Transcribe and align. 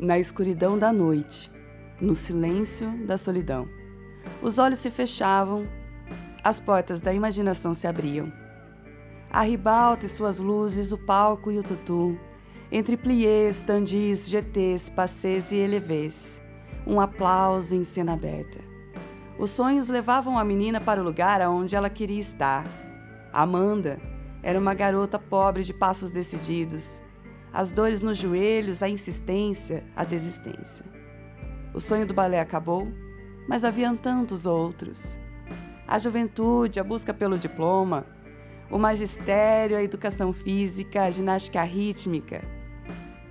Na 0.00 0.16
escuridão 0.16 0.78
da 0.78 0.92
noite, 0.92 1.50
no 2.00 2.14
silêncio 2.14 2.88
da 3.04 3.16
solidão, 3.16 3.68
os 4.40 4.56
olhos 4.56 4.78
se 4.78 4.92
fechavam, 4.92 5.66
as 6.44 6.60
portas 6.60 7.00
da 7.00 7.12
imaginação 7.12 7.74
se 7.74 7.84
abriam. 7.84 8.32
A 9.28 9.42
ribalta 9.42 10.06
e 10.06 10.08
suas 10.08 10.38
luzes, 10.38 10.92
o 10.92 10.98
palco 10.98 11.50
e 11.50 11.58
o 11.58 11.64
tutu, 11.64 12.16
entre 12.70 12.96
pliés, 12.96 13.62
tandis, 13.62 14.28
GTs, 14.28 14.88
passés 14.88 15.50
e 15.50 15.56
elevés, 15.56 16.40
um 16.86 17.00
aplauso 17.00 17.74
em 17.74 17.82
cena 17.82 18.12
aberta. 18.12 18.60
Os 19.36 19.50
sonhos 19.50 19.88
levavam 19.88 20.38
a 20.38 20.44
menina 20.44 20.80
para 20.80 21.00
o 21.00 21.04
lugar 21.04 21.42
aonde 21.42 21.74
ela 21.74 21.90
queria 21.90 22.20
estar. 22.20 22.64
Amanda 23.32 23.98
era 24.44 24.60
uma 24.60 24.74
garota 24.74 25.18
pobre 25.18 25.64
de 25.64 25.74
passos 25.74 26.12
decididos, 26.12 27.02
as 27.58 27.72
dores 27.72 28.02
nos 28.02 28.16
joelhos, 28.16 28.84
a 28.84 28.88
insistência, 28.88 29.82
a 29.96 30.04
desistência. 30.04 30.84
O 31.74 31.80
sonho 31.80 32.06
do 32.06 32.14
balé 32.14 32.38
acabou, 32.38 32.86
mas 33.48 33.64
haviam 33.64 33.96
tantos 33.96 34.46
outros. 34.46 35.18
A 35.84 35.98
juventude, 35.98 36.78
a 36.78 36.84
busca 36.84 37.12
pelo 37.12 37.36
diploma, 37.36 38.06
o 38.70 38.78
magistério, 38.78 39.76
a 39.76 39.82
educação 39.82 40.32
física, 40.32 41.02
a 41.02 41.10
ginástica 41.10 41.60
rítmica, 41.64 42.44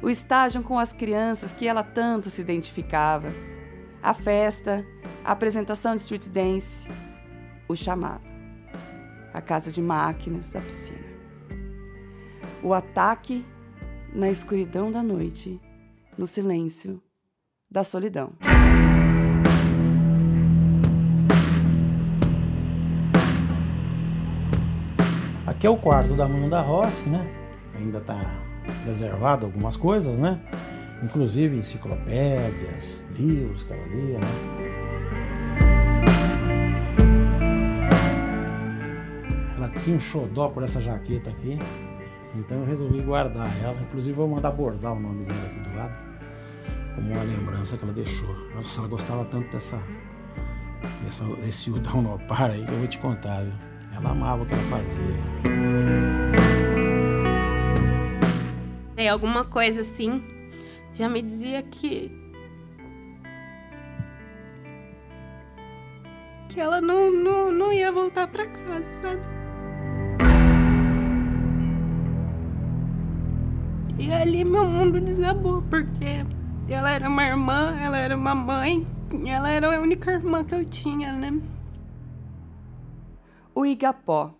o 0.02 0.10
estágio 0.10 0.62
com 0.62 0.78
as 0.78 0.92
crianças 0.92 1.54
que 1.54 1.66
ela 1.66 1.82
tanto 1.82 2.30
se 2.30 2.42
identificava, 2.42 3.30
a 4.04 4.14
festa, 4.14 4.86
a 5.24 5.32
apresentação 5.32 5.96
de 5.96 6.02
street 6.02 6.28
dance, 6.28 6.86
o 7.66 7.78
chamado, 7.78 8.30
a 9.34 9.40
casa 9.40 9.72
de 9.72 9.82
máquinas 9.82 10.52
da 10.52 10.60
piscina, 10.60 11.08
o 12.62 12.74
ataque 12.74 13.46
na 14.14 14.30
escuridão 14.30 14.92
da 14.92 15.04
noite, 15.04 15.60
no 16.18 16.26
silêncio 16.26 17.02
da 17.70 17.84
solidão. 17.84 18.34
Aqui 25.46 25.66
é 25.66 25.70
o 25.70 25.78
quarto 25.78 26.16
da 26.16 26.26
Amanda 26.26 26.62
Rossi, 26.62 27.10
né? 27.10 27.26
Ainda 27.76 27.98
está 27.98 28.20
preservado 28.84 29.46
algumas 29.46 29.76
coisas, 29.76 30.18
né? 30.18 30.40
Inclusive 31.04 31.58
enciclopédias, 31.58 33.04
livros 33.18 33.64
que 33.64 33.74
ela 33.74 33.88
lia, 33.88 34.20
né? 34.20 34.28
Ela 39.58 39.70
tinha 39.70 39.96
um 39.96 40.00
xodó 40.00 40.50
por 40.50 40.64
essa 40.64 40.82
jaqueta 40.82 41.30
aqui. 41.30 41.58
Então 42.38 42.60
eu 42.60 42.66
resolvi 42.66 43.02
guardar 43.02 43.52
ela. 43.64 43.80
Inclusive 43.82 44.16
vou 44.16 44.28
mandar 44.28 44.52
bordar 44.52 44.94
o 44.94 45.00
nome 45.00 45.26
dela 45.26 45.46
aqui 45.46 45.60
do 45.60 45.76
lado. 45.76 45.96
Como 46.96 47.12
uma 47.12 47.24
lembrança 47.24 47.78
que 47.78 47.84
ela 47.84 47.94
deixou. 47.94 48.34
Nossa, 48.56 48.80
ela 48.80 48.88
gostava 48.88 49.26
tanto 49.26 49.52
dessa, 49.52 49.84
dessa 51.04 51.24
desse 51.36 51.72
Udão 51.72 52.02
Nopar 52.02 52.52
aí 52.52 52.64
que 52.64 52.72
eu 52.72 52.78
vou 52.78 52.88
te 52.88 52.98
contar, 53.00 53.44
viu? 53.44 53.54
Ela 53.96 54.12
amava 54.12 54.44
o 54.44 54.46
que 54.46 54.54
ela 54.54 54.64
fazia. 54.64 55.18
Tem 58.96 59.10
alguma 59.10 59.46
coisa 59.46 59.82
assim, 59.82 60.24
já 60.94 61.10
me 61.10 61.22
dizia 61.22 61.64
que. 61.64 62.12
que 66.50 66.60
ela 66.60 66.82
não, 66.82 67.12
não, 67.12 67.52
não 67.52 67.74
ia 67.74 67.92
voltar 67.92 68.28
para 68.28 68.48
casa, 68.48 68.92
sabe? 68.92 69.22
E 74.00 74.14
ali 74.14 74.44
meu 74.44 74.66
mundo 74.66 75.02
desabou, 75.02 75.64
porque 75.64 76.24
ela 76.70 76.92
era 76.92 77.10
uma 77.10 77.24
irmã, 77.24 77.76
ela 77.82 77.98
era 77.98 78.16
uma 78.16 78.36
mãe, 78.36 78.86
ela 79.26 79.50
era 79.50 79.76
a 79.76 79.80
única 79.80 80.12
irmã 80.12 80.44
que 80.44 80.54
eu 80.54 80.64
tinha, 80.64 81.14
né? 81.14 81.42
O 83.56 83.66
Igapó 83.66 84.36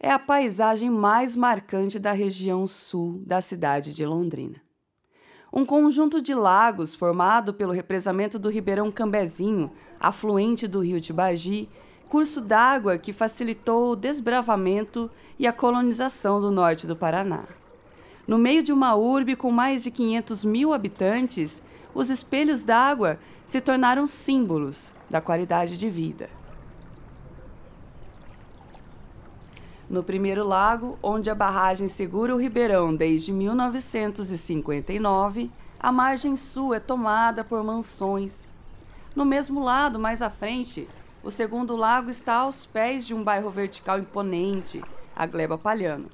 é 0.00 0.10
a 0.10 0.18
paisagem 0.18 0.88
mais 0.88 1.36
marcante 1.36 1.98
da 1.98 2.12
região 2.12 2.66
sul 2.66 3.22
da 3.26 3.42
cidade 3.42 3.92
de 3.92 4.06
Londrina. 4.06 4.60
Um 5.52 5.66
conjunto 5.66 6.22
de 6.22 6.34
lagos 6.34 6.94
formado 6.94 7.52
pelo 7.52 7.72
represamento 7.72 8.38
do 8.38 8.48
Ribeirão 8.48 8.90
Cambezinho, 8.90 9.70
afluente 10.00 10.66
do 10.66 10.80
rio 10.80 10.98
Tibagi, 10.98 11.68
curso 12.08 12.40
d'água 12.40 12.96
que 12.96 13.12
facilitou 13.12 13.92
o 13.92 13.96
desbravamento 13.96 15.10
e 15.38 15.46
a 15.46 15.52
colonização 15.52 16.40
do 16.40 16.50
norte 16.50 16.86
do 16.86 16.96
Paraná. 16.96 17.44
No 18.26 18.38
meio 18.38 18.62
de 18.62 18.72
uma 18.72 18.94
urbe 18.94 19.34
com 19.34 19.50
mais 19.50 19.82
de 19.82 19.90
500 19.90 20.44
mil 20.44 20.72
habitantes, 20.72 21.60
os 21.94 22.08
espelhos 22.08 22.62
d'água 22.62 23.18
se 23.44 23.60
tornaram 23.60 24.06
símbolos 24.06 24.92
da 25.10 25.20
qualidade 25.20 25.76
de 25.76 25.90
vida. 25.90 26.30
No 29.90 30.02
primeiro 30.02 30.42
lago, 30.46 30.98
onde 31.02 31.28
a 31.28 31.34
barragem 31.34 31.88
segura 31.88 32.34
o 32.34 32.38
Ribeirão 32.38 32.94
desde 32.94 33.30
1959, 33.30 35.50
a 35.78 35.92
margem 35.92 36.34
sul 36.34 36.72
é 36.72 36.80
tomada 36.80 37.44
por 37.44 37.62
mansões. 37.62 38.54
No 39.14 39.26
mesmo 39.26 39.62
lado, 39.62 39.98
mais 39.98 40.22
à 40.22 40.30
frente, 40.30 40.88
o 41.22 41.30
segundo 41.30 41.76
lago 41.76 42.08
está 42.08 42.36
aos 42.36 42.64
pés 42.64 43.06
de 43.06 43.12
um 43.12 43.22
bairro 43.22 43.50
vertical 43.50 43.98
imponente, 43.98 44.82
a 45.14 45.26
Gleba 45.26 45.58
Palhano. 45.58 46.08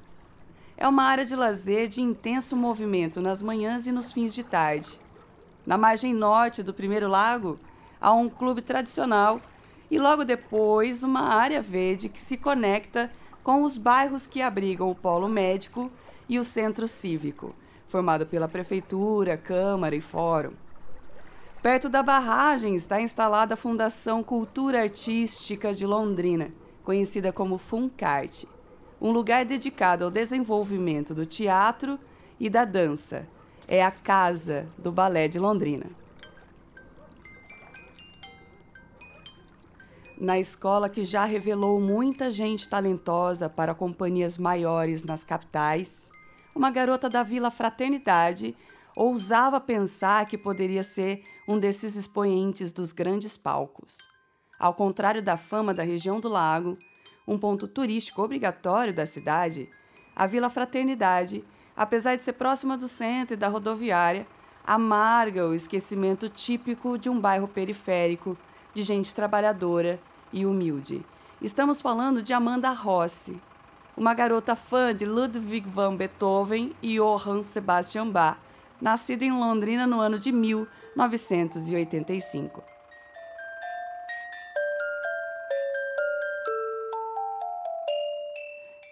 É 0.81 0.87
uma 0.87 1.03
área 1.03 1.25
de 1.25 1.35
lazer 1.35 1.89
de 1.89 2.01
intenso 2.01 2.55
movimento 2.55 3.19
nas 3.19 3.41
manhãs 3.41 3.85
e 3.85 3.91
nos 3.91 4.13
fins 4.13 4.33
de 4.33 4.45
tarde. 4.45 4.97
Na 5.65 5.77
margem 5.77 6.13
norte 6.13 6.63
do 6.63 6.73
primeiro 6.73 7.09
lago, 7.09 7.59
há 7.99 8.13
um 8.13 8.29
clube 8.29 8.61
tradicional 8.61 9.41
e 9.91 9.99
logo 9.99 10.23
depois 10.23 11.03
uma 11.03 11.33
área 11.35 11.61
verde 11.61 12.07
que 12.07 12.21
se 12.21 12.37
conecta 12.37 13.11
com 13.43 13.63
os 13.63 13.75
bairros 13.75 14.25
que 14.25 14.41
abrigam 14.41 14.89
o 14.89 14.95
polo 14.95 15.27
médico 15.27 15.91
e 16.29 16.39
o 16.39 16.45
centro 16.45 16.87
cívico, 16.87 17.53
formado 17.85 18.25
pela 18.25 18.47
prefeitura, 18.47 19.35
câmara 19.35 19.97
e 19.97 20.01
fórum. 20.01 20.53
Perto 21.61 21.89
da 21.89 22.01
barragem 22.01 22.73
está 22.77 23.01
instalada 23.01 23.55
a 23.55 23.57
Fundação 23.57 24.23
Cultura 24.23 24.83
Artística 24.83 25.73
de 25.73 25.85
Londrina, 25.85 26.53
conhecida 26.85 27.33
como 27.33 27.57
Funcarte 27.57 28.47
um 29.01 29.11
lugar 29.11 29.45
dedicado 29.45 30.05
ao 30.05 30.11
desenvolvimento 30.11 31.13
do 31.13 31.25
teatro 31.25 31.99
e 32.39 32.49
da 32.49 32.65
dança. 32.65 33.27
É 33.67 33.83
a 33.83 33.91
Casa 33.91 34.67
do 34.77 34.91
Balé 34.91 35.27
de 35.27 35.39
Londrina. 35.39 35.85
Na 40.19 40.37
escola 40.37 40.89
que 40.89 41.05
já 41.05 41.23
revelou 41.23 41.79
muita 41.79 42.29
gente 42.29 42.67
talentosa 42.67 43.49
para 43.49 43.73
companhias 43.73 44.37
maiores 44.37 45.03
nas 45.05 45.23
capitais, 45.23 46.11
uma 46.53 46.69
garota 46.69 47.07
da 47.07 47.23
Vila 47.23 47.49
Fraternidade 47.49 48.53
ousava 48.97 49.61
pensar 49.61 50.25
que 50.25 50.37
poderia 50.37 50.83
ser 50.83 51.23
um 51.47 51.57
desses 51.57 51.95
expoentes 51.95 52.73
dos 52.73 52.91
grandes 52.91 53.37
palcos. 53.37 54.09
Ao 54.59 54.73
contrário 54.73 55.23
da 55.23 55.37
fama 55.37 55.73
da 55.73 55.83
região 55.83 56.19
do 56.19 56.27
Lago, 56.27 56.77
um 57.29 57.37
ponto 57.37 57.65
turístico 57.67 58.23
obrigatório 58.23 58.91
da 58.91 59.05
cidade, 59.05 59.69
a 60.15 60.25
Vila 60.25 60.49
Fraternidade, 60.49 61.45
apesar 61.77 62.15
de 62.15 62.23
ser 62.23 62.33
próxima 62.33 62.75
do 62.75 62.87
centro 62.87 63.35
e 63.35 63.37
da 63.37 63.47
rodoviária, 63.47 64.25
amarga 64.65 65.47
o 65.47 65.53
esquecimento 65.53 66.27
típico 66.27 66.97
de 66.97 67.07
um 67.07 67.19
bairro 67.19 67.47
periférico, 67.47 68.35
de 68.73 68.81
gente 68.81 69.13
trabalhadora 69.13 69.99
e 70.33 70.43
humilde. 70.43 71.05
Estamos 71.39 71.79
falando 71.79 72.23
de 72.23 72.33
Amanda 72.33 72.71
Rossi, 72.71 73.39
uma 73.95 74.15
garota 74.15 74.55
fã 74.55 74.91
de 74.93 75.05
Ludwig 75.05 75.69
van 75.69 75.95
Beethoven 75.95 76.75
e 76.81 76.97
Johann 76.97 77.43
Sebastian 77.43 78.09
Bach, 78.09 78.39
nascida 78.81 79.23
em 79.23 79.31
Londrina 79.31 79.85
no 79.85 79.99
ano 79.99 80.17
de 80.17 80.31
1985. 80.31 82.78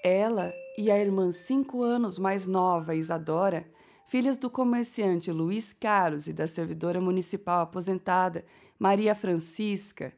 Ela 0.04 0.54
e 0.78 0.92
a 0.92 1.00
irmã 1.00 1.32
cinco 1.32 1.82
anos 1.82 2.20
mais 2.20 2.46
nova, 2.46 2.96
Isadora, 2.96 3.66
filhas 4.08 4.38
do 4.38 4.50
comerciante 4.50 5.32
Luiz 5.32 5.74
Carlos 5.74 6.28
e 6.28 6.34
da 6.34 6.48
servidora 6.48 7.02
municipal 7.02 7.62
aposentada 7.62 8.46
Maria 8.80 9.16
Francisca, 9.16 10.14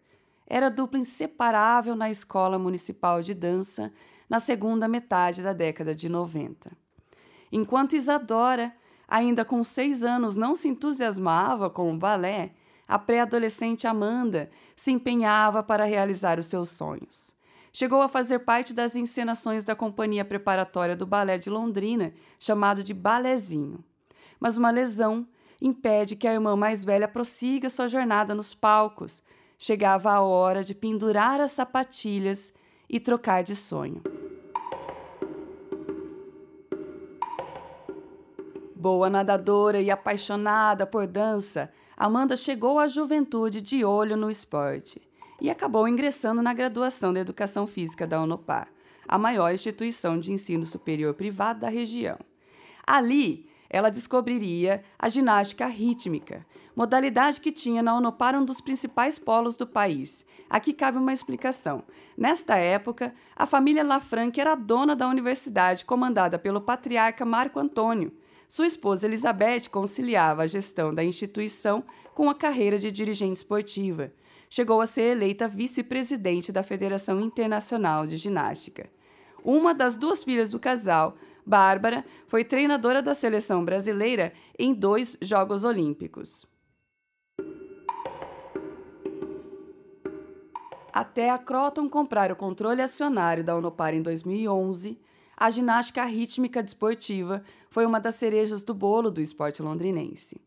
era 0.46 0.70
dupla 0.70 1.00
inseparável 1.00 1.96
na 1.96 2.10
escola 2.10 2.58
municipal 2.58 3.22
de 3.22 3.34
dança 3.34 3.94
na 4.28 4.40
segunda 4.40 4.88
metade 4.88 5.42
da 5.42 5.54
década 5.54 5.94
de 5.94 6.10
90. 6.10 6.72
Enquanto 7.52 7.96
Isadora, 7.96 8.74
ainda 9.08 9.46
com 9.46 9.64
seis 9.64 10.04
anos, 10.04 10.36
não 10.36 10.56
se 10.56 10.68
entusiasmava 10.68 11.70
com 11.70 11.94
o 11.94 11.98
balé, 11.98 12.52
a 12.88 12.98
pré-adolescente 12.98 13.88
Amanda 13.88 14.50
se 14.76 14.92
empenhava 14.92 15.62
para 15.62 15.86
realizar 15.86 16.40
os 16.40 16.48
seus 16.48 16.70
sonhos. 16.70 17.38
Chegou 17.80 18.02
a 18.02 18.10
fazer 18.10 18.40
parte 18.40 18.74
das 18.74 18.94
encenações 18.94 19.64
da 19.64 19.74
companhia 19.74 20.26
preparatória 20.26 20.98
do 20.98 21.06
balé 21.06 21.38
de 21.38 21.50
Londrina, 21.50 22.14
chamado 22.38 22.84
de 22.84 22.94
Balezinho. 22.94 23.81
Mas 24.38 24.58
uma 24.58 24.70
lesão 24.70 25.26
impede 25.62 26.18
que 26.18 26.28
a 26.28 26.34
irmã 26.34 26.58
mais 26.58 26.84
velha 26.84 27.08
prossiga 27.08 27.70
sua 27.70 27.88
jornada 27.88 28.36
nos 28.36 28.54
palcos. 28.54 29.24
Chegava 29.58 30.12
a 30.12 30.20
hora 30.20 30.62
de 30.62 30.76
pendurar 30.76 31.40
as 31.40 31.54
sapatilhas 31.54 32.54
e 32.90 33.00
trocar 33.00 33.44
de 33.44 33.56
sonho. 33.56 34.02
Boa 38.76 39.10
nadadora 39.10 39.80
e 39.80 39.90
apaixonada 39.90 40.86
por 40.86 41.08
dança, 41.08 41.72
Amanda 41.96 42.36
chegou 42.36 42.78
à 42.78 42.90
juventude 42.90 43.62
de 43.62 43.86
olho 43.86 44.18
no 44.18 44.30
esporte 44.30 45.08
e 45.41 45.50
acabou 45.50 45.88
ingressando 45.88 46.41
na 46.41 46.53
graduação 46.53 47.13
de 47.13 47.19
Educação 47.19 47.65
Física 47.65 48.06
da 48.06 48.21
Unopar, 48.21 48.68
a 49.07 49.18
maior 49.18 49.53
instituição 49.53 50.19
de 50.19 50.31
ensino 50.31 50.65
superior 50.65 51.13
privado 51.13 51.62
da 51.62 51.69
região. 51.69 52.18
Ali, 52.86 53.50
ela 53.69 53.89
descobriria 53.89 54.83
a 54.97 55.09
ginástica 55.09 55.65
rítmica, 55.68 56.45
modalidade 56.75 57.39
que 57.41 57.51
tinha 57.51 57.83
na 57.83 57.95
Unopar 57.95 58.36
um 58.36 58.44
dos 58.44 58.62
principais 58.62 59.19
polos 59.19 59.57
do 59.57 59.68
país. 59.68 60.25
Aqui 60.50 60.74
cabe 60.74 60.97
uma 60.97 61.13
explicação. 61.13 61.83
Nesta 62.18 62.56
época, 62.56 63.13
a 63.35 63.45
família 63.45 63.83
Lafranc 63.83 64.39
era 64.39 64.56
dona 64.56 64.95
da 64.95 65.07
universidade 65.07 65.85
comandada 65.85 66.39
pelo 66.39 66.62
patriarca 66.62 67.25
Marco 67.25 67.59
Antônio, 67.59 68.12
sua 68.50 68.65
esposa 68.65 69.06
Elizabeth 69.06 69.69
conciliava 69.69 70.42
a 70.42 70.47
gestão 70.47 70.92
da 70.92 71.03
instituição 71.03 71.83
com 72.15 72.31
a 72.31 72.33
carreira 72.33 72.80
de 72.80 72.92
dirigente 72.92 73.38
esportiva. 73.38 74.12
Chegou 74.50 74.81
a 74.81 74.88
ser 74.88 75.12
eleita 75.16 75.48
vice-presidente 75.48 76.51
da 76.51 76.63
Federação 76.63 77.22
Internacional 77.22 78.07
de 78.07 78.18
Ginástica. 78.18 78.90
Uma 79.44 79.75
das 79.75 79.96
duas 79.96 80.24
filhas 80.24 80.51
do 80.51 80.60
casal, 80.60 81.16
Bárbara, 81.46 82.04
foi 82.28 82.44
treinadora 82.44 83.01
da 83.01 83.13
seleção 83.13 83.63
brasileira 83.63 84.34
em 84.57 84.74
dois 84.74 85.16
Jogos 85.22 85.63
Olímpicos. 85.63 86.48
Até 90.92 91.30
a 91.30 91.38
Croton 91.38 91.88
comprar 91.88 92.31
o 92.31 92.36
controle 92.36 92.81
acionário 92.81 93.44
da 93.44 93.56
Unopar 93.56 93.94
em 93.94 94.02
2011, 94.02 95.00
a 95.38 95.50
ginástica 95.52 96.04
rítmica 96.04 96.63
desportiva 96.63 97.44
foi 97.69 97.86
uma 97.86 98.00
das 98.00 98.16
cerejas 98.16 98.63
do 98.63 98.74
bolo 98.74 99.12
do 99.12 99.22
esporte 99.22 99.62
londrinense. 99.62 100.42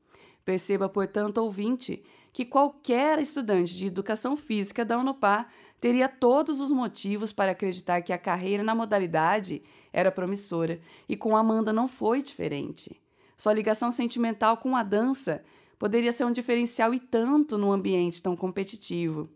Perceba, 0.44 0.88
portanto, 0.88 1.38
ouvinte, 1.38 2.02
que 2.32 2.44
qualquer 2.44 3.18
estudante 3.18 3.76
de 3.76 3.86
educação 3.86 4.36
física 4.36 4.84
da 4.84 4.98
Unopar 4.98 5.48
teria 5.80 6.08
todos 6.08 6.60
os 6.60 6.70
motivos 6.70 7.32
para 7.32 7.52
acreditar 7.52 8.02
que 8.02 8.12
a 8.12 8.18
carreira 8.18 8.62
na 8.62 8.74
modalidade 8.74 9.62
era 9.92 10.10
promissora, 10.10 10.80
e 11.08 11.16
com 11.16 11.36
Amanda 11.36 11.72
não 11.72 11.86
foi 11.86 12.22
diferente. 12.22 13.00
Sua 13.36 13.52
ligação 13.52 13.90
sentimental 13.90 14.56
com 14.56 14.76
a 14.76 14.82
dança 14.82 15.44
poderia 15.78 16.12
ser 16.12 16.24
um 16.24 16.32
diferencial 16.32 16.94
e 16.94 17.00
tanto 17.00 17.58
num 17.58 17.72
ambiente 17.72 18.22
tão 18.22 18.36
competitivo. 18.36 19.28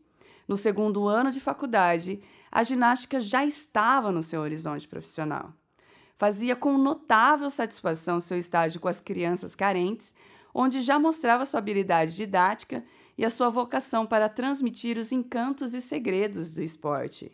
No 0.46 0.56
segundo 0.56 1.08
ano 1.08 1.32
de 1.32 1.40
faculdade, 1.40 2.22
a 2.50 2.62
ginástica 2.62 3.18
já 3.18 3.44
estava 3.44 4.12
no 4.12 4.22
seu 4.22 4.40
horizonte 4.40 4.86
profissional. 4.86 5.52
Fazia 6.16 6.54
com 6.54 6.78
notável 6.78 7.50
satisfação 7.50 8.20
seu 8.20 8.38
estágio 8.38 8.80
com 8.80 8.88
as 8.88 9.00
crianças 9.00 9.54
carentes, 9.54 10.14
onde 10.58 10.80
já 10.80 10.98
mostrava 10.98 11.44
sua 11.44 11.58
habilidade 11.58 12.16
didática 12.16 12.82
e 13.18 13.26
a 13.26 13.28
sua 13.28 13.50
vocação 13.50 14.06
para 14.06 14.26
transmitir 14.26 14.96
os 14.96 15.12
encantos 15.12 15.74
e 15.74 15.82
segredos 15.82 16.54
do 16.54 16.62
esporte. 16.62 17.30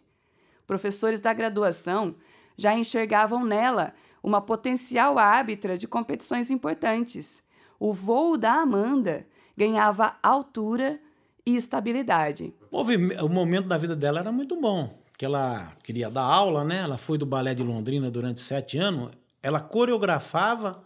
Professores 0.67 1.21
da 1.21 1.33
graduação 1.33 2.17
já 2.57 2.75
enxergavam 2.75 3.45
nela 3.45 3.95
uma 4.25 4.41
potencial 4.41 5.21
árbitra 5.21 5.79
de 5.79 5.87
competições 5.87 6.51
importantes. 6.51 7.45
O 7.79 7.93
voo 7.93 8.37
da 8.37 8.55
Amanda 8.55 9.25
ganhava 9.57 10.17
altura 10.21 10.99
e 11.47 11.55
estabilidade. 11.55 12.53
O 12.73 13.29
momento 13.29 13.69
da 13.69 13.79
vida 13.79 13.95
dela 13.95 14.19
era 14.19 14.33
muito 14.33 14.61
bom 14.61 14.99
que 15.17 15.25
ela 15.25 15.73
queria 15.85 16.11
dar 16.11 16.25
aula, 16.25 16.65
né? 16.65 16.79
Ela 16.79 16.99
foi 16.99 17.17
do 17.17 17.27
balé 17.27 17.55
de 17.55 17.63
Londrina 17.63 18.11
durante 18.11 18.41
sete 18.41 18.79
anos. 18.79 19.11
Ela 19.41 19.61
coreografava 19.61 20.83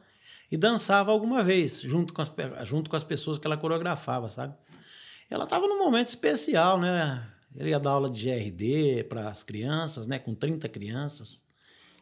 e 0.51 0.57
dançava 0.57 1.11
alguma 1.11 1.43
vez, 1.43 1.81
junto 1.81 2.13
com 2.13 2.23
as, 2.23 2.33
junto 2.65 2.89
com 2.89 2.97
as 2.97 3.05
pessoas 3.05 3.39
que 3.39 3.47
ela 3.47 3.57
coreografava, 3.57 4.29
sabe? 4.29 4.55
Ela 5.29 5.45
estava 5.45 5.67
num 5.67 5.79
momento 5.79 6.09
especial, 6.09 6.79
né? 6.79 7.27
Ele 7.55 7.71
ia 7.71 7.81
dar 7.81 7.91
aula 7.91 8.11
de 8.11 8.25
GRD 8.25 9.05
para 9.05 9.29
as 9.29 9.43
crianças, 9.43 10.07
né? 10.07 10.19
Com 10.19 10.35
30 10.35 10.69
crianças. 10.69 11.43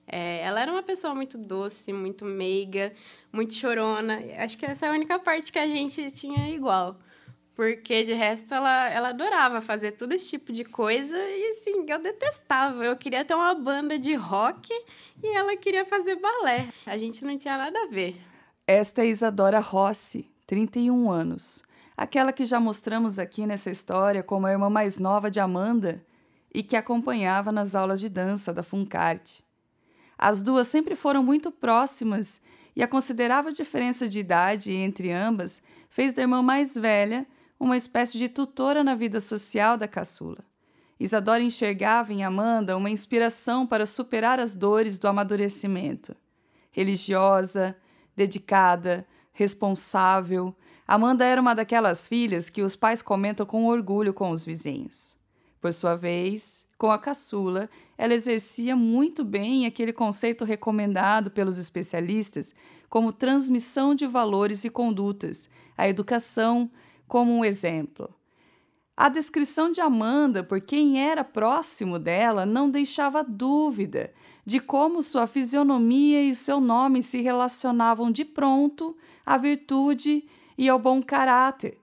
É, 0.06 0.40
ela 0.40 0.60
era 0.60 0.70
uma 0.70 0.82
pessoa 0.82 1.14
muito 1.14 1.38
doce, 1.38 1.92
muito 1.92 2.24
meiga, 2.24 2.92
muito 3.32 3.54
chorona. 3.54 4.20
Acho 4.38 4.58
que 4.58 4.66
essa 4.66 4.86
é 4.86 4.88
a 4.90 4.92
única 4.92 5.18
parte 5.18 5.50
que 5.50 5.58
a 5.58 5.66
gente 5.66 6.10
tinha 6.10 6.50
igual. 6.50 6.98
Porque 7.54 8.02
de 8.02 8.12
resto 8.12 8.52
ela, 8.52 8.90
ela 8.90 9.08
adorava 9.10 9.60
fazer 9.60 9.92
todo 9.92 10.12
esse 10.12 10.28
tipo 10.28 10.52
de 10.52 10.64
coisa 10.64 11.16
e 11.16 11.50
assim, 11.50 11.86
eu 11.88 12.02
detestava. 12.02 12.84
Eu 12.84 12.96
queria 12.96 13.24
ter 13.24 13.34
uma 13.34 13.54
banda 13.54 13.96
de 13.98 14.12
rock 14.14 14.72
e 15.22 15.28
ela 15.28 15.56
queria 15.56 15.86
fazer 15.86 16.16
balé. 16.16 16.68
A 16.84 16.98
gente 16.98 17.24
não 17.24 17.38
tinha 17.38 17.56
nada 17.56 17.84
a 17.84 17.86
ver. 17.86 18.20
Esta 18.66 19.02
é 19.02 19.08
Isadora 19.08 19.60
Rossi, 19.60 20.26
31 20.46 21.10
anos. 21.10 21.62
Aquela 21.94 22.32
que 22.32 22.46
já 22.46 22.58
mostramos 22.58 23.18
aqui 23.18 23.44
nessa 23.44 23.70
história 23.70 24.22
como 24.22 24.46
a 24.46 24.52
irmã 24.52 24.70
mais 24.70 24.96
nova 24.96 25.30
de 25.30 25.38
Amanda 25.38 26.02
e 26.52 26.62
que 26.62 26.74
acompanhava 26.74 27.52
nas 27.52 27.74
aulas 27.74 28.00
de 28.00 28.08
dança 28.08 28.54
da 28.54 28.62
Funcarte. 28.62 29.44
As 30.16 30.42
duas 30.42 30.66
sempre 30.66 30.94
foram 30.96 31.22
muito 31.22 31.50
próximas 31.50 32.40
e 32.74 32.82
a 32.82 32.88
considerável 32.88 33.52
diferença 33.52 34.08
de 34.08 34.20
idade 34.20 34.72
entre 34.72 35.12
ambas 35.12 35.62
fez 35.90 36.14
da 36.14 36.22
irmã 36.22 36.40
mais 36.40 36.74
velha 36.74 37.26
uma 37.60 37.76
espécie 37.76 38.16
de 38.16 38.30
tutora 38.30 38.82
na 38.82 38.94
vida 38.94 39.20
social 39.20 39.76
da 39.76 39.86
caçula. 39.86 40.42
Isadora 40.98 41.42
enxergava 41.42 42.14
em 42.14 42.24
Amanda 42.24 42.78
uma 42.78 42.88
inspiração 42.88 43.66
para 43.66 43.84
superar 43.84 44.40
as 44.40 44.54
dores 44.54 44.98
do 44.98 45.06
amadurecimento. 45.06 46.16
Religiosa, 46.70 47.76
dedicada, 48.16 49.06
responsável, 49.32 50.54
Amanda 50.86 51.24
era 51.24 51.40
uma 51.40 51.54
daquelas 51.54 52.06
filhas 52.06 52.50
que 52.50 52.62
os 52.62 52.76
pais 52.76 53.00
comentam 53.00 53.46
com 53.46 53.66
orgulho 53.66 54.12
com 54.12 54.30
os 54.30 54.44
vizinhos. 54.44 55.16
Por 55.58 55.72
sua 55.72 55.96
vez, 55.96 56.68
com 56.76 56.90
a 56.90 56.98
caçula, 56.98 57.70
ela 57.96 58.12
exercia 58.12 58.76
muito 58.76 59.24
bem 59.24 59.64
aquele 59.64 59.94
conceito 59.94 60.44
recomendado 60.44 61.30
pelos 61.30 61.56
especialistas 61.56 62.54
como 62.90 63.14
transmissão 63.14 63.94
de 63.94 64.06
valores 64.06 64.62
e 64.64 64.70
condutas, 64.70 65.48
a 65.76 65.88
educação, 65.88 66.70
como 67.08 67.32
um 67.32 67.42
exemplo. 67.42 68.14
A 68.94 69.08
descrição 69.08 69.72
de 69.72 69.80
Amanda 69.80 70.44
por 70.44 70.60
quem 70.60 71.00
era 71.00 71.24
próximo 71.24 71.98
dela 71.98 72.44
não 72.44 72.70
deixava 72.70 73.24
dúvida 73.24 74.12
de 74.44 74.60
como 74.60 75.02
sua 75.02 75.26
fisionomia 75.26 76.22
e 76.22 76.34
seu 76.34 76.60
nome 76.60 77.02
se 77.02 77.20
relacionavam 77.20 78.10
de 78.10 78.24
pronto 78.24 78.96
à 79.24 79.38
virtude 79.38 80.24
e 80.56 80.68
ao 80.68 80.78
bom 80.78 81.02
caráter. 81.02 81.78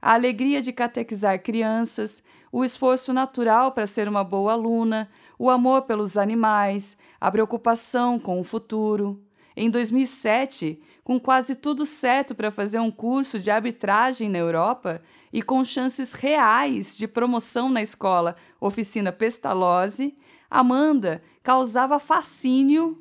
A 0.00 0.14
alegria 0.14 0.60
de 0.60 0.72
catequizar 0.72 1.42
crianças, 1.42 2.22
o 2.50 2.64
esforço 2.64 3.12
natural 3.12 3.72
para 3.72 3.86
ser 3.86 4.08
uma 4.08 4.22
boa 4.22 4.52
aluna, 4.52 5.08
o 5.38 5.48
amor 5.48 5.82
pelos 5.82 6.16
animais, 6.16 6.98
a 7.20 7.30
preocupação 7.30 8.18
com 8.18 8.38
o 8.38 8.44
futuro. 8.44 9.22
Em 9.56 9.70
2007, 9.70 10.80
com 11.04 11.18
quase 11.18 11.54
tudo 11.54 11.84
certo 11.86 12.34
para 12.34 12.50
fazer 12.50 12.78
um 12.78 12.90
curso 12.90 13.38
de 13.38 13.50
arbitragem 13.50 14.28
na 14.28 14.38
Europa 14.38 15.02
e 15.32 15.42
com 15.42 15.64
chances 15.64 16.12
reais 16.12 16.96
de 16.96 17.08
promoção 17.08 17.68
na 17.68 17.82
escola 17.82 18.36
Oficina 18.60 19.12
Pestalozzi, 19.12 20.16
Amanda 20.50 21.22
causava 21.42 21.98
fascínio 21.98 22.96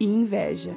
e 0.00 0.06
inveja. 0.06 0.74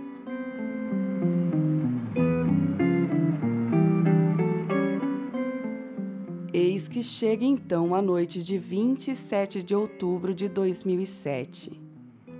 Eis 6.53 6.88
que 6.88 7.01
chega 7.01 7.46
então 7.46 7.96
a 7.96 8.01
noite 8.01 8.44
de 8.44 8.58
27 8.58 9.63
de 9.63 9.74
outubro 9.74 10.34
de 10.34 10.50
2007, 10.50 11.82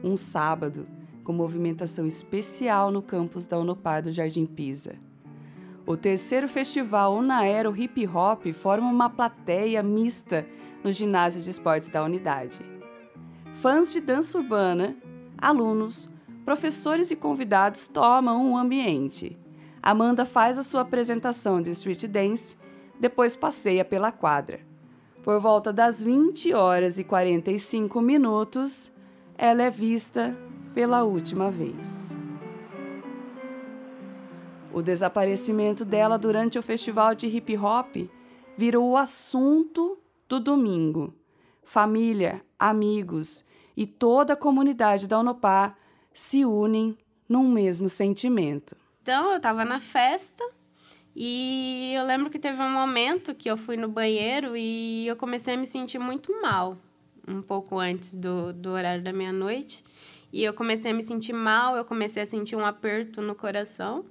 um 0.04 0.18
sábado 0.18 0.86
com 1.24 1.34
movimentação 1.34 2.06
especial 2.06 2.92
no 2.92 3.01
campus 3.01 3.48
da 3.48 3.58
Unopar 3.58 4.04
do 4.04 4.12
Jardim 4.12 4.46
Pisa. 4.46 4.96
O 5.88 5.96
terceiro 5.96 6.48
festival 6.48 7.15
Unaero 7.15 7.75
Hip 7.75 8.06
Hop 8.08 8.46
forma 8.54 8.89
uma 8.89 9.10
plateia 9.10 9.82
mista 9.82 10.46
no 10.84 10.92
ginásio 10.92 11.42
de 11.42 11.50
esportes 11.50 11.89
da 11.89 12.04
unidade. 12.04 12.75
Fãs 13.55 13.93
de 13.93 14.01
dança 14.01 14.38
urbana, 14.38 14.97
alunos, 15.38 16.09
professores 16.43 17.09
e 17.09 17.15
convidados 17.15 17.88
tomam 17.88 18.51
o 18.51 18.57
ambiente. 18.57 19.38
Amanda 19.81 20.25
faz 20.25 20.59
a 20.59 20.63
sua 20.63 20.81
apresentação 20.81 21.62
de 21.62 21.71
street 21.71 22.03
dance, 22.05 22.57
depois 23.00 23.33
passeia 23.33 23.85
pela 23.85 24.12
quadra. 24.12 24.59
Por 25.24 25.39
volta 25.39 25.71
das 25.71 26.03
20 26.03 26.53
horas 26.53 27.00
e 27.00 27.03
45 27.05 28.01
minutos, 28.01 28.91
ela 29.38 29.63
é 29.63 29.69
vista 29.69 30.38
pela 30.74 31.03
última 31.03 31.50
vez. 31.50 32.15
O 34.74 34.81
desaparecimento 34.81 35.85
dela 35.85 36.17
durante 36.17 36.59
o 36.59 36.62
festival 36.62 37.15
de 37.15 37.27
hip 37.27 37.57
hop 37.57 37.95
virou 38.57 38.89
o 38.89 38.97
assunto 38.97 39.97
do 40.27 40.41
domingo. 40.41 41.13
Família, 41.65 42.41
amigos 42.57 43.43
e 43.75 43.86
toda 43.86 44.34
a 44.34 44.38
comunidade 44.38 45.07
da 45.07 45.19
Unopar 45.19 45.75
se 46.13 46.45
unem 46.45 46.95
num 47.27 47.50
mesmo 47.50 47.89
sentimento. 47.89 48.77
Então, 49.01 49.31
eu 49.31 49.38
estava 49.38 49.65
na 49.65 49.79
festa 49.79 50.43
e 51.15 51.91
eu 51.95 52.05
lembro 52.05 52.29
que 52.29 52.39
teve 52.39 52.62
um 52.62 52.69
momento 52.69 53.34
que 53.34 53.50
eu 53.50 53.57
fui 53.57 53.75
no 53.75 53.88
banheiro 53.88 54.55
e 54.55 55.07
eu 55.07 55.15
comecei 55.15 55.55
a 55.55 55.57
me 55.57 55.65
sentir 55.65 56.00
muito 56.00 56.31
mal, 56.41 56.77
um 57.27 57.41
pouco 57.41 57.79
antes 57.79 58.13
do, 58.13 58.53
do 58.53 58.69
horário 58.69 59.03
da 59.03 59.12
meia-noite. 59.12 59.84
E 60.31 60.43
eu 60.43 60.53
comecei 60.53 60.91
a 60.91 60.93
me 60.93 61.01
sentir 61.01 61.34
mal, 61.34 61.75
eu 61.75 61.84
comecei 61.84 62.22
a 62.22 62.25
sentir 62.25 62.55
um 62.55 62.65
aperto 62.65 63.22
no 63.22 63.34
coração. 63.34 64.05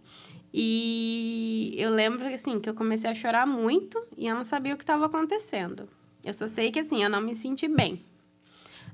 E 0.52 1.75
eu 1.76 1.90
lembro 1.90 2.26
assim, 2.26 2.58
que 2.58 2.68
eu 2.68 2.75
comecei 2.75 3.11
a 3.11 3.14
chorar 3.14 3.46
muito 3.46 4.00
e 4.16 4.26
eu 4.26 4.34
não 4.34 4.44
sabia 4.44 4.75
o 4.75 4.76
que 4.76 4.82
estava 4.82 5.06
acontecendo. 5.06 5.88
Eu 6.25 6.33
só 6.33 6.47
sei 6.47 6.71
que 6.71 6.81
assim, 6.81 7.02
eu 7.02 7.11
não 7.11 7.21
me 7.21 7.37
senti 7.37 7.69
bem. 7.69 8.04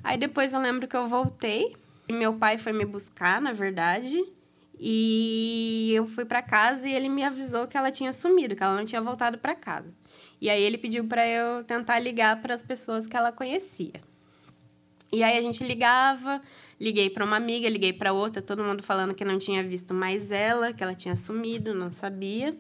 Aí 0.03 0.17
depois 0.17 0.53
eu 0.53 0.61
lembro 0.61 0.89
que 0.89 0.97
eu 0.97 1.07
voltei 1.07 1.77
e 2.09 2.13
meu 2.13 2.35
pai 2.35 2.59
foi 2.59 2.73
me 2.73 2.85
buscar, 2.85 3.41
na 3.41 3.53
verdade, 3.53 4.19
e 4.79 5.93
eu 5.95 6.07
fui 6.07 6.25
para 6.25 6.41
casa 6.43 6.89
e 6.89 6.93
ele 6.93 7.09
me 7.09 7.23
avisou 7.23 7.69
que 7.69 7.77
ela 7.77 7.91
tinha 7.91 8.13
sumido, 8.13 8.57
que 8.57 8.63
ela 8.63 8.75
não 8.75 8.85
tinha 8.85 9.01
voltado 9.01 9.39
para 9.39 9.55
casa. 9.55 9.95
E 10.41 10.49
aí 10.49 10.63
ele 10.63 10.79
pediu 10.79 11.05
para 11.05 11.27
eu 11.29 11.63
tentar 11.65 11.99
ligar 11.99 12.41
para 12.41 12.55
as 12.55 12.63
pessoas 12.63 13.07
que 13.07 13.17
ela 13.17 13.31
conhecia. 13.31 14.01
E 15.13 15.23
aí 15.23 15.37
a 15.37 15.43
gente 15.43 15.63
ligava, 15.65 16.41
liguei 16.81 17.11
para 17.11 17.25
uma 17.25 17.37
amiga, 17.37 17.69
liguei 17.69 17.93
para 17.93 18.13
outra, 18.13 18.41
todo 18.41 18.65
mundo 18.65 18.83
falando 18.83 19.13
que 19.13 19.25
não 19.25 19.39
tinha 19.39 19.63
visto 19.63 19.93
mais 19.93 20.33
ela, 20.33 20.73
que 20.73 20.83
ela 20.83 20.95
tinha 20.95 21.17
sumido, 21.17 21.75
não 21.75 21.93
sabia 21.93 22.57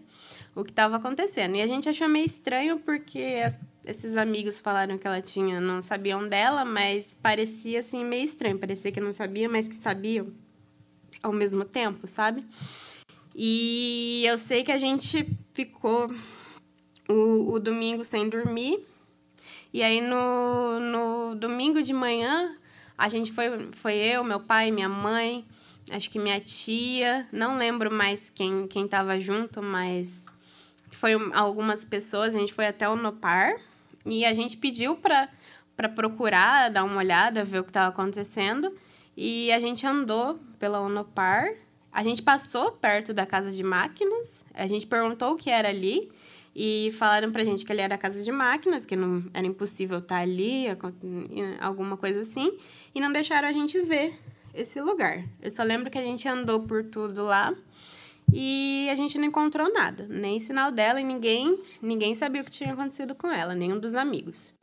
o 0.54 0.62
que 0.62 0.70
estava 0.70 0.96
acontecendo. 0.96 1.56
E 1.56 1.62
a 1.62 1.66
gente 1.66 1.88
achou 1.88 2.08
meio 2.08 2.26
estranho 2.26 2.80
porque 2.80 3.40
as, 3.44 3.60
esses 3.90 4.16
amigos 4.16 4.60
falaram 4.60 4.96
que 4.96 5.06
ela 5.06 5.20
tinha, 5.20 5.60
não 5.60 5.82
sabiam 5.82 6.28
dela, 6.28 6.64
mas 6.64 7.12
parecia 7.14 7.80
assim 7.80 8.04
meio 8.04 8.24
estranho, 8.24 8.58
parecia 8.58 8.92
que 8.92 9.00
não 9.00 9.12
sabia, 9.12 9.48
mas 9.48 9.66
que 9.66 9.74
sabiam 9.74 10.32
ao 11.20 11.32
mesmo 11.32 11.64
tempo, 11.64 12.06
sabe? 12.06 12.44
E 13.34 14.22
eu 14.24 14.38
sei 14.38 14.62
que 14.62 14.70
a 14.70 14.78
gente 14.78 15.28
ficou 15.52 16.06
o, 17.08 17.54
o 17.54 17.58
domingo 17.58 18.04
sem 18.04 18.28
dormir. 18.28 18.86
E 19.72 19.82
aí 19.82 20.00
no, 20.00 20.78
no 20.80 21.34
domingo 21.34 21.82
de 21.82 21.92
manhã, 21.92 22.56
a 22.96 23.08
gente 23.08 23.32
foi, 23.32 23.68
foi 23.72 23.94
eu, 23.94 24.22
meu 24.22 24.38
pai, 24.38 24.70
minha 24.70 24.88
mãe, 24.88 25.44
acho 25.90 26.08
que 26.08 26.18
minha 26.18 26.40
tia, 26.40 27.28
não 27.32 27.58
lembro 27.58 27.90
mais 27.90 28.30
quem 28.30 28.68
quem 28.68 28.84
estava 28.84 29.18
junto, 29.20 29.60
mas 29.60 30.26
foi 30.92 31.12
algumas 31.34 31.84
pessoas, 31.84 32.34
a 32.34 32.38
gente 32.38 32.52
foi 32.52 32.66
até 32.66 32.88
o 32.88 32.94
Nopar 32.94 33.54
e 34.04 34.24
a 34.24 34.32
gente 34.32 34.56
pediu 34.56 34.96
para 34.96 35.28
para 35.80 35.88
procurar, 35.88 36.70
dar 36.70 36.84
uma 36.84 36.98
olhada, 36.98 37.42
ver 37.42 37.60
o 37.60 37.64
que 37.64 37.70
estava 37.70 37.88
acontecendo. 37.88 38.70
E 39.16 39.50
a 39.50 39.58
gente 39.58 39.86
andou 39.86 40.38
pela 40.58 40.78
Unopar. 40.78 41.54
A 41.90 42.04
gente 42.04 42.20
passou 42.20 42.72
perto 42.72 43.14
da 43.14 43.24
casa 43.24 43.50
de 43.50 43.62
máquinas. 43.62 44.44
A 44.52 44.66
gente 44.66 44.86
perguntou 44.86 45.32
o 45.32 45.36
que 45.36 45.48
era 45.48 45.70
ali. 45.70 46.12
E 46.54 46.90
falaram 46.98 47.32
pra 47.32 47.44
gente 47.44 47.64
que 47.64 47.72
ali 47.72 47.80
era 47.80 47.94
a 47.94 47.98
casa 47.98 48.22
de 48.22 48.30
máquinas, 48.30 48.84
que 48.84 48.94
não 48.94 49.24
era 49.32 49.46
impossível 49.46 50.00
estar 50.00 50.18
ali, 50.18 50.66
alguma 51.58 51.96
coisa 51.96 52.20
assim. 52.20 52.58
E 52.94 53.00
não 53.00 53.10
deixaram 53.10 53.48
a 53.48 53.52
gente 53.52 53.80
ver 53.80 54.12
esse 54.52 54.82
lugar. 54.82 55.24
Eu 55.40 55.50
só 55.50 55.62
lembro 55.62 55.90
que 55.90 55.96
a 55.96 56.02
gente 56.02 56.28
andou 56.28 56.60
por 56.60 56.84
tudo 56.84 57.24
lá 57.24 57.54
e 58.32 58.88
a 58.90 58.94
gente 58.94 59.18
não 59.18 59.26
encontrou 59.26 59.72
nada, 59.72 60.06
nem 60.08 60.38
sinal 60.38 60.70
dela 60.70 61.00
e 61.00 61.04
ninguém, 61.04 61.60
ninguém 61.80 62.14
sabia 62.14 62.42
o 62.42 62.44
que 62.44 62.50
tinha 62.50 62.72
acontecido 62.72 63.14
com 63.14 63.28
ela, 63.28 63.54
nenhum 63.54 63.78
dos 63.78 63.94
amigos. 63.94 64.54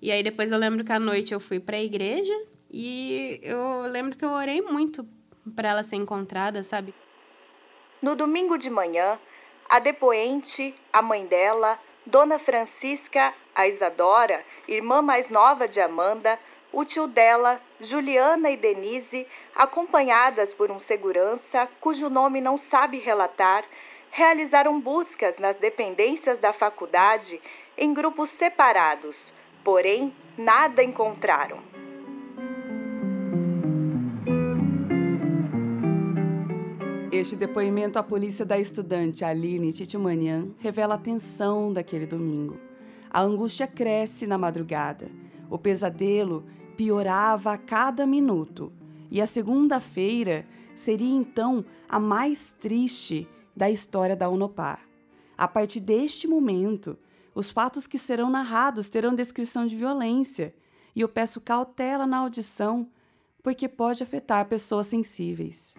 E 0.00 0.10
aí 0.10 0.22
depois 0.22 0.52
eu 0.52 0.58
lembro 0.58 0.84
que 0.84 0.92
à 0.92 0.98
noite 0.98 1.34
eu 1.34 1.40
fui 1.40 1.60
para 1.60 1.76
a 1.76 1.82
igreja 1.82 2.34
e 2.70 3.40
eu 3.42 3.82
lembro 3.90 4.16
que 4.16 4.24
eu 4.24 4.30
orei 4.30 4.62
muito 4.62 5.06
para 5.54 5.70
ela 5.70 5.82
ser 5.82 5.96
encontrada, 5.96 6.62
sabe? 6.62 6.94
No 8.00 8.14
domingo 8.14 8.56
de 8.56 8.70
manhã, 8.70 9.18
a 9.68 9.78
depoente, 9.78 10.74
a 10.92 11.02
mãe 11.02 11.26
dela, 11.26 11.78
Dona 12.06 12.38
Francisca, 12.38 13.34
a 13.54 13.68
Isadora, 13.68 14.44
irmã 14.66 15.02
mais 15.02 15.28
nova 15.28 15.68
de 15.68 15.80
Amanda, 15.80 16.38
o 16.72 16.84
tio 16.84 17.06
dela, 17.06 17.60
Juliana 17.80 18.50
e 18.50 18.56
Denise, 18.56 19.26
acompanhadas 19.54 20.52
por 20.52 20.70
um 20.70 20.78
segurança 20.78 21.68
cujo 21.80 22.08
nome 22.08 22.40
não 22.40 22.56
sabe 22.56 22.98
relatar, 22.98 23.64
realizaram 24.10 24.80
buscas 24.80 25.38
nas 25.38 25.56
dependências 25.56 26.38
da 26.38 26.52
faculdade 26.52 27.40
em 27.76 27.92
grupos 27.94 28.30
separados, 28.30 29.32
porém 29.64 30.14
nada 30.36 30.82
encontraram. 30.82 31.58
Este 37.12 37.36
depoimento 37.36 37.98
à 37.98 38.02
polícia 38.02 38.46
da 38.46 38.58
estudante 38.58 39.24
Aline 39.24 39.72
Titimanian 39.72 40.48
revela 40.58 40.94
a 40.94 40.98
tensão 40.98 41.72
daquele 41.72 42.06
domingo. 42.06 42.58
A 43.10 43.20
angústia 43.20 43.66
cresce 43.66 44.26
na 44.26 44.38
madrugada. 44.38 45.10
O 45.50 45.58
pesadelo 45.58 46.46
piorava 46.80 47.52
a 47.52 47.58
cada 47.58 48.06
minuto. 48.06 48.72
E 49.10 49.20
a 49.20 49.26
segunda-feira 49.26 50.46
seria 50.74 51.14
então 51.14 51.62
a 51.86 52.00
mais 52.00 52.52
triste 52.52 53.28
da 53.54 53.70
história 53.70 54.16
da 54.16 54.30
Unopar. 54.30 54.80
A 55.36 55.46
partir 55.46 55.80
deste 55.80 56.26
momento, 56.26 56.96
os 57.34 57.50
fatos 57.50 57.86
que 57.86 57.98
serão 57.98 58.30
narrados 58.30 58.88
terão 58.88 59.14
descrição 59.14 59.66
de 59.66 59.76
violência, 59.76 60.54
e 60.96 61.02
eu 61.02 61.08
peço 61.08 61.42
cautela 61.42 62.06
na 62.06 62.16
audição, 62.16 62.88
porque 63.42 63.68
pode 63.68 64.02
afetar 64.02 64.48
pessoas 64.48 64.86
sensíveis. 64.86 65.74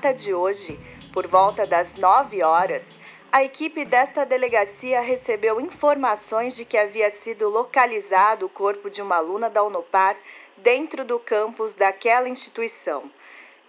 Data 0.00 0.14
de 0.14 0.32
hoje, 0.32 0.80
por 1.12 1.26
volta 1.26 1.66
das 1.66 1.94
9 1.94 2.42
horas, 2.42 2.98
a 3.30 3.44
equipe 3.44 3.84
desta 3.84 4.24
delegacia 4.24 4.98
recebeu 5.02 5.60
informações 5.60 6.56
de 6.56 6.64
que 6.64 6.78
havia 6.78 7.10
sido 7.10 7.50
localizado 7.50 8.46
o 8.46 8.48
corpo 8.48 8.88
de 8.88 9.02
uma 9.02 9.16
aluna 9.16 9.50
da 9.50 9.62
Unopar 9.62 10.16
dentro 10.56 11.04
do 11.04 11.18
campus 11.18 11.74
daquela 11.74 12.30
instituição. 12.30 13.10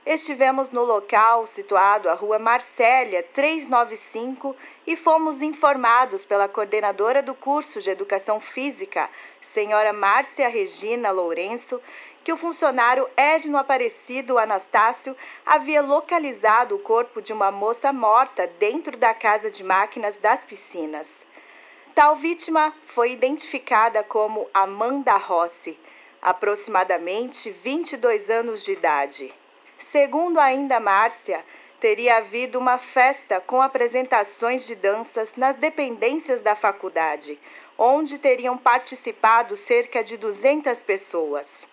Estivemos 0.06 0.70
no 0.70 0.84
local 0.84 1.46
situado 1.46 2.10
à 2.10 2.14
Rua 2.14 2.40
Marcélia 2.40 3.22
395 3.34 4.56
e 4.88 4.96
fomos 4.96 5.42
informados 5.42 6.24
pela 6.24 6.48
coordenadora 6.48 7.22
do 7.22 7.36
curso 7.36 7.82
de 7.82 7.90
Educação 7.90 8.40
Física, 8.40 9.10
senhora 9.42 9.92
Márcia 9.92 10.48
Regina 10.48 11.12
Lourenço, 11.12 11.82
que 12.24 12.32
o 12.32 12.38
funcionário 12.38 13.10
Edno 13.18 13.58
Aparecido 13.58 14.38
Anastácio 14.38 15.16
havia 15.46 15.82
localizado 15.82 16.76
o 16.76 16.80
corpo 16.80 17.22
de 17.22 17.34
uma 17.34 17.52
moça 17.52 17.92
morta 17.92 18.48
dentro 18.60 18.96
da 18.96 19.14
casa 19.14 19.50
de 19.50 19.64
máquinas 19.64 20.18
das 20.18 20.46
piscinas. 20.46 21.26
Tal 21.96 22.16
vítima 22.16 22.74
foi 22.88 23.12
identificada 23.12 24.04
como 24.04 24.48
Amanda 24.54 25.18
Rossi, 25.18 25.78
aproximadamente 26.22 27.50
22 27.50 28.30
anos 28.30 28.64
de 28.64 28.74
idade. 28.74 29.34
Segundo 29.80 30.40
ainda 30.40 30.80
Márcia, 30.80 31.44
teria 31.80 32.18
havido 32.18 32.60
uma 32.60 32.78
festa 32.78 33.42
com 33.42 33.62
apresentações 33.62 34.68
de 34.68 34.76
danças 34.76 35.36
nas 35.36 35.56
dependências 35.56 36.40
da 36.40 36.56
faculdade, 36.56 37.40
onde 37.78 38.20
teriam 38.20 38.56
participado 38.56 39.58
cerca 39.58 40.04
de 40.04 40.16
200 40.16 40.84
pessoas. 40.84 41.71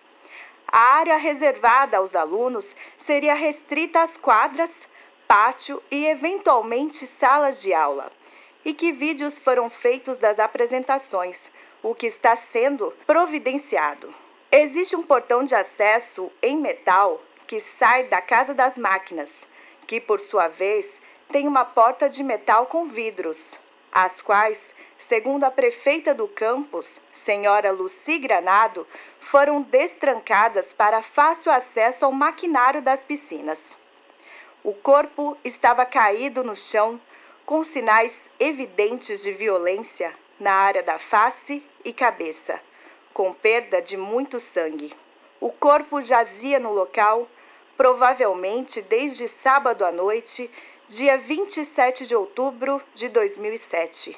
A 0.71 0.97
área 0.97 1.17
reservada 1.17 1.97
aos 1.97 2.15
alunos 2.15 2.75
seria 2.97 3.33
restrita 3.33 4.01
às 4.01 4.15
quadras, 4.17 4.87
pátio 5.27 5.81
e, 5.89 6.05
eventualmente, 6.05 7.07
salas 7.07 7.61
de 7.61 7.73
aula. 7.73 8.11
E 8.63 8.73
que 8.73 8.91
vídeos 8.91 9.39
foram 9.39 9.69
feitos 9.69 10.17
das 10.17 10.37
apresentações, 10.37 11.49
o 11.81 11.95
que 11.95 12.05
está 12.05 12.35
sendo 12.35 12.93
providenciado. 13.07 14.13
Existe 14.51 14.95
um 14.95 15.03
portão 15.03 15.43
de 15.43 15.55
acesso 15.55 16.31
em 16.41 16.57
metal 16.57 17.21
que 17.47 17.59
sai 17.59 18.03
da 18.03 18.21
Casa 18.21 18.53
das 18.53 18.77
Máquinas, 18.77 19.47
que 19.87 19.99
por 19.99 20.19
sua 20.19 20.47
vez 20.47 21.01
tem 21.31 21.47
uma 21.47 21.65
porta 21.65 22.07
de 22.07 22.23
metal 22.23 22.67
com 22.67 22.87
vidros, 22.87 23.57
as 23.91 24.21
quais, 24.21 24.73
segundo 24.97 25.43
a 25.43 25.51
prefeita 25.51 26.13
do 26.13 26.27
campus, 26.27 26.99
senhora 27.13 27.71
Luci 27.71 28.19
Granado, 28.19 28.87
foram 29.19 29.61
destrancadas 29.61 30.71
para 30.73 31.01
fácil 31.01 31.51
acesso 31.51 32.05
ao 32.05 32.11
maquinário 32.11 32.81
das 32.81 33.03
piscinas. 33.03 33.77
O 34.63 34.73
corpo 34.73 35.37
estava 35.43 35.85
caído 35.85 36.43
no 36.43 36.55
chão, 36.55 36.99
com 37.45 37.63
sinais 37.63 38.29
evidentes 38.39 39.23
de 39.23 39.31
violência 39.31 40.13
na 40.39 40.53
área 40.53 40.83
da 40.83 40.99
face 40.99 41.63
e 41.83 41.91
cabeça, 41.91 42.59
com 43.13 43.33
perda 43.33 43.81
de 43.81 43.97
muito 43.97 44.39
sangue. 44.39 44.93
O 45.39 45.49
corpo 45.51 46.01
jazia 46.01 46.59
no 46.59 46.71
local, 46.71 47.27
provavelmente 47.75 48.81
desde 48.81 49.27
sábado 49.27 49.85
à 49.85 49.91
noite, 49.91 50.51
dia 50.89 51.19
27 51.19 52.07
de 52.07 52.15
outubro 52.15 52.81
de 52.95 53.09
2007. 53.09 54.17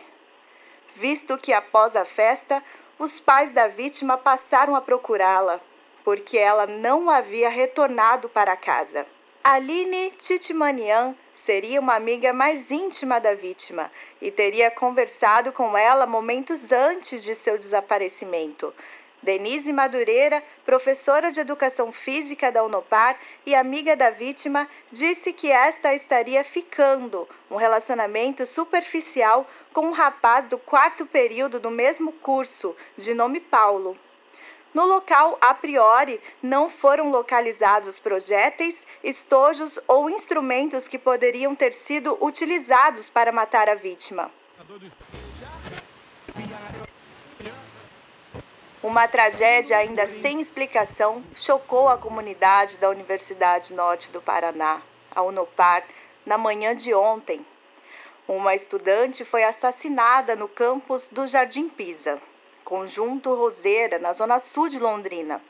Visto 0.96 1.38
que 1.38 1.52
após 1.52 1.98
a 1.98 2.06
festa, 2.06 2.64
os 2.98 3.20
pais 3.20 3.52
da 3.52 3.68
vítima 3.68 4.18
passaram 4.18 4.74
a 4.74 4.80
procurá-la, 4.80 5.60
porque 6.02 6.38
ela 6.38 6.66
não 6.66 7.10
havia 7.10 7.50
retornado 7.50 8.30
para 8.30 8.56
casa. 8.56 9.06
Aline 9.44 10.12
Titmanian 10.12 11.14
seria 11.34 11.78
uma 11.78 11.96
amiga 11.96 12.32
mais 12.32 12.72
íntima 12.72 13.20
da 13.20 13.34
vítima 13.34 13.92
e 14.22 14.32
teria 14.32 14.72
conversado 14.72 15.52
com 15.52 15.78
ela 15.78 16.06
momentos 16.06 16.72
antes 16.72 17.22
de 17.22 17.36
seu 17.36 17.58
desaparecimento. 17.58 18.74
Denise 19.22 19.72
Madureira, 19.72 20.44
professora 20.66 21.32
de 21.32 21.40
educação 21.40 21.92
física 21.92 22.52
da 22.52 22.64
Unopar 22.64 23.20
e 23.46 23.54
amiga 23.54 23.96
da 23.96 24.10
vítima, 24.10 24.68
disse 24.92 25.32
que 25.32 25.52
esta 25.52 25.94
estaria 25.94 26.44
ficando 26.44 27.28
um 27.50 27.56
relacionamento 27.56 28.46
superficial 28.46 29.48
com 29.72 29.88
um 29.88 29.92
rapaz 29.92 30.46
do 30.48 30.58
quarto 30.58 31.06
período 31.06 31.60
do 31.60 31.70
mesmo 31.70 32.12
curso, 32.12 32.76
de 32.98 33.14
nome 33.14 33.40
Paulo. 33.40 33.96
No 34.74 34.86
local, 34.86 35.38
a 35.42 35.54
priori, 35.54 36.20
não 36.42 36.70
foram 36.70 37.12
localizados 37.12 38.00
projéteis, 38.00 38.88
estojos 39.04 39.78
ou 39.86 40.10
instrumentos 40.10 40.88
que 40.88 40.98
poderiam 40.98 41.54
ter 41.54 41.74
sido 41.74 42.18
utilizados 42.24 43.10
para 43.10 43.34
matar 43.34 43.68
a 43.68 43.76
vítima. 43.76 44.32
Uma 48.84 49.08
tragédia 49.08 49.78
ainda 49.78 50.08
sem 50.08 50.42
explicação 50.42 51.24
chocou 51.36 51.88
a 51.88 51.98
comunidade 51.98 52.78
da 52.78 52.90
Universidade 52.90 53.74
Norte 53.74 54.12
do 54.12 54.22
Paraná, 54.22 54.82
a 55.14 55.22
Unopar, 55.22 55.84
na 56.26 56.38
manhã 56.38 56.76
de 56.76 56.94
ontem. 56.94 57.46
Uma 58.28 58.56
estudante 58.56 59.24
foi 59.24 59.44
assassinada 59.44 60.36
no 60.36 60.48
campus 60.48 61.08
do 61.10 61.28
Jardim 61.28 61.70
Pisa 61.70 62.20
conjunto 62.72 63.36
Roseira, 63.36 64.00
na 64.00 64.14
zona 64.14 64.40
sul 64.40 64.70
de 64.70 64.80
Londrina. 64.80 65.42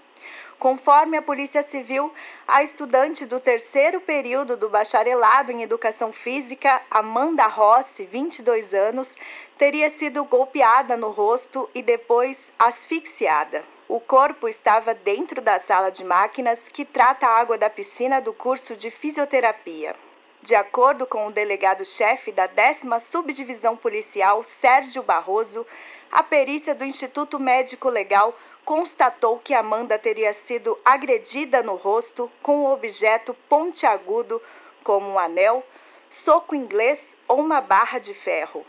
Conforme 0.61 1.17
a 1.17 1.23
Polícia 1.23 1.63
Civil, 1.63 2.13
a 2.47 2.61
estudante 2.61 3.25
do 3.25 3.39
terceiro 3.39 3.99
período 3.99 4.55
do 4.55 4.69
bacharelado 4.69 5.51
em 5.51 5.63
Educação 5.63 6.13
Física, 6.13 6.79
Amanda 6.87 7.47
Rossi, 7.47 8.05
22 8.05 8.71
anos, 8.71 9.17
teria 9.57 9.89
sido 9.89 10.23
golpeada 10.23 10.95
no 10.95 11.09
rosto 11.09 11.67
e 11.73 11.81
depois 11.81 12.53
asfixiada. 12.59 13.63
O 13.87 13.99
corpo 13.99 14.47
estava 14.47 14.93
dentro 14.93 15.41
da 15.41 15.57
sala 15.57 15.89
de 15.89 16.03
máquinas 16.03 16.69
que 16.69 16.85
trata 16.85 17.25
a 17.25 17.39
água 17.39 17.57
da 17.57 17.67
piscina 17.67 18.21
do 18.21 18.31
curso 18.31 18.75
de 18.75 18.91
fisioterapia. 18.91 19.95
De 20.43 20.53
acordo 20.53 21.07
com 21.07 21.25
o 21.25 21.31
delegado-chefe 21.31 22.31
da 22.31 22.45
10 22.45 22.81
Subdivisão 23.00 23.75
Policial, 23.75 24.43
Sérgio 24.43 25.01
Barroso, 25.01 25.65
a 26.11 26.21
perícia 26.21 26.75
do 26.75 26.83
Instituto 26.83 27.39
Médico 27.39 27.89
Legal 27.89 28.37
constatou 28.72 29.38
que 29.38 29.53
Amanda 29.53 30.00
teria 30.00 30.31
sido 30.31 30.79
agredida 30.86 31.62
no 31.62 31.75
rosto 31.75 32.31
com 32.42 32.60
um 32.60 32.72
objeto 32.72 33.34
pontiagudo, 33.50 34.42
como 34.81 35.10
um 35.10 35.20
anel, 35.20 35.62
soco 36.10 36.55
inglês 36.55 37.14
ou 37.27 37.42
uma 37.42 37.60
barra 37.60 38.00
de 38.00 38.14
ferro. 38.14 38.66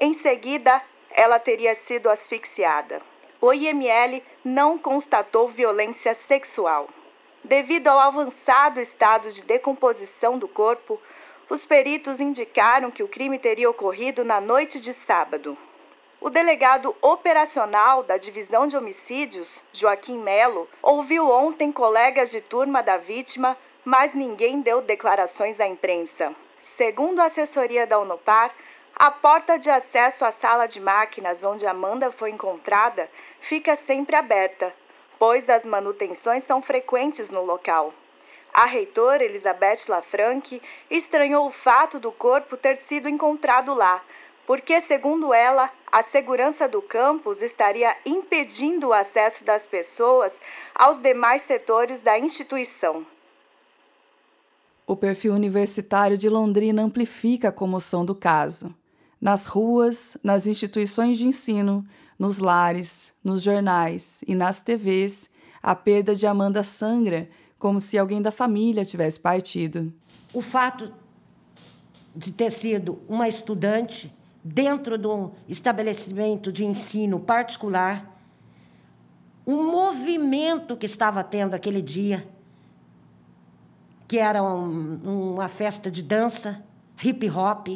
Em 0.00 0.14
seguida, 0.14 0.80
ela 1.10 1.38
teria 1.38 1.74
sido 1.74 2.08
asfixiada. 2.08 3.02
O 3.42 3.52
IML 3.52 4.22
não 4.42 4.78
constatou 4.78 5.50
violência 5.50 6.14
sexual. 6.14 6.88
Devido 7.44 7.88
ao 7.88 7.98
avançado 7.98 8.80
estado 8.80 9.30
de 9.30 9.44
decomposição 9.44 10.38
do 10.38 10.48
corpo, 10.48 10.98
os 11.50 11.62
peritos 11.62 12.20
indicaram 12.20 12.90
que 12.90 13.02
o 13.02 13.08
crime 13.08 13.38
teria 13.38 13.68
ocorrido 13.68 14.24
na 14.24 14.40
noite 14.40 14.80
de 14.80 14.94
sábado. 14.94 15.58
O 16.24 16.30
delegado 16.30 16.94
operacional 17.02 18.04
da 18.04 18.16
Divisão 18.16 18.68
de 18.68 18.76
Homicídios, 18.76 19.60
Joaquim 19.72 20.18
Melo, 20.18 20.68
ouviu 20.80 21.28
ontem 21.28 21.72
colegas 21.72 22.30
de 22.30 22.40
turma 22.40 22.80
da 22.80 22.96
vítima, 22.96 23.58
mas 23.84 24.14
ninguém 24.14 24.60
deu 24.60 24.80
declarações 24.80 25.58
à 25.58 25.66
imprensa. 25.66 26.32
Segundo 26.62 27.18
a 27.18 27.24
assessoria 27.24 27.88
da 27.88 27.98
Unopar, 27.98 28.54
a 28.94 29.10
porta 29.10 29.58
de 29.58 29.68
acesso 29.68 30.24
à 30.24 30.30
sala 30.30 30.68
de 30.68 30.78
máquinas 30.78 31.42
onde 31.42 31.66
Amanda 31.66 32.12
foi 32.12 32.30
encontrada 32.30 33.10
fica 33.40 33.74
sempre 33.74 34.14
aberta, 34.14 34.72
pois 35.18 35.50
as 35.50 35.66
manutenções 35.66 36.44
são 36.44 36.62
frequentes 36.62 37.30
no 37.30 37.44
local. 37.44 37.92
A 38.54 38.64
reitora 38.64 39.24
Elizabeth 39.24 39.88
Lafranque 39.88 40.62
estranhou 40.88 41.48
o 41.48 41.50
fato 41.50 41.98
do 41.98 42.12
corpo 42.12 42.56
ter 42.56 42.76
sido 42.76 43.08
encontrado 43.08 43.74
lá, 43.74 44.00
porque, 44.46 44.80
segundo 44.80 45.32
ela, 45.32 45.70
a 45.90 46.02
segurança 46.02 46.68
do 46.68 46.82
campus 46.82 47.42
estaria 47.42 47.96
impedindo 48.04 48.88
o 48.88 48.92
acesso 48.92 49.44
das 49.44 49.66
pessoas 49.66 50.40
aos 50.74 50.98
demais 50.98 51.42
setores 51.42 52.00
da 52.00 52.18
instituição. 52.18 53.06
O 54.86 54.96
perfil 54.96 55.34
universitário 55.34 56.18
de 56.18 56.28
Londrina 56.28 56.82
amplifica 56.82 57.48
a 57.48 57.52
comoção 57.52 58.04
do 58.04 58.14
caso. 58.14 58.74
Nas 59.20 59.46
ruas, 59.46 60.16
nas 60.22 60.46
instituições 60.46 61.18
de 61.18 61.26
ensino, 61.26 61.86
nos 62.18 62.38
lares, 62.38 63.14
nos 63.22 63.42
jornais 63.42 64.22
e 64.26 64.34
nas 64.34 64.60
TVs, 64.60 65.30
a 65.62 65.74
perda 65.74 66.14
de 66.14 66.26
Amanda 66.26 66.62
sangra 66.64 67.28
como 67.58 67.78
se 67.78 67.96
alguém 67.96 68.20
da 68.20 68.32
família 68.32 68.84
tivesse 68.84 69.20
partido. 69.20 69.92
O 70.34 70.40
fato 70.40 70.92
de 72.14 72.32
ter 72.32 72.50
sido 72.50 73.00
uma 73.08 73.28
estudante 73.28 74.12
dentro 74.42 74.98
de 74.98 75.06
um 75.06 75.30
estabelecimento 75.48 76.50
de 76.50 76.64
ensino 76.64 77.20
particular, 77.20 78.10
o 79.46 79.62
movimento 79.62 80.76
que 80.76 80.86
estava 80.86 81.22
tendo 81.22 81.54
aquele 81.54 81.80
dia, 81.80 82.28
que 84.08 84.18
era 84.18 84.42
um, 84.42 85.34
uma 85.34 85.48
festa 85.48 85.90
de 85.90 86.02
dança, 86.02 86.62
hip 87.02 87.28
hop, 87.30 87.68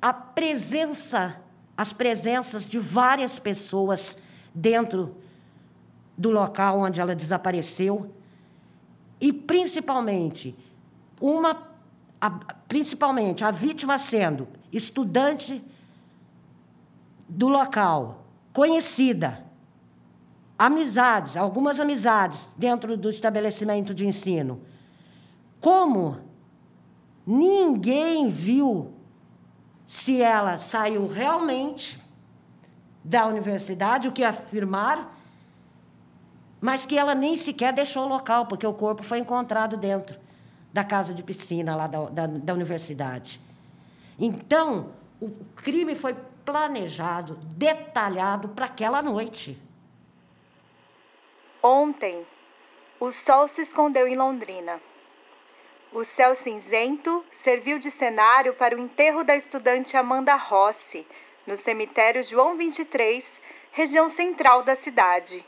a 0.00 0.12
presença, 0.12 1.40
as 1.76 1.92
presenças 1.92 2.68
de 2.68 2.78
várias 2.78 3.38
pessoas 3.38 4.18
dentro 4.54 5.16
do 6.18 6.30
local 6.30 6.80
onde 6.80 7.00
ela 7.00 7.14
desapareceu. 7.14 8.12
E 9.20 9.32
principalmente 9.32 10.56
uma 11.20 11.71
a, 12.22 12.30
principalmente 12.68 13.44
a 13.44 13.50
vítima 13.50 13.98
sendo 13.98 14.46
estudante 14.72 15.60
do 17.28 17.48
local, 17.48 18.24
conhecida, 18.52 19.44
amizades, 20.56 21.36
algumas 21.36 21.80
amizades 21.80 22.54
dentro 22.56 22.96
do 22.96 23.10
estabelecimento 23.10 23.92
de 23.92 24.06
ensino. 24.06 24.60
Como 25.60 26.20
ninguém 27.26 28.28
viu 28.28 28.94
se 29.84 30.22
ela 30.22 30.58
saiu 30.58 31.08
realmente 31.08 32.00
da 33.02 33.26
universidade, 33.26 34.06
o 34.06 34.12
que 34.12 34.22
afirmaram, 34.22 35.08
mas 36.60 36.86
que 36.86 36.96
ela 36.96 37.16
nem 37.16 37.36
sequer 37.36 37.72
deixou 37.72 38.04
o 38.04 38.08
local, 38.08 38.46
porque 38.46 38.66
o 38.66 38.72
corpo 38.72 39.02
foi 39.02 39.18
encontrado 39.18 39.76
dentro 39.76 40.21
da 40.72 40.82
casa 40.82 41.12
de 41.12 41.22
piscina 41.22 41.76
lá 41.76 41.86
da, 41.86 42.04
da, 42.06 42.26
da 42.26 42.54
universidade. 42.54 43.40
Então, 44.18 44.92
o 45.20 45.30
crime 45.56 45.94
foi 45.94 46.14
planejado, 46.44 47.36
detalhado 47.56 48.48
para 48.48 48.66
aquela 48.66 49.02
noite. 49.02 49.58
Ontem, 51.62 52.26
o 52.98 53.12
sol 53.12 53.46
se 53.48 53.62
escondeu 53.62 54.06
em 54.06 54.16
Londrina. 54.16 54.80
O 55.92 56.04
céu 56.04 56.34
cinzento 56.34 57.24
serviu 57.30 57.78
de 57.78 57.90
cenário 57.90 58.54
para 58.54 58.74
o 58.74 58.78
enterro 58.80 59.22
da 59.22 59.36
estudante 59.36 59.96
Amanda 59.96 60.34
Rossi, 60.34 61.06
no 61.46 61.56
cemitério 61.56 62.22
João 62.22 62.56
23, 62.56 63.40
região 63.72 64.08
central 64.08 64.62
da 64.62 64.74
cidade. 64.74 65.44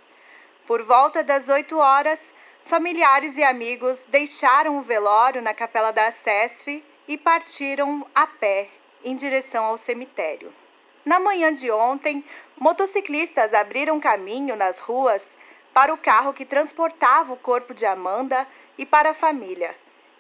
Por 0.67 0.83
volta 0.83 1.23
das 1.23 1.49
8 1.49 1.77
horas, 1.79 2.33
familiares 2.65 3.37
e 3.37 3.45
amigos 3.45 4.07
deixaram 4.07 4.79
o 4.79 4.83
velório 4.83 5.43
na 5.43 5.53
capela 5.53 5.91
da 5.91 6.11
SESF 6.11 6.83
e 7.07 7.19
partiram 7.19 8.07
a 8.15 8.27
pé 8.27 8.69
em 9.05 9.15
direção 9.15 9.65
ao 9.67 9.77
cemitério. 9.77 10.53
Na 11.05 11.21
manhã 11.21 11.53
de 11.53 11.71
ontem, 11.71 12.25
motociclistas 12.59 13.53
abriram 13.53 14.01
caminho 14.01 14.57
nas 14.57 14.79
ruas 14.79 15.37
para 15.75 15.93
o 15.93 15.99
carro 15.99 16.33
que 16.33 16.47
transportava 16.47 17.33
o 17.35 17.37
corpo 17.37 17.75
de 17.75 17.85
Amanda 17.85 18.47
e 18.79 18.87
para 18.87 19.11
a 19.11 19.15
família, 19.15 19.75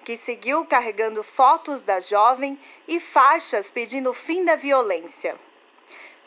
que 0.04 0.16
seguiu 0.16 0.66
carregando 0.66 1.22
fotos 1.22 1.82
da 1.82 2.00
jovem 2.00 2.58
e 2.86 3.00
faixas 3.00 3.70
pedindo 3.70 4.10
o 4.10 4.14
fim 4.14 4.44
da 4.44 4.56
violência. 4.56 5.36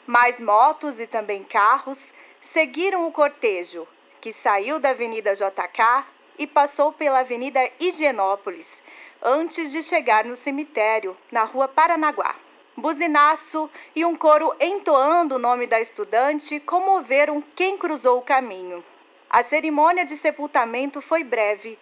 Mais 0.07 0.41
motos 0.41 0.99
e 0.99 1.05
também 1.05 1.43
carros 1.43 2.11
seguiram 2.41 3.05
o 3.05 3.11
cortejo, 3.11 3.87
que 4.27 4.33
saiu 4.33 4.77
da 4.77 4.89
Avenida 4.89 5.33
JK 5.33 6.05
e 6.37 6.45
passou 6.45 6.91
pela 6.91 7.19
Avenida 7.19 7.61
Higienópolis, 7.79 8.83
antes 9.23 9.71
de 9.71 9.81
chegar 9.81 10.25
no 10.25 10.35
cemitério, 10.35 11.15
na 11.31 11.45
Rua 11.45 11.65
Paranaguá. 11.65 12.35
Buzinaço 12.75 13.69
e 13.95 14.03
um 14.03 14.17
coro 14.17 14.53
entoando 14.59 15.35
o 15.35 15.39
nome 15.39 15.65
da 15.65 15.79
estudante 15.79 16.59
comoveram 16.59 17.41
quem 17.55 17.77
cruzou 17.77 18.17
o 18.17 18.21
caminho. 18.21 18.83
A 19.29 19.43
cerimônia 19.43 20.03
de 20.03 20.17
sepultamento 20.17 20.99
foi 20.99 21.23
breve 21.23 21.79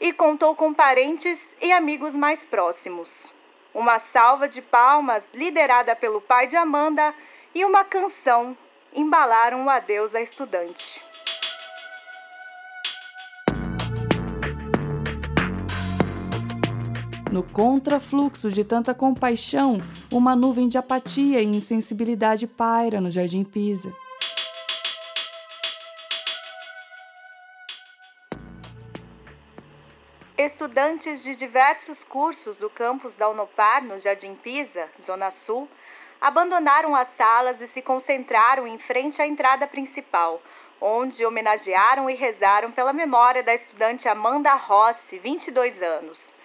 e 0.00 0.12
contou 0.12 0.54
com 0.54 0.72
parentes 0.72 1.56
e 1.60 1.72
amigos 1.72 2.14
mais 2.14 2.44
próximos. 2.44 3.34
Uma 3.74 3.98
salva 3.98 4.46
de 4.46 4.62
palmas, 4.62 5.28
liderada 5.34 5.96
pelo 5.96 6.20
pai 6.20 6.46
de 6.46 6.56
Amanda, 6.56 7.12
e 7.52 7.64
uma 7.64 7.82
canção 7.82 8.56
embalaram 8.94 9.64
o 9.66 9.68
adeus 9.68 10.14
à 10.14 10.20
estudante. 10.22 11.07
No 17.38 17.44
contrafluxo 17.44 18.50
de 18.50 18.64
tanta 18.64 18.92
compaixão, 18.92 19.80
uma 20.10 20.34
nuvem 20.34 20.66
de 20.66 20.76
apatia 20.76 21.40
e 21.40 21.44
insensibilidade 21.44 22.48
paira 22.48 23.00
no 23.00 23.12
Jardim 23.12 23.44
Pisa. 23.44 23.94
Estudantes 30.36 31.22
de 31.22 31.36
diversos 31.36 32.02
cursos 32.02 32.56
do 32.56 32.68
campus 32.68 33.14
da 33.14 33.28
Unopar, 33.28 33.84
no 33.84 34.00
Jardim 34.00 34.34
Pisa, 34.34 34.88
Zona 35.00 35.30
Sul, 35.30 35.68
abandonaram 36.20 36.96
as 36.96 37.06
salas 37.06 37.60
e 37.60 37.68
se 37.68 37.80
concentraram 37.80 38.66
em 38.66 38.80
frente 38.80 39.22
à 39.22 39.26
entrada 39.28 39.64
principal, 39.68 40.42
onde 40.80 41.24
homenagearam 41.24 42.10
e 42.10 42.16
rezaram 42.16 42.72
pela 42.72 42.92
memória 42.92 43.44
da 43.44 43.54
estudante 43.54 44.08
Amanda 44.08 44.52
Rossi, 44.54 45.20
22 45.20 45.80
anos. 45.80 46.36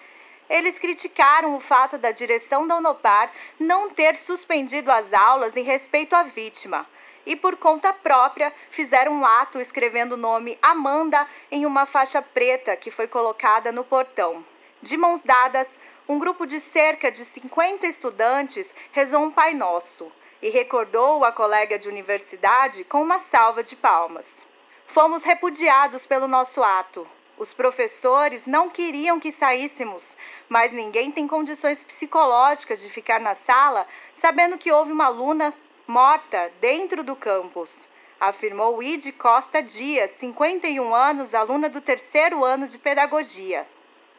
Eles 0.49 0.77
criticaram 0.77 1.56
o 1.56 1.60
fato 1.60 1.97
da 1.97 2.12
direção 2.12 2.67
da 2.67 2.77
Unopar 2.77 3.32
não 3.60 3.89
ter 3.89 4.15
suspendido 4.15 4.91
as 4.91 5.13
aulas 5.13 5.56
em 5.56 5.63
respeito 5.63 6.15
à 6.15 6.23
vítima 6.23 6.86
e, 7.25 7.36
por 7.36 7.56
conta 7.56 7.93
própria, 7.93 8.51
fizeram 8.69 9.13
um 9.13 9.25
ato 9.25 9.60
escrevendo 9.60 10.13
o 10.13 10.17
nome 10.17 10.58
Amanda 10.62 11.27
em 11.51 11.65
uma 11.65 11.86
faixa 11.86 12.21
preta 12.21 12.75
que 12.75 12.91
foi 12.91 13.08
colocada 13.08 13.71
no 13.71 13.84
portão. 13.84 14.45
De 14.82 14.97
mãos 14.97 15.21
dadas, 15.21 15.79
um 16.08 16.19
grupo 16.19 16.45
de 16.45 16.60
cerca 16.60 17.10
de 17.10 17.23
50 17.23 17.88
estudantes 17.88 18.73
rezou 18.91 19.23
um 19.23 19.32
Pai 19.32 19.53
Nosso 19.53 20.12
e 20.41 20.49
recordou 20.49 21.23
a 21.23 21.32
colega 21.32 21.79
de 21.79 21.88
universidade 21.88 22.84
com 22.84 23.01
uma 23.01 23.19
salva 23.19 23.63
de 23.63 23.77
palmas. 23.77 24.45
Fomos 24.86 25.23
repudiados 25.23 26.06
pelo 26.06 26.27
nosso 26.27 26.62
ato. 26.62 27.08
Os 27.37 27.51
professores 27.51 28.45
não 28.45 28.69
queriam 28.69 29.19
que 29.19 29.31
saíssemos, 29.31 30.15
mas 30.47 30.71
ninguém 30.71 31.11
tem 31.11 31.27
condições 31.27 31.83
psicológicas 31.83 32.81
de 32.81 32.89
ficar 32.89 33.19
na 33.19 33.33
sala 33.33 33.87
sabendo 34.13 34.57
que 34.57 34.71
houve 34.71 34.91
uma 34.91 35.05
aluna 35.05 35.53
morta 35.87 36.51
dentro 36.61 37.03
do 37.03 37.15
campus, 37.15 37.89
afirmou 38.19 38.81
Ide 38.83 39.11
Costa 39.11 39.63
Dias, 39.63 40.11
51 40.11 40.93
anos, 40.93 41.33
aluna 41.33 41.67
do 41.67 41.81
terceiro 41.81 42.43
ano 42.45 42.67
de 42.67 42.77
pedagogia. 42.77 43.67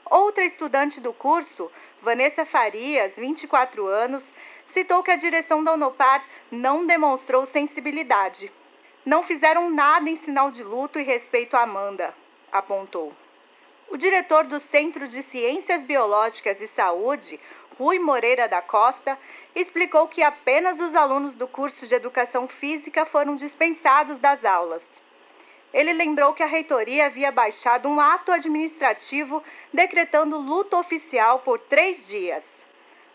Outra 0.04 0.44
estudante 0.44 1.00
do 1.00 1.12
curso, 1.12 1.70
Vanessa 2.02 2.44
Farias, 2.44 3.16
24 3.16 3.86
anos, 3.86 4.34
citou 4.66 5.02
que 5.02 5.10
a 5.10 5.16
direção 5.16 5.62
da 5.62 5.72
Unopar 5.72 6.24
não 6.50 6.84
demonstrou 6.84 7.46
sensibilidade. 7.46 8.52
Não 9.06 9.22
fizeram 9.22 9.70
nada 9.70 10.10
em 10.10 10.16
sinal 10.16 10.50
de 10.50 10.62
luto 10.62 10.98
e 10.98 11.02
respeito 11.02 11.56
a 11.56 11.62
Amanda, 11.62 12.14
apontou. 12.54 13.12
O 13.90 13.96
diretor 13.96 14.44
do 14.44 14.60
Centro 14.60 15.06
de 15.08 15.22
Ciências 15.22 15.82
Biológicas 15.82 16.60
e 16.60 16.68
Saúde, 16.68 17.38
Rui 17.76 17.98
Moreira 17.98 18.48
da 18.48 18.62
Costa, 18.62 19.18
explicou 19.54 20.06
que 20.06 20.22
apenas 20.22 20.80
os 20.80 20.94
alunos 20.94 21.34
do 21.34 21.48
curso 21.48 21.86
de 21.86 21.94
Educação 21.94 22.46
Física 22.46 23.04
foram 23.04 23.34
dispensados 23.34 24.18
das 24.18 24.44
aulas. 24.44 25.02
Ele 25.72 25.92
lembrou 25.92 26.32
que 26.32 26.42
a 26.42 26.46
reitoria 26.46 27.06
havia 27.06 27.32
baixado 27.32 27.88
um 27.88 27.98
ato 27.98 28.30
administrativo 28.30 29.42
decretando 29.72 30.38
luto 30.38 30.76
oficial 30.76 31.40
por 31.40 31.58
três 31.58 32.06
dias. 32.06 32.63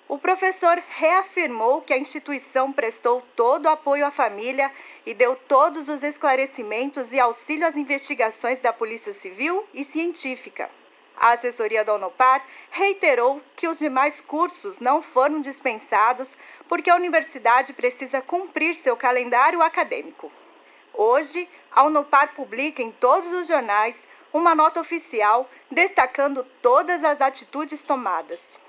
O 0.09 0.17
professor 0.17 0.81
reafirmou 0.97 1.83
que 1.83 1.93
a 1.93 1.97
instituição 1.97 2.73
prestou 2.73 3.21
todo 3.35 3.67
o 3.67 3.69
apoio 3.69 4.03
à 4.03 4.09
família 4.09 4.71
e 5.05 5.13
deu 5.13 5.35
todos 5.35 5.87
os 5.87 6.01
esclarecimentos 6.01 7.13
e 7.13 7.19
auxílio 7.19 7.67
às 7.67 7.77
investigações 7.77 8.59
da 8.59 8.73
Polícia 8.73 9.13
Civil 9.13 9.63
e 9.71 9.83
Científica. 9.83 10.67
A 11.15 11.33
assessoria 11.33 11.85
da 11.85 11.93
Unopar 11.93 12.43
reiterou 12.71 13.39
que 13.55 13.67
os 13.67 13.77
demais 13.77 14.19
cursos 14.19 14.79
não 14.79 14.99
foram 14.99 15.39
dispensados 15.41 16.35
porque 16.67 16.89
a 16.89 16.95
universidade 16.95 17.71
precisa 17.71 18.19
cumprir 18.19 18.73
seu 18.73 18.97
calendário 18.97 19.61
acadêmico. 19.61 20.31
Hoje, 20.91 21.47
a 21.71 21.83
Unopar 21.83 22.33
publica 22.33 22.81
em 22.81 22.91
todos 22.91 23.31
os 23.31 23.47
jornais 23.47 24.07
uma 24.33 24.55
nota 24.55 24.81
oficial 24.81 25.47
destacando 25.69 26.43
todas 26.63 27.03
as 27.03 27.21
atitudes 27.21 27.83
tomadas. 27.83 28.59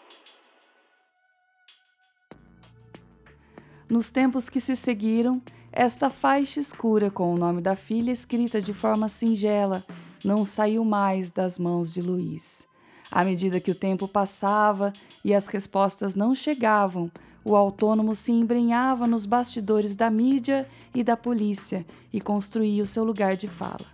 Nos 3.90 4.08
tempos 4.08 4.48
que 4.48 4.60
se 4.60 4.76
seguiram, 4.76 5.42
esta 5.72 6.08
faixa 6.08 6.60
escura 6.60 7.10
com 7.10 7.34
o 7.34 7.36
nome 7.36 7.60
da 7.60 7.74
filha 7.74 8.12
escrita 8.12 8.60
de 8.60 8.72
forma 8.72 9.08
singela 9.08 9.84
não 10.24 10.44
saiu 10.44 10.84
mais 10.84 11.32
das 11.32 11.58
mãos 11.58 11.92
de 11.92 12.00
Luiz. 12.00 12.68
À 13.10 13.24
medida 13.24 13.58
que 13.58 13.72
o 13.72 13.74
tempo 13.74 14.06
passava 14.06 14.92
e 15.24 15.34
as 15.34 15.48
respostas 15.48 16.14
não 16.14 16.36
chegavam, 16.36 17.10
o 17.44 17.56
autônomo 17.56 18.14
se 18.14 18.30
embrenhava 18.30 19.08
nos 19.08 19.26
bastidores 19.26 19.96
da 19.96 20.08
mídia 20.08 20.68
e 20.94 21.02
da 21.02 21.16
polícia 21.16 21.84
e 22.12 22.20
construía 22.20 22.84
o 22.84 22.86
seu 22.86 23.02
lugar 23.02 23.36
de 23.36 23.48
fala. 23.48 23.86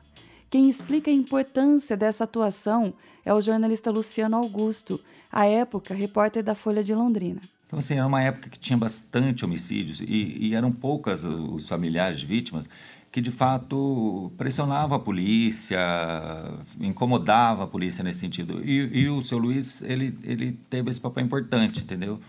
Quem 0.50 0.68
explica 0.68 1.10
a 1.10 1.14
importância 1.14 1.96
dessa 1.96 2.24
atuação 2.24 2.92
é 3.24 3.32
o 3.32 3.40
jornalista 3.40 3.90
Luciano 3.90 4.36
Augusto, 4.36 5.00
à 5.32 5.46
época 5.46 5.94
repórter 5.94 6.42
da 6.42 6.54
Folha 6.54 6.84
de 6.84 6.94
Londrina. 6.94 7.40
Então, 7.66 7.78
assim, 7.80 7.94
era 7.94 8.06
uma 8.06 8.22
época 8.22 8.48
que 8.48 8.58
tinha 8.58 8.76
bastante 8.76 9.44
homicídios 9.44 10.00
e, 10.00 10.38
e 10.40 10.54
eram 10.54 10.70
poucas 10.70 11.24
os 11.24 11.68
familiares 11.68 12.20
de 12.20 12.26
vítimas 12.26 12.68
que 13.10 13.20
de 13.22 13.30
fato 13.30 14.30
pressionava 14.36 14.96
a 14.96 14.98
polícia, 14.98 15.78
incomodava 16.78 17.64
a 17.64 17.66
polícia 17.66 18.04
nesse 18.04 18.20
sentido. 18.20 18.60
E, 18.62 19.00
e 19.00 19.08
o 19.08 19.22
seu 19.22 19.38
Luiz, 19.38 19.80
ele, 19.82 20.18
ele 20.22 20.58
teve 20.68 20.90
esse 20.90 21.00
papel 21.00 21.24
importante, 21.24 21.80
entendeu? 21.82 22.20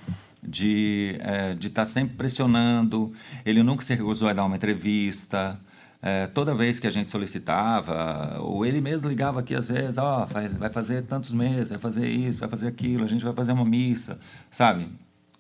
De 0.42 1.18
é, 1.20 1.54
estar 1.54 1.82
tá 1.82 1.86
sempre 1.86 2.16
pressionando, 2.16 3.12
ele 3.46 3.62
nunca 3.64 3.84
se 3.84 3.94
recusou 3.94 4.30
a 4.30 4.34
dar 4.34 4.46
uma 4.46 4.56
entrevista, 4.56 5.60
é, 6.02 6.28
toda 6.28 6.56
vez 6.56 6.80
que 6.80 6.88
a 6.88 6.90
gente 6.90 7.10
solicitava, 7.10 8.40
ou 8.40 8.66
ele 8.66 8.80
mesmo 8.80 9.10
ligava 9.10 9.42
aqui 9.42 9.56
às 9.56 9.68
vezes, 9.68 9.98
ó, 9.98 10.24
oh, 10.24 10.58
vai 10.58 10.70
fazer 10.70 11.04
tantos 11.04 11.34
meses, 11.34 11.70
vai 11.70 11.80
fazer 11.80 12.08
isso, 12.08 12.40
vai 12.40 12.50
fazer 12.50 12.68
aquilo, 12.68 13.04
a 13.04 13.08
gente 13.08 13.26
vai 13.26 13.34
fazer 13.34 13.52
uma 13.52 13.66
missa, 13.66 14.18
sabe? 14.50 14.88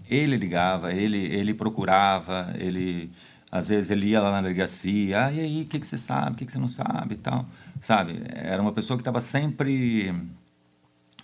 Ele 0.09 0.37
ligava, 0.37 0.93
ele, 0.93 1.17
ele 1.17 1.53
procurava, 1.53 2.53
ele 2.57 3.11
às 3.51 3.69
vezes 3.69 3.89
ele 3.89 4.07
ia 4.07 4.21
lá 4.21 4.31
na 4.31 4.41
delegacia, 4.41 5.25
ah, 5.25 5.31
e 5.31 5.39
aí, 5.39 5.61
o 5.63 5.65
que, 5.65 5.79
que 5.79 5.87
você 5.87 5.97
sabe, 5.97 6.31
o 6.31 6.35
que, 6.35 6.45
que 6.45 6.51
você 6.51 6.59
não 6.59 6.67
sabe 6.67 7.15
e 7.15 7.17
tal. 7.17 7.45
Sabe? 7.79 8.21
Era 8.29 8.61
uma 8.61 8.73
pessoa 8.73 8.97
que 8.97 9.01
estava 9.01 9.21
sempre 9.21 10.13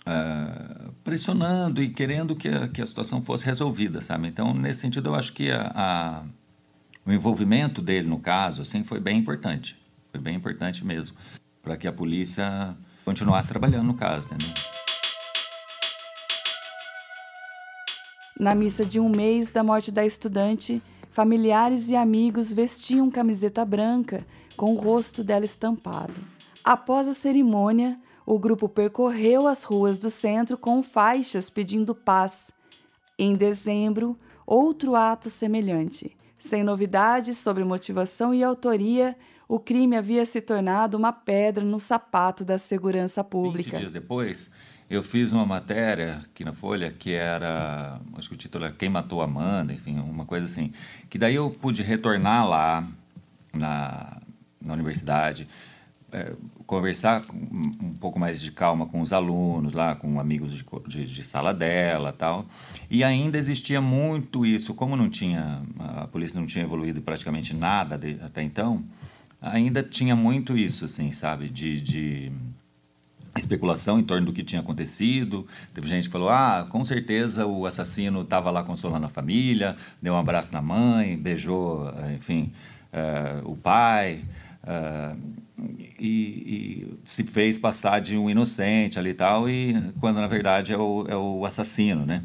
uh, 0.06 0.92
pressionando 1.02 1.82
e 1.82 1.90
querendo 1.90 2.34
que 2.34 2.48
a, 2.48 2.68
que 2.68 2.80
a 2.80 2.86
situação 2.86 3.22
fosse 3.22 3.44
resolvida, 3.44 4.00
sabe? 4.00 4.28
Então, 4.28 4.54
nesse 4.54 4.80
sentido, 4.80 5.10
eu 5.10 5.14
acho 5.14 5.32
que 5.32 5.50
a, 5.50 5.72
a, 5.74 6.22
o 7.04 7.12
envolvimento 7.12 7.82
dele 7.82 8.08
no 8.08 8.18
caso 8.18 8.62
assim, 8.62 8.82
foi 8.82 9.00
bem 9.00 9.18
importante. 9.18 9.78
Foi 10.10 10.20
bem 10.20 10.36
importante 10.36 10.84
mesmo, 10.84 11.16
para 11.62 11.76
que 11.76 11.86
a 11.86 11.92
polícia 11.92 12.74
continuasse 13.04 13.48
trabalhando 13.48 13.86
no 13.86 13.94
caso, 13.94 14.26
entendeu? 14.26 14.73
Na 18.38 18.54
missa 18.54 18.84
de 18.84 18.98
um 18.98 19.08
mês 19.08 19.52
da 19.52 19.62
morte 19.62 19.92
da 19.92 20.04
estudante, 20.04 20.82
Familiares 21.14 21.90
e 21.90 21.94
amigos 21.94 22.52
vestiam 22.52 23.08
camiseta 23.08 23.64
branca 23.64 24.26
com 24.56 24.74
o 24.74 24.76
rosto 24.76 25.22
dela 25.22 25.44
estampado. 25.44 26.12
Após 26.64 27.06
a 27.06 27.14
cerimônia, 27.14 27.96
o 28.26 28.36
grupo 28.36 28.68
percorreu 28.68 29.46
as 29.46 29.62
ruas 29.62 30.00
do 30.00 30.10
centro 30.10 30.58
com 30.58 30.82
faixas 30.82 31.48
pedindo 31.48 31.94
paz. 31.94 32.50
Em 33.16 33.36
dezembro, 33.36 34.18
outro 34.44 34.96
ato 34.96 35.30
semelhante. 35.30 36.16
Sem 36.36 36.64
novidades 36.64 37.38
sobre 37.38 37.62
motivação 37.62 38.34
e 38.34 38.42
autoria, 38.42 39.16
o 39.46 39.60
crime 39.60 39.96
havia 39.96 40.26
se 40.26 40.40
tornado 40.40 40.96
uma 40.96 41.12
pedra 41.12 41.64
no 41.64 41.78
sapato 41.78 42.44
da 42.44 42.58
segurança 42.58 43.22
pública. 43.22 43.70
20 43.70 43.78
dias 43.78 43.92
depois, 43.92 44.50
eu 44.88 45.02
fiz 45.02 45.32
uma 45.32 45.46
matéria 45.46 46.22
aqui 46.24 46.44
na 46.44 46.52
Folha 46.52 46.90
que 46.90 47.12
era, 47.12 48.00
acho 48.16 48.28
que 48.28 48.34
o 48.34 48.38
título 48.38 48.64
era 48.64 48.74
Quem 48.74 48.88
Matou 48.88 49.22
Amanda, 49.22 49.72
enfim, 49.72 49.98
uma 49.98 50.24
coisa 50.24 50.46
assim. 50.46 50.72
Que 51.08 51.18
daí 51.18 51.34
eu 51.34 51.50
pude 51.50 51.82
retornar 51.82 52.46
lá 52.48 52.86
na, 53.52 54.18
na 54.60 54.72
universidade, 54.74 55.48
é, 56.12 56.32
conversar 56.66 57.24
um 57.32 57.94
pouco 57.94 58.18
mais 58.18 58.40
de 58.40 58.52
calma 58.52 58.86
com 58.86 59.00
os 59.00 59.12
alunos 59.12 59.72
lá, 59.72 59.96
com 59.96 60.20
amigos 60.20 60.52
de, 60.52 60.64
de, 60.86 61.04
de, 61.04 61.24
sala 61.24 61.52
dela 61.52 62.12
tal. 62.12 62.46
E 62.90 63.02
ainda 63.02 63.38
existia 63.38 63.80
muito 63.80 64.46
isso, 64.46 64.74
como 64.74 64.96
não 64.96 65.08
tinha, 65.08 65.62
a 65.78 66.06
polícia 66.06 66.38
não 66.38 66.46
tinha 66.46 66.64
evoluído 66.64 67.00
praticamente 67.00 67.54
nada 67.54 67.98
de, 67.98 68.18
até 68.22 68.42
então, 68.42 68.84
ainda 69.40 69.82
tinha 69.82 70.14
muito 70.14 70.56
isso, 70.56 70.84
assim, 70.84 71.10
sabe, 71.10 71.48
de, 71.48 71.80
de 71.80 72.32
especulação 73.38 73.98
em 73.98 74.02
torno 74.02 74.26
do 74.26 74.32
que 74.32 74.42
tinha 74.42 74.60
acontecido. 74.60 75.46
Teve 75.72 75.88
gente 75.88 76.04
que 76.04 76.12
falou: 76.12 76.28
ah, 76.28 76.66
com 76.68 76.84
certeza 76.84 77.46
o 77.46 77.66
assassino 77.66 78.22
estava 78.22 78.50
lá 78.50 78.62
consolando 78.62 79.06
a 79.06 79.08
família, 79.08 79.76
deu 80.00 80.14
um 80.14 80.18
abraço 80.18 80.52
na 80.52 80.62
mãe, 80.62 81.16
beijou, 81.16 81.92
enfim, 82.14 82.52
uh, 82.92 83.50
o 83.50 83.56
pai. 83.56 84.24
Uh, 84.62 85.44
e, 85.98 86.06
e, 86.06 86.98
se 87.04 87.22
fez 87.22 87.58
passar 87.58 88.00
de 88.00 88.16
um 88.16 88.28
inocente 88.28 88.98
ali 88.98 89.10
e 89.10 89.14
tal, 89.14 89.48
e 89.48 89.92
quando 90.00 90.20
na 90.20 90.26
verdade 90.26 90.72
é 90.72 90.76
o, 90.76 91.06
é 91.08 91.16
o 91.16 91.44
assassino, 91.44 92.04
né? 92.04 92.22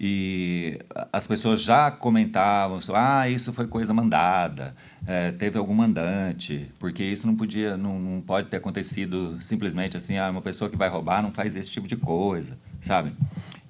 E 0.00 0.78
as 1.12 1.26
pessoas 1.26 1.60
já 1.60 1.90
comentavam, 1.90 2.78
ah, 2.94 3.28
isso 3.28 3.52
foi 3.52 3.66
coisa 3.66 3.92
mandada, 3.92 4.76
é, 5.04 5.32
teve 5.32 5.58
algum 5.58 5.74
mandante, 5.74 6.70
porque 6.78 7.02
isso 7.02 7.26
não 7.26 7.34
podia, 7.34 7.76
não, 7.76 7.98
não 7.98 8.20
pode 8.20 8.48
ter 8.48 8.58
acontecido 8.58 9.36
simplesmente 9.40 9.96
assim, 9.96 10.16
ah, 10.16 10.30
uma 10.30 10.40
pessoa 10.40 10.70
que 10.70 10.76
vai 10.76 10.88
roubar 10.88 11.20
não 11.20 11.32
faz 11.32 11.56
esse 11.56 11.68
tipo 11.68 11.88
de 11.88 11.96
coisa, 11.96 12.56
sabe? 12.80 13.12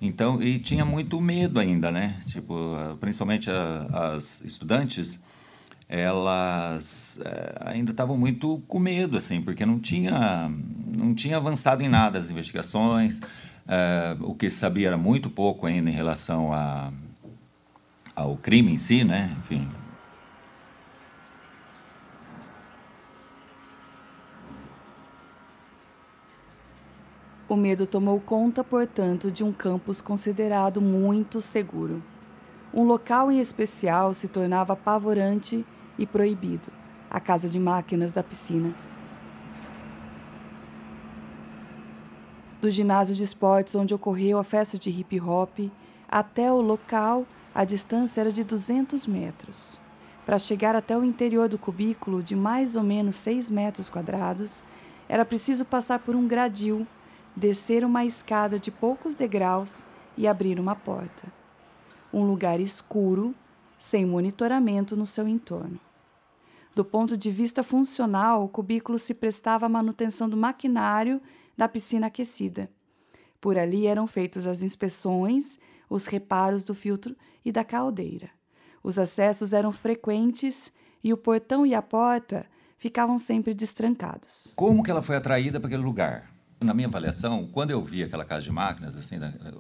Então, 0.03 0.43
e 0.43 0.59
tinha 0.59 0.85
muito 0.85 1.19
medo 1.19 1.59
ainda, 1.59 1.91
né? 1.91 2.17
Tipo, 2.27 2.77
principalmente 3.01 3.51
a, 3.51 4.15
as 4.15 4.43
estudantes, 4.43 5.19
elas 5.89 7.19
é, 7.25 7.71
ainda 7.71 7.93
estavam 7.93 8.19
muito 8.19 8.63
com 8.69 8.79
medo, 8.79 9.17
assim, 9.17 9.41
porque 9.41 9.65
não 9.65 9.79
tinha, 9.79 10.53
não 10.95 11.15
tinha 11.15 11.39
avançado 11.39 11.83
em 11.83 11.89
nada 11.89 12.19
as 12.19 12.29
investigações. 12.29 13.19
É, 13.69 14.17
o 14.21 14.35
que 14.35 14.49
se 14.49 14.57
sabia 14.57 14.89
era 14.89 14.97
muito 14.97 15.29
pouco 15.29 15.67
ainda 15.67 15.91
em 15.91 15.93
relação 15.93 16.55
a, 16.55 16.91
ao 18.17 18.35
crime 18.37 18.73
em 18.73 18.77
si, 18.79 19.05
né? 19.05 19.37
Enfim. 19.39 19.69
O 27.47 27.57
medo 27.57 27.87
tomou 27.87 28.21
conta, 28.21 28.65
portanto, 28.65 29.31
de 29.31 29.45
um 29.45 29.53
campus 29.53 30.01
considerado 30.01 30.81
muito 30.81 31.41
seguro. 31.41 32.03
Um 32.73 32.85
local 32.85 33.31
em 33.31 33.41
especial 33.41 34.13
se 34.13 34.29
tornava 34.29 34.75
apavorante 34.75 35.65
e 35.99 36.07
proibido 36.07 36.71
a 37.11 37.19
casa 37.19 37.49
de 37.49 37.59
máquinas 37.59 38.13
da 38.13 38.23
piscina. 38.23 38.75
Do 42.61 42.71
ginásio 42.71 43.15
de 43.15 43.23
esportes 43.23 43.77
onde 43.77 43.95
ocorreu 43.95 44.37
a 44.37 44.43
festa 44.43 44.77
de 44.77 44.91
hip 44.91 45.21
hop 45.21 45.71
até 46.09 46.51
o 46.51 46.61
local, 46.61 47.25
a 47.55 47.65
distância 47.65 48.21
era 48.21 48.33
de 48.33 48.43
200 48.43 49.07
metros. 49.07 49.79
Para 50.27 50.41
chegar 50.41 50.75
até 50.75 50.99
o 50.99 51.05
interior 51.05 51.49
do 51.49 51.57
cubículo, 51.57 52.21
de 52.21 52.35
mais 52.35 52.75
ou 52.75 52.83
menos 52.83 53.15
6 53.17 53.49
metros 53.49 53.89
quadrados, 53.89 54.61
era 55.09 55.25
preciso 55.25 55.65
passar 55.65 56.01
por 56.01 56.17
um 56.17 56.27
gradil, 56.27 56.85
descer 57.35 57.85
uma 57.85 58.05
escada 58.05 58.59
de 58.59 58.73
poucos 58.73 59.15
degraus 59.15 59.81
e 60.17 60.27
abrir 60.27 60.59
uma 60.59 60.75
porta. 60.75 61.33
Um 62.13 62.27
lugar 62.27 62.59
escuro, 62.59 63.35
sem 63.79 64.05
monitoramento 64.05 64.97
no 64.97 65.07
seu 65.07 65.29
entorno. 65.29 65.79
Do 66.75 66.85
ponto 66.85 67.17
de 67.17 67.31
vista 67.31 67.63
funcional, 67.63 68.45
o 68.45 68.49
cubículo 68.49 68.99
se 68.99 69.15
prestava 69.15 69.67
à 69.67 69.69
manutenção 69.69 70.29
do 70.29 70.37
maquinário 70.37 71.21
da 71.59 71.69
piscina 71.69 72.07
aquecida. 72.07 72.71
Por 73.41 73.59
ali 73.59 73.89
eram 73.89 74.07
feitas 74.07 74.47
as 74.47 74.63
inspeções, 74.63 75.59
os 75.91 76.07
reparos 76.07 76.65
do 76.65 76.73
filtro 76.73 77.17
e 77.45 77.51
da 77.51 77.65
caldeira. 77.65 78.31
Os 78.83 78.97
acessos 78.97 79.53
eram 79.53 79.73
frequentes 79.73 80.73
e 81.03 81.13
o 81.13 81.17
portão 81.17 81.67
e 81.67 81.75
a 81.75 81.83
porta 81.83 82.47
ficavam 82.77 83.19
sempre 83.19 83.53
destrancados. 83.55 84.53
Como 84.55 84.85
que 84.85 84.91
ela 84.91 85.03
foi 85.03 85.17
atraída 85.17 85.59
para 85.59 85.67
aquele 85.67 85.83
lugar? 85.83 86.33
Na 86.61 86.73
minha 86.73 86.89
avaliação, 86.89 87.49
quando 87.53 87.71
eu 87.71 87.83
vi 87.85 88.03
aquela 88.03 88.25
casa 88.25 88.43
de 88.43 88.53
máquinas, 88.53 88.97
assim, 88.97 89.17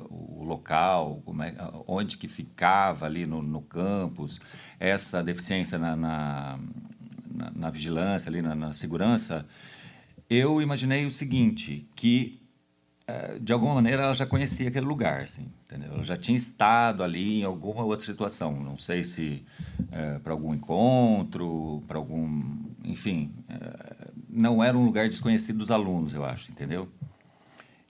o 0.08 0.42
local, 0.44 1.22
é, 1.44 1.54
onde 1.86 2.16
que 2.16 2.26
ficava 2.26 3.06
ali 3.06 3.24
no, 3.24 3.40
no 3.40 3.62
campus, 3.62 4.40
essa 4.80 5.22
deficiência 5.22 5.78
na, 5.78 5.94
na 5.94 6.58
na, 7.38 7.52
na 7.54 7.70
vigilância, 7.70 8.28
ali 8.28 8.42
na, 8.42 8.54
na, 8.54 8.72
segurança, 8.72 9.44
eu 10.28 10.60
imaginei 10.60 11.06
o 11.06 11.10
seguinte, 11.10 11.88
que 11.94 12.40
eh, 13.06 13.38
de 13.40 13.52
alguma 13.54 13.74
maneira 13.74 14.02
ela 14.02 14.14
já 14.14 14.26
conhecia 14.26 14.68
aquele 14.68 14.84
lugar, 14.84 15.22
assim, 15.22 15.50
entendeu? 15.64 15.94
Ela 15.94 16.04
já 16.04 16.14
tinha 16.14 16.36
estado 16.36 17.02
ali 17.02 17.40
em 17.40 17.44
alguma 17.44 17.82
outra 17.82 18.04
situação, 18.04 18.60
não 18.60 18.76
sei 18.76 19.02
se 19.02 19.42
é, 19.90 20.18
para 20.18 20.34
algum 20.34 20.52
encontro, 20.52 21.82
para 21.88 21.96
algum, 21.96 22.42
enfim, 22.84 23.32
é, 23.48 24.10
não 24.28 24.62
era 24.62 24.76
um 24.76 24.84
lugar 24.84 25.08
desconhecido 25.08 25.56
dos 25.56 25.70
alunos, 25.70 26.12
eu 26.12 26.22
acho, 26.22 26.50
entendeu? 26.50 26.86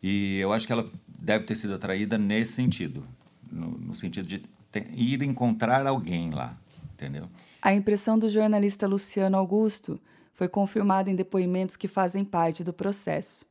E 0.01 0.39
eu 0.39 0.53
acho 0.53 0.69
que 0.69 0.73
ela 0.73 0.89
deve 1.19 1.45
ter 1.45 1.57
sido 1.57 1.75
atraída 1.75 2.17
nesse 2.17 2.53
sentido, 2.53 3.05
no, 3.51 3.71
no 3.73 3.95
sentido 3.97 4.29
de 4.29 4.45
ter, 4.71 4.87
ir 4.95 5.21
encontrar 5.25 5.85
alguém 5.85 6.31
lá, 6.31 6.57
entendeu? 6.95 7.29
A 7.61 7.75
impressão 7.75 8.17
do 8.17 8.29
jornalista 8.29 8.87
Luciano 8.87 9.37
Augusto 9.37 10.01
foi 10.39 10.47
confirmada 10.47 11.11
em 11.11 11.17
depoimentos 11.17 11.75
que 11.75 11.89
fazem 11.89 12.25
parte 12.25 12.63
do 12.63 12.73
processo. 12.73 13.45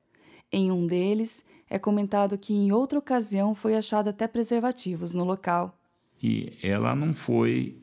Em 0.49 0.71
um 0.71 0.87
deles, 0.87 1.43
é 1.69 1.77
comentado 1.77 2.37
que 2.37 2.53
em 2.53 2.71
outra 2.71 2.97
ocasião 2.97 3.53
foi 3.53 3.75
achado 3.75 4.07
até 4.09 4.25
preservativos 4.25 5.13
no 5.13 5.25
local. 5.25 5.77
Que 6.17 6.57
ela 6.63 6.95
não 6.95 7.13
foi 7.13 7.77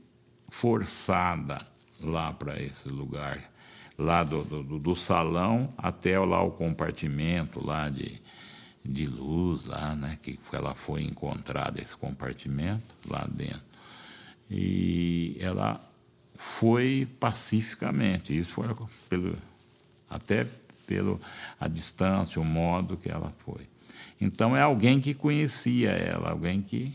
forçada 0.48 1.66
lá 2.00 2.32
para 2.32 2.58
esse 2.62 2.88
lugar, 2.88 3.52
lá 3.98 4.24
do, 4.24 4.42
do, 4.42 4.78
do, 4.78 4.96
salão 4.96 5.74
até 5.76 6.18
lá 6.18 6.42
o 6.42 6.52
compartimento 6.52 7.62
lá 7.62 7.90
de, 7.90 8.22
de 8.82 9.04
luz, 9.04 9.66
lá, 9.66 9.94
né, 9.94 10.18
que 10.22 10.40
ela 10.50 10.74
foi 10.74 11.02
encontrada 11.02 11.78
esse 11.78 11.94
compartimento 11.94 12.96
lá 13.06 13.28
dentro. 13.30 13.60
E 14.50 15.36
ela 15.40 15.93
foi 16.34 17.08
pacificamente. 17.18 18.36
Isso 18.36 18.52
foi 18.52 18.66
pelo, 19.08 19.36
até 20.08 20.46
pela 20.86 21.18
a 21.58 21.68
distância, 21.68 22.40
o 22.40 22.44
modo 22.44 22.96
que 22.96 23.10
ela 23.10 23.32
foi. 23.44 23.68
Então 24.20 24.56
é 24.56 24.62
alguém 24.62 25.00
que 25.00 25.14
conhecia 25.14 25.90
ela, 25.90 26.30
alguém 26.30 26.62
que. 26.62 26.94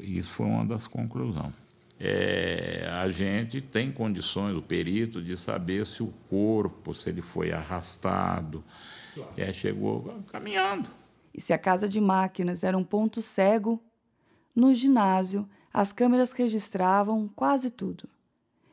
Isso 0.00 0.30
foi 0.30 0.46
uma 0.46 0.64
das 0.64 0.86
conclusões. 0.86 1.52
É, 1.98 2.88
a 2.90 3.08
gente 3.10 3.60
tem 3.60 3.92
condições, 3.92 4.56
o 4.56 4.62
perito, 4.62 5.22
de 5.22 5.36
saber 5.36 5.86
se 5.86 6.02
o 6.02 6.12
corpo, 6.28 6.94
se 6.94 7.10
ele 7.10 7.22
foi 7.22 7.52
arrastado. 7.52 8.64
É, 9.36 9.52
chegou 9.52 10.22
caminhando. 10.32 10.88
E 11.34 11.40
se 11.40 11.52
a 11.52 11.58
casa 11.58 11.88
de 11.88 12.00
máquinas 12.00 12.64
era 12.64 12.76
um 12.76 12.84
ponto 12.84 13.20
cego, 13.20 13.82
no 14.54 14.74
ginásio 14.74 15.48
as 15.72 15.92
câmeras 15.92 16.32
registravam 16.32 17.28
quase 17.34 17.70
tudo. 17.70 18.08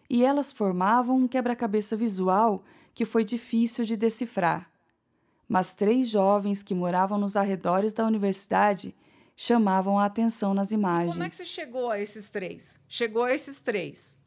E 0.09 0.25
elas 0.25 0.51
formavam 0.51 1.17
um 1.17 1.27
quebra-cabeça 1.27 1.95
visual 1.95 2.63
que 2.93 3.05
foi 3.05 3.23
difícil 3.23 3.85
de 3.85 3.95
decifrar. 3.95 4.69
Mas 5.47 5.73
três 5.73 6.09
jovens 6.09 6.61
que 6.61 6.73
moravam 6.73 7.17
nos 7.17 7.35
arredores 7.35 7.93
da 7.93 8.05
universidade 8.05 8.95
chamavam 9.35 9.97
a 9.97 10.05
atenção 10.05 10.53
nas 10.53 10.71
imagens. 10.71 11.13
Como 11.13 11.23
é 11.23 11.29
que 11.29 11.35
você 11.35 11.45
chegou 11.45 11.89
a 11.89 11.99
esses 11.99 12.29
três? 12.29 12.79
Chegou 12.87 13.23
a 13.23 13.33
esses 13.33 13.61
três 13.61 14.19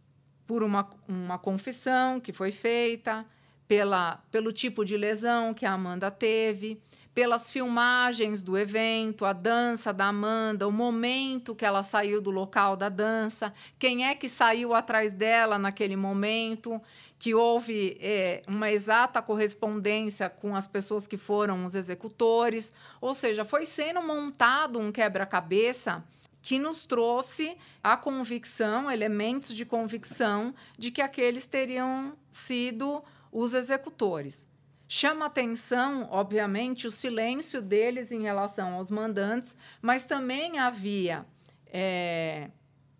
por 0.46 0.62
uma, 0.62 0.88
uma 1.06 1.38
confissão 1.38 2.18
que 2.18 2.32
foi 2.32 2.50
feita, 2.50 3.26
pela, 3.68 4.16
pelo 4.30 4.52
tipo 4.52 4.84
de 4.84 4.96
lesão 4.96 5.54
que 5.54 5.64
a 5.64 5.72
Amanda 5.72 6.10
teve, 6.10 6.82
pelas 7.14 7.50
filmagens 7.50 8.42
do 8.42 8.56
evento, 8.56 9.24
a 9.24 9.32
dança 9.32 9.92
da 9.92 10.06
Amanda, 10.06 10.66
o 10.66 10.72
momento 10.72 11.54
que 11.54 11.64
ela 11.64 11.82
saiu 11.82 12.20
do 12.20 12.30
local 12.30 12.76
da 12.76 12.88
dança, 12.88 13.52
quem 13.78 14.06
é 14.06 14.14
que 14.14 14.28
saiu 14.28 14.74
atrás 14.74 15.12
dela 15.12 15.58
naquele 15.58 15.96
momento, 15.96 16.80
que 17.18 17.34
houve 17.34 17.98
é, 18.00 18.42
uma 18.48 18.70
exata 18.70 19.22
correspondência 19.22 20.28
com 20.28 20.56
as 20.56 20.66
pessoas 20.66 21.06
que 21.06 21.16
foram 21.16 21.64
os 21.64 21.76
executores, 21.76 22.72
ou 23.00 23.14
seja, 23.14 23.44
foi 23.44 23.64
sendo 23.64 24.02
montado 24.02 24.80
um 24.80 24.90
quebra-cabeça 24.90 26.02
que 26.40 26.58
nos 26.58 26.84
trouxe 26.84 27.56
a 27.80 27.96
convicção, 27.96 28.90
elementos 28.90 29.54
de 29.54 29.64
convicção 29.64 30.52
de 30.76 30.90
que 30.90 31.00
aqueles 31.00 31.46
teriam 31.46 32.14
sido 32.28 33.04
os 33.30 33.54
executores. 33.54 34.48
Chama 34.94 35.24
atenção, 35.24 36.06
obviamente, 36.10 36.86
o 36.86 36.90
silêncio 36.90 37.62
deles 37.62 38.12
em 38.12 38.20
relação 38.20 38.74
aos 38.74 38.90
mandantes, 38.90 39.56
mas 39.80 40.04
também 40.04 40.58
havia 40.58 41.24
é, 41.66 42.50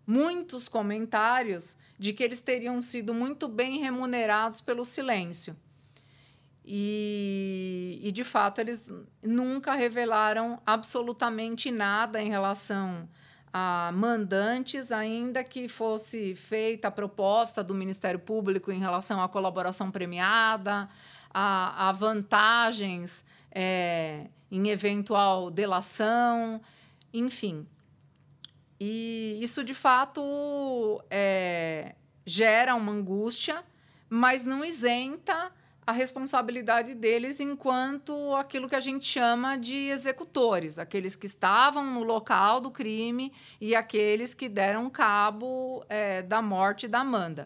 muitos 0.03 0.67
comentários 0.67 1.77
de 1.99 2.11
que 2.11 2.23
eles 2.23 2.41
teriam 2.41 2.81
sido 2.81 3.13
muito 3.13 3.47
bem 3.47 3.77
remunerados 3.77 4.59
pelo 4.59 4.83
silêncio. 4.83 5.55
E, 6.65 7.99
e, 8.01 8.11
de 8.11 8.23
fato, 8.23 8.57
eles 8.57 8.91
nunca 9.21 9.75
revelaram 9.75 10.59
absolutamente 10.65 11.69
nada 11.69 12.19
em 12.19 12.27
relação 12.27 13.07
a 13.53 13.91
mandantes, 13.93 14.91
ainda 14.91 15.43
que 15.43 15.67
fosse 15.67 16.33
feita 16.33 16.87
a 16.87 16.91
proposta 16.91 17.63
do 17.63 17.75
Ministério 17.75 18.19
Público 18.19 18.71
em 18.71 18.79
relação 18.79 19.21
à 19.21 19.29
colaboração 19.29 19.91
premiada, 19.91 20.89
a, 21.33 21.89
a 21.89 21.91
vantagens 21.91 23.25
é, 23.51 24.27
em 24.51 24.69
eventual 24.69 25.49
delação, 25.49 26.61
enfim. 27.13 27.67
E 28.79 29.39
isso, 29.41 29.63
de 29.63 29.73
fato, 29.73 31.01
é, 31.09 31.95
gera 32.25 32.75
uma 32.75 32.91
angústia, 32.91 33.63
mas 34.09 34.45
não 34.45 34.63
isenta 34.63 35.51
a 35.85 35.91
responsabilidade 35.91 36.95
deles 36.95 37.39
enquanto 37.39 38.33
aquilo 38.35 38.69
que 38.69 38.75
a 38.75 38.79
gente 38.79 39.05
chama 39.05 39.57
de 39.57 39.75
executores, 39.89 40.79
aqueles 40.79 41.15
que 41.15 41.25
estavam 41.25 41.85
no 41.85 42.03
local 42.03 42.61
do 42.61 42.71
crime 42.71 43.33
e 43.59 43.75
aqueles 43.75 44.33
que 44.33 44.47
deram 44.47 44.89
cabo 44.89 45.83
é, 45.89 46.21
da 46.21 46.41
morte 46.41 46.87
da 46.87 46.99
Amanda. 46.99 47.43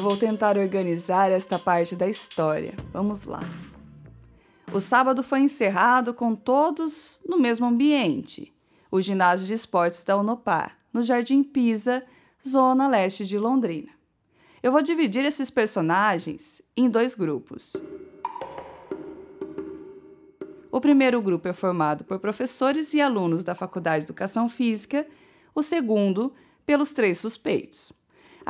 Eu 0.00 0.04
vou 0.04 0.16
tentar 0.16 0.56
organizar 0.56 1.30
esta 1.30 1.58
parte 1.58 1.94
da 1.94 2.08
história. 2.08 2.74
Vamos 2.90 3.26
lá. 3.26 3.42
O 4.72 4.80
sábado 4.80 5.22
foi 5.22 5.40
encerrado 5.40 6.14
com 6.14 6.34
todos 6.34 7.20
no 7.28 7.38
mesmo 7.38 7.66
ambiente, 7.66 8.50
o 8.90 8.98
ginásio 9.02 9.46
de 9.46 9.52
esportes 9.52 10.02
da 10.02 10.16
Unopar, 10.16 10.78
no 10.90 11.02
Jardim 11.02 11.42
Pisa, 11.42 12.02
zona 12.42 12.88
leste 12.88 13.26
de 13.26 13.38
Londrina. 13.38 13.90
Eu 14.62 14.72
vou 14.72 14.80
dividir 14.80 15.22
esses 15.26 15.50
personagens 15.50 16.62
em 16.74 16.88
dois 16.88 17.14
grupos. 17.14 17.76
O 20.72 20.80
primeiro 20.80 21.20
grupo 21.20 21.46
é 21.46 21.52
formado 21.52 22.04
por 22.04 22.18
professores 22.18 22.94
e 22.94 23.02
alunos 23.02 23.44
da 23.44 23.54
Faculdade 23.54 23.98
de 23.98 24.06
Educação 24.06 24.48
Física, 24.48 25.06
o 25.54 25.62
segundo, 25.62 26.32
pelos 26.64 26.94
três 26.94 27.18
suspeitos. 27.18 27.99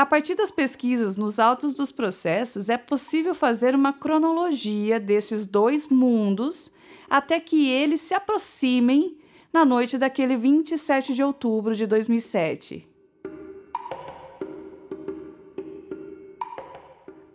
A 0.01 0.07
partir 0.07 0.35
das 0.35 0.51
pesquisas 0.51 1.19
nos 1.19 1.39
autos 1.39 1.75
dos 1.75 1.93
processos, 1.93 2.71
é 2.71 2.79
possível 2.79 3.35
fazer 3.35 3.75
uma 3.75 3.93
cronologia 3.93 4.99
desses 4.99 5.47
dois 5.47 5.89
mundos 5.89 6.73
até 7.11 7.39
que 7.39 7.69
eles 7.69 8.01
se 8.01 8.15
aproximem 8.15 9.19
na 9.53 9.63
noite 9.63 9.99
daquele 9.99 10.39
27 10.39 11.13
de 11.13 11.23
outubro 11.23 11.75
de 11.75 11.87
2007. 11.87 12.89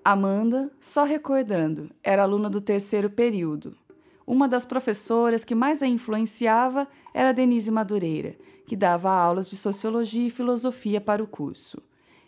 Amanda, 0.04 0.72
só 0.80 1.04
recordando, 1.04 1.92
era 2.04 2.24
aluna 2.24 2.50
do 2.50 2.60
terceiro 2.60 3.12
período. 3.12 3.78
Uma 4.26 4.48
das 4.48 4.66
professoras 4.66 5.46
que 5.46 5.54
mais 5.54 5.84
a 5.84 5.88
influenciava 5.88 6.88
era 7.14 7.32
Denise 7.32 7.70
Madureira, 7.70 8.36
que 8.66 8.76
dava 8.76 9.12
aulas 9.12 9.48
de 9.48 9.56
sociologia 9.56 10.26
e 10.26 10.32
filosofia 10.32 11.00
para 11.00 11.24
o 11.24 11.28
curso 11.28 11.80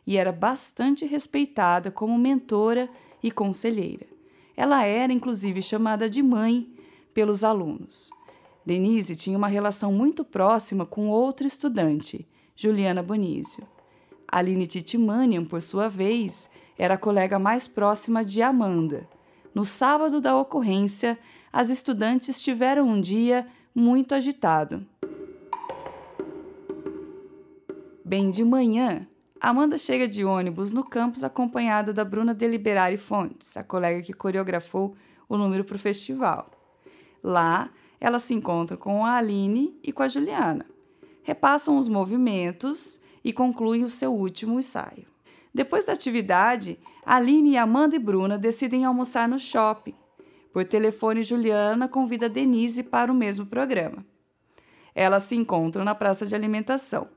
e 0.08 0.15
era 0.15 0.32
bastante 0.32 1.06
respeitada 1.06 1.91
como 1.91 2.17
mentora 2.17 2.89
e 3.22 3.30
conselheira. 3.30 4.08
Ela 4.56 4.86
era, 4.86 5.12
inclusive, 5.12 5.62
chamada 5.62 6.10
de 6.10 6.24
mãe 6.24 6.74
pelos 7.13 7.43
alunos. 7.43 8.10
Denise 8.65 9.17
tinha 9.17 9.38
uma 9.38 9.50
relação 9.50 9.91
muito 9.91 10.24
próxima 10.24 10.86
com 10.86 11.10
outra 11.10 11.46
estudante, 11.46 12.26
Juliana 12.56 13.04
Bonísio. 13.04 13.67
Aline 14.28 14.65
Titimanian, 14.65 15.43
por 15.43 15.62
sua 15.62 15.89
vez, 15.89 16.50
era 16.78 16.93
a 16.93 16.98
colega 16.98 17.38
mais 17.38 17.67
próxima 17.67 18.24
de 18.24 18.41
Amanda. 18.41 19.08
No 19.54 19.65
sábado 19.65 20.22
da 20.22 20.38
ocorrência, 20.38 21.20
as 21.52 21.70
estudantes 21.70 22.41
tiveram 22.41 22.88
um 22.88 23.02
dia 23.02 23.46
muito 23.76 24.15
agitado. 24.15 24.86
Bem 28.04 28.30
de 28.30 28.43
manhã, 28.43 29.08
Amanda 29.39 29.78
chega 29.78 30.08
de 30.08 30.26
ônibus 30.26 30.71
no 30.71 30.84
campus 30.84 31.23
acompanhada 31.23 31.93
da 31.93 32.04
Bruna 32.04 32.34
Deliberari 32.34 32.97
Fontes, 32.97 33.56
a 33.56 33.63
colega 33.63 34.02
que 34.02 34.12
coreografou 34.12 34.95
o 35.30 35.38
número 35.38 35.63
para 35.63 35.76
o 35.76 35.80
festival. 35.80 36.50
Lá, 37.23 37.69
ela 38.00 38.17
se 38.17 38.34
encontra 38.34 38.76
com 38.76 39.06
a 39.06 39.15
Aline 39.15 39.78
e 39.84 39.91
com 39.91 40.02
a 40.02 40.08
Juliana. 40.08 40.65
Repassam 41.21 41.78
os 41.78 41.88
movimentos 41.88 43.00
e 43.23 43.32
concluem 43.32 43.84
o 43.84 43.89
seu 43.89 44.12
último 44.12 44.60
ensaio. 44.60 45.06
Depois 45.54 45.86
da 45.86 45.93
atividade, 45.93 46.80
Aline, 47.06 47.58
Amanda 47.58 47.95
e 47.95 48.00
Bruna 48.00 48.38
decidem 48.38 48.86
almoçar 48.86 49.28
no 49.28 49.38
shopping. 49.38 49.95
Por 50.52 50.65
telefone, 50.65 51.21
Juliana 51.21 51.88
convida 51.88 52.28
Denise 52.28 52.82
para 52.82 53.12
o 53.12 53.15
mesmo 53.15 53.45
programa. 53.45 54.04
Elas 54.95 55.23
se 55.23 55.36
encontram 55.36 55.84
na 55.84 55.93
praça 55.93 56.26
de 56.26 56.34
alimentação 56.34 57.16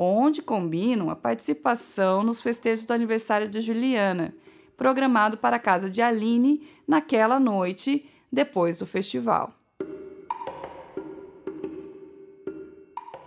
onde 0.00 0.40
combinam 0.40 1.10
a 1.10 1.16
participação 1.16 2.22
nos 2.22 2.40
festejos 2.40 2.86
do 2.86 2.92
aniversário 2.92 3.48
de 3.48 3.60
Juliana, 3.60 4.32
programado 4.76 5.36
para 5.36 5.56
a 5.56 5.58
casa 5.58 5.90
de 5.90 6.00
Aline 6.00 6.64
naquela 6.86 7.40
noite 7.40 8.08
depois 8.30 8.78
do 8.78 8.86
festival. 8.86 9.52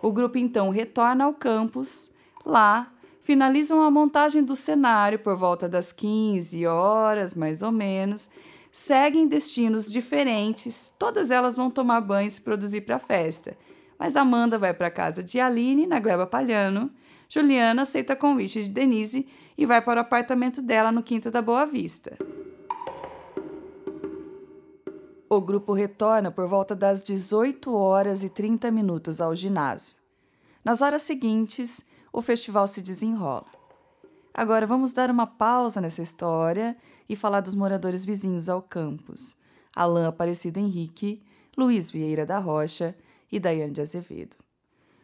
O 0.01 0.11
grupo 0.13 0.37
então 0.37 0.69
retorna 0.69 1.25
ao 1.25 1.33
campus. 1.33 2.13
Lá, 2.45 2.91
finalizam 3.19 3.81
a 3.81 3.91
montagem 3.91 4.41
do 4.41 4.55
cenário 4.55 5.19
por 5.19 5.35
volta 5.35 5.67
das 5.67 5.91
15 5.91 6.65
horas, 6.65 7.35
mais 7.35 7.61
ou 7.61 7.71
menos. 7.71 8.31
Seguem 8.71 9.27
destinos 9.27 9.91
diferentes, 9.91 10.95
todas 10.97 11.31
elas 11.31 11.57
vão 11.57 11.69
tomar 11.69 11.99
banho 11.99 12.27
e 12.27 12.31
se 12.31 12.41
produzir 12.41 12.81
para 12.81 12.95
a 12.95 12.99
festa 12.99 13.57
mas 14.01 14.15
Amanda 14.15 14.57
vai 14.57 14.73
para 14.73 14.87
a 14.87 14.91
casa 14.91 15.23
de 15.23 15.39
Aline, 15.39 15.85
na 15.85 15.99
Gleba 15.99 16.25
Palhano. 16.25 16.89
Juliana 17.29 17.83
aceita 17.83 18.15
convite 18.15 18.63
de 18.63 18.69
Denise 18.69 19.27
e 19.55 19.63
vai 19.63 19.79
para 19.79 19.99
o 19.99 20.01
apartamento 20.01 20.59
dela 20.59 20.91
no 20.91 21.03
Quinta 21.03 21.29
da 21.29 21.39
Boa 21.39 21.67
Vista. 21.67 22.17
O 25.29 25.39
grupo 25.39 25.73
retorna 25.73 26.31
por 26.31 26.47
volta 26.47 26.75
das 26.75 27.03
18 27.03 27.71
horas 27.75 28.23
e 28.23 28.29
30 28.31 28.71
minutos 28.71 29.21
ao 29.21 29.35
ginásio. 29.35 29.95
Nas 30.65 30.81
horas 30.81 31.03
seguintes, 31.03 31.85
o 32.11 32.23
festival 32.23 32.65
se 32.65 32.81
desenrola. 32.81 33.45
Agora 34.33 34.65
vamos 34.65 34.93
dar 34.93 35.11
uma 35.11 35.27
pausa 35.27 35.79
nessa 35.79 36.01
história 36.01 36.75
e 37.07 37.15
falar 37.15 37.41
dos 37.41 37.53
moradores 37.53 38.03
vizinhos 38.03 38.49
ao 38.49 38.63
campus. 38.63 39.37
Alain 39.75 40.07
Aparecido 40.07 40.59
Henrique, 40.59 41.21
Luiz 41.55 41.91
Vieira 41.91 42.25
da 42.25 42.39
Rocha 42.39 42.95
e 43.31 43.39
Daiane 43.39 43.73
de 43.73 43.81
Azevedo. 43.81 44.37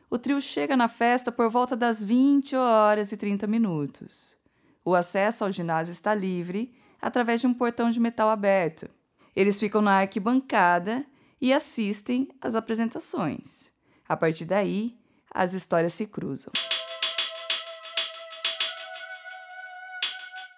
O 0.09 0.17
trio 0.17 0.39
chega 0.39 0.77
na 0.77 0.87
festa 0.87 1.31
por 1.31 1.49
volta 1.49 1.75
das 1.75 2.03
20 2.03 2.55
horas 2.55 3.11
e 3.11 3.17
30 3.17 3.45
minutos. 3.47 4.37
O 4.83 4.95
acesso 4.95 5.43
ao 5.43 5.51
ginásio 5.51 5.91
está 5.91 6.13
livre 6.13 6.73
através 7.01 7.41
de 7.41 7.47
um 7.47 7.53
portão 7.53 7.89
de 7.89 7.99
metal 7.99 8.29
aberto. 8.29 8.89
Eles 9.35 9.59
ficam 9.59 9.81
na 9.81 9.99
arquibancada 9.99 11.05
e 11.39 11.53
assistem 11.53 12.27
às 12.41 12.55
apresentações. 12.55 13.69
A 14.07 14.15
partir 14.15 14.45
daí, 14.45 14.97
as 15.29 15.53
histórias 15.53 15.93
se 15.93 16.07
cruzam. 16.07 16.51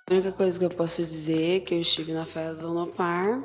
A 0.10 0.14
única 0.14 0.32
coisa 0.32 0.58
que 0.58 0.66
eu 0.66 0.70
posso 0.70 1.04
dizer 1.04 1.58
é 1.58 1.60
que 1.60 1.74
eu 1.74 1.82
estive 1.82 2.14
na 2.14 2.26
festa 2.26 2.64
do 2.66 2.74
Nopar 2.74 3.44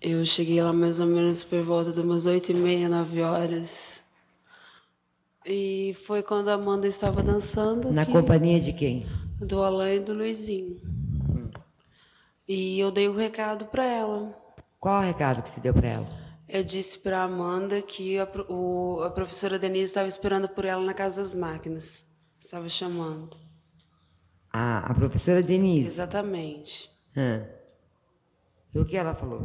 eu 0.00 0.24
cheguei 0.24 0.62
lá 0.62 0.72
mais 0.72 0.98
ou 1.00 1.06
menos 1.06 1.44
por 1.44 1.62
volta 1.62 1.92
de 1.92 2.00
umas 2.00 2.26
oito 2.26 2.50
e 2.52 2.54
meia, 2.54 2.88
nove 2.88 3.20
horas. 3.22 4.02
E 5.44 5.96
foi 6.06 6.22
quando 6.22 6.48
a 6.48 6.54
Amanda 6.54 6.86
estava 6.86 7.22
dançando. 7.22 7.90
Na 7.92 8.04
que- 8.06 8.12
companhia 8.12 8.60
de 8.60 8.72
quem? 8.72 9.06
Do 9.40 9.62
Alain 9.62 9.96
e 9.96 10.00
do 10.00 10.12
Luizinho. 10.12 10.78
E 12.46 12.78
eu 12.78 12.90
dei 12.90 13.08
o 13.08 13.14
recado 13.16 13.64
para 13.66 13.84
ela. 13.84 14.36
Qual 14.78 14.98
o 15.00 15.04
recado 15.04 15.42
que 15.42 15.50
você 15.50 15.60
deu 15.60 15.72
para 15.72 15.88
ela? 15.88 16.08
Eu 16.48 16.64
disse 16.64 16.98
para 16.98 17.22
Amanda 17.22 17.80
que 17.80 18.18
a, 18.18 18.28
o- 18.48 19.02
a 19.02 19.10
professora 19.10 19.58
Denise 19.58 19.84
estava 19.84 20.08
esperando 20.08 20.48
por 20.48 20.64
ela 20.64 20.82
na 20.84 20.92
Casa 20.92 21.22
das 21.22 21.32
Máquinas. 21.32 22.04
Estava 22.38 22.68
chamando. 22.68 23.36
A, 24.52 24.90
a 24.90 24.94
professora 24.94 25.42
Denise. 25.42 25.86
Exatamente. 25.88 26.90
Ah. 27.16 27.46
E 28.74 28.78
o 28.78 28.84
que 28.84 28.96
ela 28.96 29.14
falou? 29.14 29.44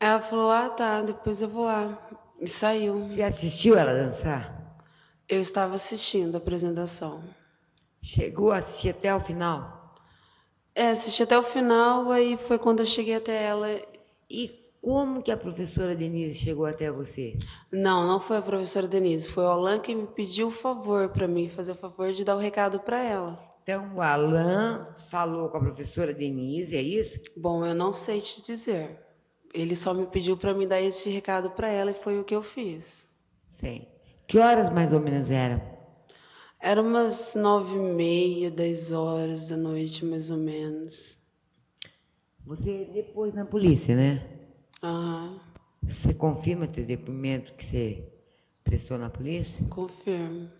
Ela 0.00 0.20
falou: 0.20 0.50
Ah, 0.50 0.68
tá, 0.68 1.02
depois 1.02 1.42
eu 1.42 1.48
vou 1.48 1.64
lá. 1.64 1.98
E 2.40 2.48
saiu. 2.48 3.06
Você 3.06 3.22
assistiu 3.22 3.76
ela 3.76 3.92
dançar? 3.92 4.56
Eu 5.28 5.40
estava 5.40 5.74
assistindo 5.74 6.34
a 6.36 6.38
apresentação. 6.38 7.22
Chegou 8.00 8.52
a 8.52 8.58
assistir 8.58 8.90
até 8.90 9.14
o 9.14 9.20
final? 9.20 9.94
É, 10.74 10.90
assisti 10.90 11.24
até 11.24 11.36
o 11.36 11.42
final, 11.42 12.12
aí 12.12 12.36
foi 12.36 12.58
quando 12.58 12.78
eu 12.80 12.86
cheguei 12.86 13.16
até 13.16 13.42
ela. 13.44 13.68
E 14.30 14.50
como 14.80 15.20
que 15.20 15.32
a 15.32 15.36
professora 15.36 15.96
Denise 15.96 16.38
chegou 16.38 16.64
até 16.64 16.90
você? 16.90 17.36
Não, 17.72 18.06
não 18.06 18.20
foi 18.20 18.36
a 18.36 18.42
professora 18.42 18.86
Denise, 18.86 19.28
foi 19.28 19.42
o 19.42 19.48
Alan 19.48 19.80
que 19.80 19.92
me 19.92 20.06
pediu 20.06 20.48
o 20.48 20.52
favor 20.52 21.08
para 21.08 21.26
mim, 21.26 21.48
fazer 21.48 21.72
o 21.72 21.74
favor 21.74 22.12
de 22.12 22.24
dar 22.24 22.36
o 22.36 22.38
recado 22.38 22.78
para 22.78 23.02
ela. 23.02 23.38
Então 23.64 23.96
o 23.96 24.00
Alain 24.00 24.86
falou 25.10 25.48
com 25.48 25.56
a 25.56 25.60
professora 25.60 26.14
Denise, 26.14 26.76
é 26.76 26.82
isso? 26.82 27.20
Bom, 27.36 27.66
eu 27.66 27.74
não 27.74 27.92
sei 27.92 28.20
te 28.20 28.40
dizer. 28.40 29.07
Ele 29.52 29.74
só 29.76 29.92
me 29.94 30.06
pediu 30.06 30.36
para 30.36 30.54
me 30.54 30.66
dar 30.66 30.80
esse 30.80 31.08
recado 31.10 31.50
para 31.50 31.68
ela 31.68 31.90
e 31.90 31.94
foi 31.94 32.18
o 32.18 32.24
que 32.24 32.34
eu 32.34 32.42
fiz. 32.42 33.04
Sim. 33.50 33.86
Que 34.26 34.38
horas 34.38 34.70
mais 34.72 34.92
ou 34.92 35.00
menos 35.00 35.30
eram? 35.30 35.60
Era 36.60 36.80
umas 36.82 37.34
nove 37.34 37.74
e 37.76 37.78
meia, 37.78 38.50
dez 38.50 38.92
horas 38.92 39.48
da 39.48 39.56
noite, 39.56 40.04
mais 40.04 40.30
ou 40.30 40.36
menos. 40.38 41.18
Você 42.44 42.86
depois 42.92 43.34
na 43.34 43.44
polícia, 43.44 43.94
né? 43.96 44.26
Aham, 44.82 45.40
Você 45.82 46.12
confirma 46.14 46.66
teu 46.66 46.84
depoimento 46.86 47.54
que 47.54 47.64
você 47.64 48.12
prestou 48.64 48.98
na 48.98 49.10
polícia? 49.10 49.66
confirmo, 49.68 50.50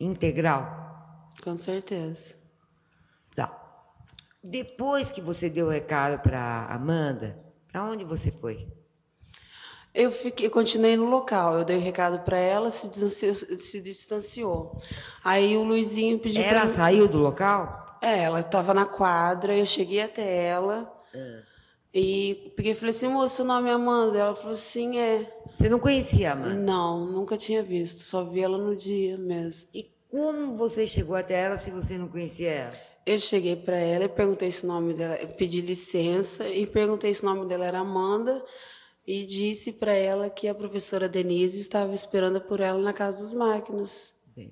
Integral? 0.00 1.34
com 1.42 1.56
certeza. 1.56 2.36
Tá. 3.34 3.54
Depois 4.42 5.10
que 5.10 5.20
você 5.20 5.48
deu 5.50 5.66
o 5.66 5.70
recado 5.70 6.20
para 6.22 6.66
Amanda, 6.70 7.38
para 7.78 7.84
onde 7.84 8.04
você 8.04 8.32
foi? 8.32 8.66
Eu 9.94 10.10
fiquei, 10.10 10.50
continuei 10.50 10.96
no 10.96 11.04
local. 11.04 11.56
Eu 11.56 11.64
dei 11.64 11.76
o 11.76 11.80
recado 11.80 12.18
para 12.24 12.36
ela, 12.36 12.72
se 12.72 12.88
distanciou, 12.88 13.34
se 13.34 13.80
distanciou. 13.80 14.82
Aí 15.22 15.56
o 15.56 15.62
Luizinho 15.62 16.18
pediu 16.18 16.42
Ela 16.42 16.62
para 16.62 16.70
saiu 16.70 17.06
do 17.06 17.18
local? 17.18 17.98
É, 18.02 18.24
ela 18.24 18.40
estava 18.40 18.74
na 18.74 18.84
quadra, 18.84 19.56
eu 19.56 19.64
cheguei 19.64 20.02
até 20.02 20.44
ela 20.44 20.92
e 21.94 22.52
peguei 22.56 22.72
e 22.72 22.74
falei 22.74 22.90
assim, 22.90 23.08
moça, 23.08 23.36
seu 23.36 23.44
nome 23.44 23.68
é 23.68 23.72
Amanda? 23.72 24.18
Ela 24.18 24.34
falou 24.34 24.54
assim, 24.54 24.98
é. 24.98 25.32
Você 25.50 25.68
não 25.68 25.78
conhecia 25.78 26.30
a 26.30 26.32
Amanda? 26.32 26.54
Não, 26.54 27.06
nunca 27.06 27.36
tinha 27.36 27.62
visto, 27.62 28.00
só 28.00 28.24
vi 28.24 28.40
ela 28.40 28.58
no 28.58 28.74
dia 28.74 29.16
mesmo. 29.16 29.68
E 29.72 29.88
como 30.10 30.54
você 30.54 30.86
chegou 30.86 31.14
até 31.14 31.44
ela 31.44 31.58
se 31.58 31.70
você 31.70 31.96
não 31.96 32.08
conhecia 32.08 32.50
ela? 32.50 32.87
Eu 33.08 33.18
cheguei 33.18 33.56
para 33.56 33.76
ela 33.78 34.04
e 34.04 34.08
perguntei 34.10 34.52
se 34.52 34.66
o 34.66 34.68
nome 34.68 34.92
dela, 34.92 35.16
pedi 35.38 35.62
licença 35.62 36.46
e 36.46 36.66
perguntei 36.66 37.14
se 37.14 37.22
o 37.22 37.24
nome 37.24 37.48
dela 37.48 37.64
era 37.64 37.78
Amanda 37.78 38.44
e 39.06 39.24
disse 39.24 39.72
para 39.72 39.94
ela 39.94 40.28
que 40.28 40.46
a 40.46 40.54
professora 40.54 41.08
Denise 41.08 41.58
estava 41.58 41.94
esperando 41.94 42.38
por 42.38 42.60
ela 42.60 42.78
na 42.78 42.92
casa 42.92 43.22
das 43.22 43.32
máquinas. 43.32 44.14
Sim. 44.34 44.50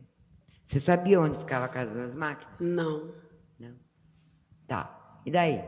Você 0.66 0.80
sabia 0.80 1.20
onde 1.20 1.36
ficava 1.36 1.66
a 1.66 1.68
casa 1.68 1.92
das 1.92 2.14
máquinas? 2.14 2.54
Não. 2.58 3.12
Não. 3.60 3.74
Tá. 4.66 5.20
E 5.26 5.30
daí? 5.30 5.62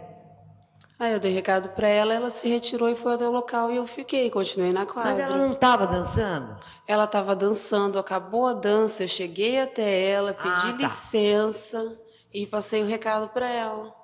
Aí 0.99 1.12
eu 1.12 1.20
dei 1.20 1.34
recado 1.34 1.68
para 1.68 1.89
ela, 1.89 2.14
ela 2.14 2.30
se 2.30 2.49
retirou 2.49 2.89
e 2.89 2.97
foi 2.97 3.16
até 3.16 3.28
o 3.28 3.30
local 3.30 3.70
e 3.70 3.76
eu 3.76 3.86
fiquei, 3.86 4.30
continuei 4.30 4.72
na 4.72 4.86
quadra. 4.86 5.12
Mas 5.12 5.20
ela 5.20 5.36
não 5.36 5.53
estava 5.53 5.86
dançando? 5.86 6.59
Ela 6.86 7.05
estava 7.05 7.36
dançando, 7.36 7.99
acabou 7.99 8.47
a 8.47 8.55
dança, 8.55 9.05
eu 9.05 9.09
cheguei 9.09 9.61
até 9.61 10.09
ela, 10.09 10.32
pedi 10.32 10.49
Ah, 10.49 10.72
tá. 10.72 10.78
licença 10.78 12.08
e 12.33 12.47
passei 12.47 12.83
o 12.83 12.87
recado 12.87 13.29
para 13.29 13.49
ela. 13.49 13.95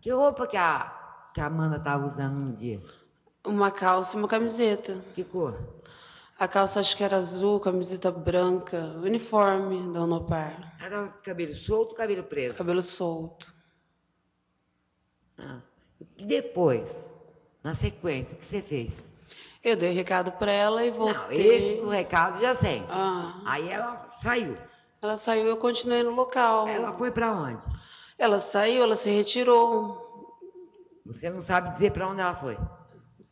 Que 0.00 0.10
roupa 0.10 0.46
que 0.46 0.56
a, 0.56 1.30
que 1.34 1.40
a 1.40 1.46
Amanda 1.46 1.76
estava 1.76 2.04
usando 2.06 2.34
no 2.34 2.54
dia? 2.54 2.82
Uma 3.44 3.70
calça 3.70 4.16
e 4.16 4.18
uma 4.18 4.28
camiseta. 4.28 5.04
Que 5.14 5.24
cor? 5.24 5.76
A 6.38 6.46
calça 6.46 6.80
acho 6.80 6.96
que 6.96 7.04
era 7.04 7.16
azul, 7.16 7.60
camiseta 7.60 8.10
branca, 8.10 8.78
uniforme 9.02 9.92
da 9.92 10.02
Unopar. 10.02 10.76
Com 10.78 11.22
cabelo 11.22 11.54
solto 11.54 11.90
ou 11.90 11.96
cabelo 11.96 12.24
preso? 12.24 12.58
Cabelo 12.58 12.82
solto. 12.82 13.54
Ah. 15.38 15.60
E 16.18 16.26
depois, 16.26 17.10
na 17.62 17.74
sequência, 17.74 18.34
o 18.34 18.38
que 18.38 18.44
você 18.44 18.60
fez? 18.60 19.14
Eu 19.64 19.76
dei 19.76 19.92
recado 19.92 20.30
para 20.32 20.52
ela 20.52 20.84
e 20.84 20.90
voltei. 20.90 21.14
Não, 21.14 21.32
esse 21.32 21.74
do 21.80 21.88
recado 21.88 22.40
já 22.40 22.54
sei. 22.54 22.84
Ah, 22.88 23.40
Aí 23.46 23.68
ela 23.68 23.96
saiu. 24.08 24.56
Ela 25.02 25.16
saiu, 25.16 25.46
eu 25.46 25.56
continuei 25.56 26.02
no 26.02 26.10
local. 26.10 26.66
Ela 26.68 26.92
foi 26.92 27.10
para 27.10 27.32
onde? 27.32 27.64
Ela 28.18 28.38
saiu, 28.38 28.82
ela 28.82 28.96
se 28.96 29.10
retirou. 29.10 30.04
Você 31.04 31.30
não 31.30 31.40
sabe 31.40 31.70
dizer 31.70 31.92
para 31.92 32.08
onde 32.08 32.20
ela 32.20 32.34
foi? 32.34 32.58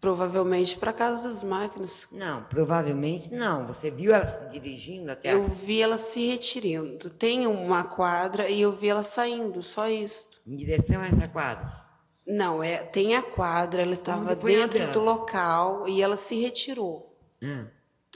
Provavelmente 0.00 0.76
para 0.76 0.92
casa 0.92 1.28
das 1.28 1.42
máquinas. 1.42 2.06
Não, 2.12 2.42
provavelmente 2.44 3.32
não. 3.32 3.66
Você 3.66 3.90
viu 3.90 4.12
ela 4.12 4.26
se 4.26 4.46
dirigindo 4.50 5.10
até 5.10 5.32
Eu 5.32 5.46
vi 5.46 5.80
ela 5.80 5.96
se 5.96 6.26
retirando. 6.28 7.08
Tem 7.08 7.46
uma 7.46 7.84
quadra 7.84 8.48
e 8.50 8.60
eu 8.60 8.72
vi 8.72 8.88
ela 8.88 9.02
saindo, 9.02 9.62
só 9.62 9.88
isso. 9.88 10.28
em 10.46 10.54
direção 10.54 11.00
a 11.00 11.06
essa 11.06 11.26
quadra. 11.28 11.84
Não, 12.26 12.62
é, 12.62 12.78
tem 12.78 13.16
a 13.16 13.22
quadra, 13.22 13.82
ela 13.82 13.94
estava 13.94 14.32
Onde 14.32 14.40
foi 14.40 14.62
a 14.62 14.66
dentro 14.66 14.92
do 14.92 15.00
local 15.00 15.88
e 15.88 16.02
ela 16.02 16.16
se 16.16 16.38
retirou. 16.38 17.14
Ah, 17.42 17.64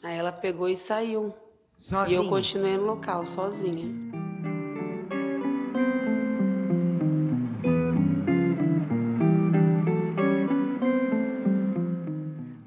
Aí 0.02 0.16
ela 0.16 0.32
pegou 0.32 0.68
e 0.68 0.76
saiu. 0.76 1.34
E 2.08 2.14
eu 2.14 2.28
continuei 2.28 2.76
no 2.76 2.84
local, 2.84 3.24
sozinha. 3.24 4.08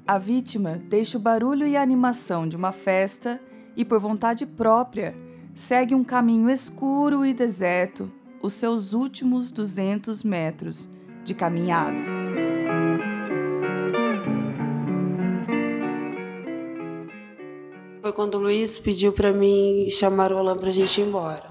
A 0.06 0.18
vítima 0.18 0.82
deixa 0.88 1.16
o 1.16 1.20
barulho 1.20 1.66
e 1.66 1.76
a 1.76 1.82
animação 1.82 2.46
de 2.46 2.56
uma 2.56 2.72
festa 2.72 3.40
e, 3.76 3.84
por 3.84 3.98
vontade 3.98 4.44
própria, 4.44 5.16
segue 5.54 5.94
um 5.94 6.04
caminho 6.04 6.50
escuro 6.50 7.24
e 7.24 7.32
deserto, 7.32 8.12
os 8.42 8.52
seus 8.52 8.92
últimos 8.92 9.50
200 9.52 10.22
metros 10.22 10.88
de 11.24 11.34
caminhada. 11.34 12.21
Quando 18.22 18.36
o 18.36 18.38
Luiz 18.38 18.78
pediu 18.78 19.12
para 19.12 19.32
mim 19.32 19.88
chamar 19.90 20.32
o 20.32 20.38
Alan 20.38 20.56
pra 20.56 20.70
gente 20.70 21.00
ir 21.00 21.08
embora. 21.08 21.50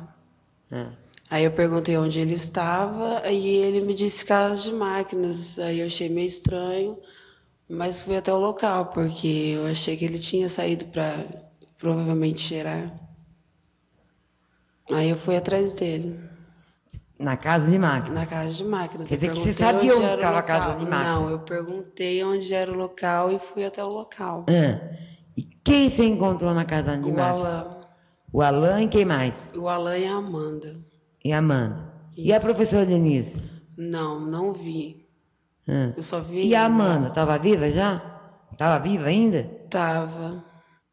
Ah, 0.72 0.92
Aí 1.30 1.44
eu 1.44 1.52
perguntei 1.52 1.98
onde 1.98 2.18
ele 2.18 2.34
estava 2.34 3.30
e 3.30 3.46
ele 3.58 3.82
me 3.82 3.94
disse 3.94 4.24
casa 4.24 4.62
de 4.62 4.72
máquinas. 4.72 5.60
Aí 5.60 5.82
eu 5.82 5.88
achei 5.88 6.08
meio 6.08 6.28
estranho, 6.28 6.98
mas 7.68 8.02
fui 8.02 8.16
até 8.16 8.32
o 8.32 8.38
local 8.38 8.86
porque 8.86 9.56
eu 9.58 9.68
achei 9.68 9.98
que 9.98 10.06
ele 10.06 10.18
tinha 10.18 10.48
saído 10.48 10.86
para 10.86 11.26
provavelmente 11.78 12.40
cheirar. 12.40 12.90
Aí 14.90 15.10
eu 15.10 15.18
fui 15.18 15.36
atrás 15.36 15.74
dele, 15.74 16.18
na 17.20 17.36
casa 17.36 17.70
de 17.70 17.78
máquina. 17.78 18.16
na 18.16 18.26
casa 18.26 18.52
de 18.52 18.64
máquinas. 18.64 19.10
Quer 19.10 19.16
dizer 19.16 19.32
que 19.34 19.40
você 19.40 19.54
sabia 19.54 19.94
onde 19.94 20.06
era 20.06 20.14
o 20.14 20.18
ficava 20.18 20.40
a 20.40 20.44
casa 20.44 20.80
de 20.80 20.86
máquinas? 20.86 21.06
Não, 21.06 21.30
eu 21.30 21.40
perguntei 21.40 22.24
onde 22.24 22.54
era 22.54 22.72
o 22.72 22.76
local 22.76 23.30
e 23.30 23.40
fui 23.40 23.66
até 23.66 23.84
o 23.84 23.90
local. 23.90 24.46
E 24.48 25.11
quem 25.64 25.90
você 25.90 26.06
encontrou 26.06 26.54
na 26.54 26.66
casa 26.66 26.98
de 26.98 27.04
O 27.10 27.14
máquina? 27.16 27.30
Alan, 27.30 27.78
O 28.34 28.42
Alain 28.42 28.86
e 28.86 28.90
quem 28.90 29.06
mais? 29.06 29.34
o 29.56 29.68
Alan 29.68 29.98
e 29.98 30.08
a 30.08 30.14
Amanda. 30.16 30.76
E 31.24 31.32
a 31.34 31.38
Amanda. 31.40 31.92
E 32.18 32.32
a 32.34 32.38
Isso. 32.38 32.46
professora 32.46 32.86
Denise? 32.86 33.42
Não, 33.78 34.20
não 34.20 34.54
vi. 34.54 35.06
Ah. 35.68 35.94
Eu 35.96 36.04
só 36.04 36.20
vi. 36.22 36.48
E 36.48 36.56
a. 36.56 36.66
Amanda, 36.66 37.08
estava 37.10 37.38
viva 37.38 37.70
já? 37.72 38.02
Estava 38.52 38.80
viva 38.84 39.06
ainda? 39.08 39.44
Tava. 39.70 40.44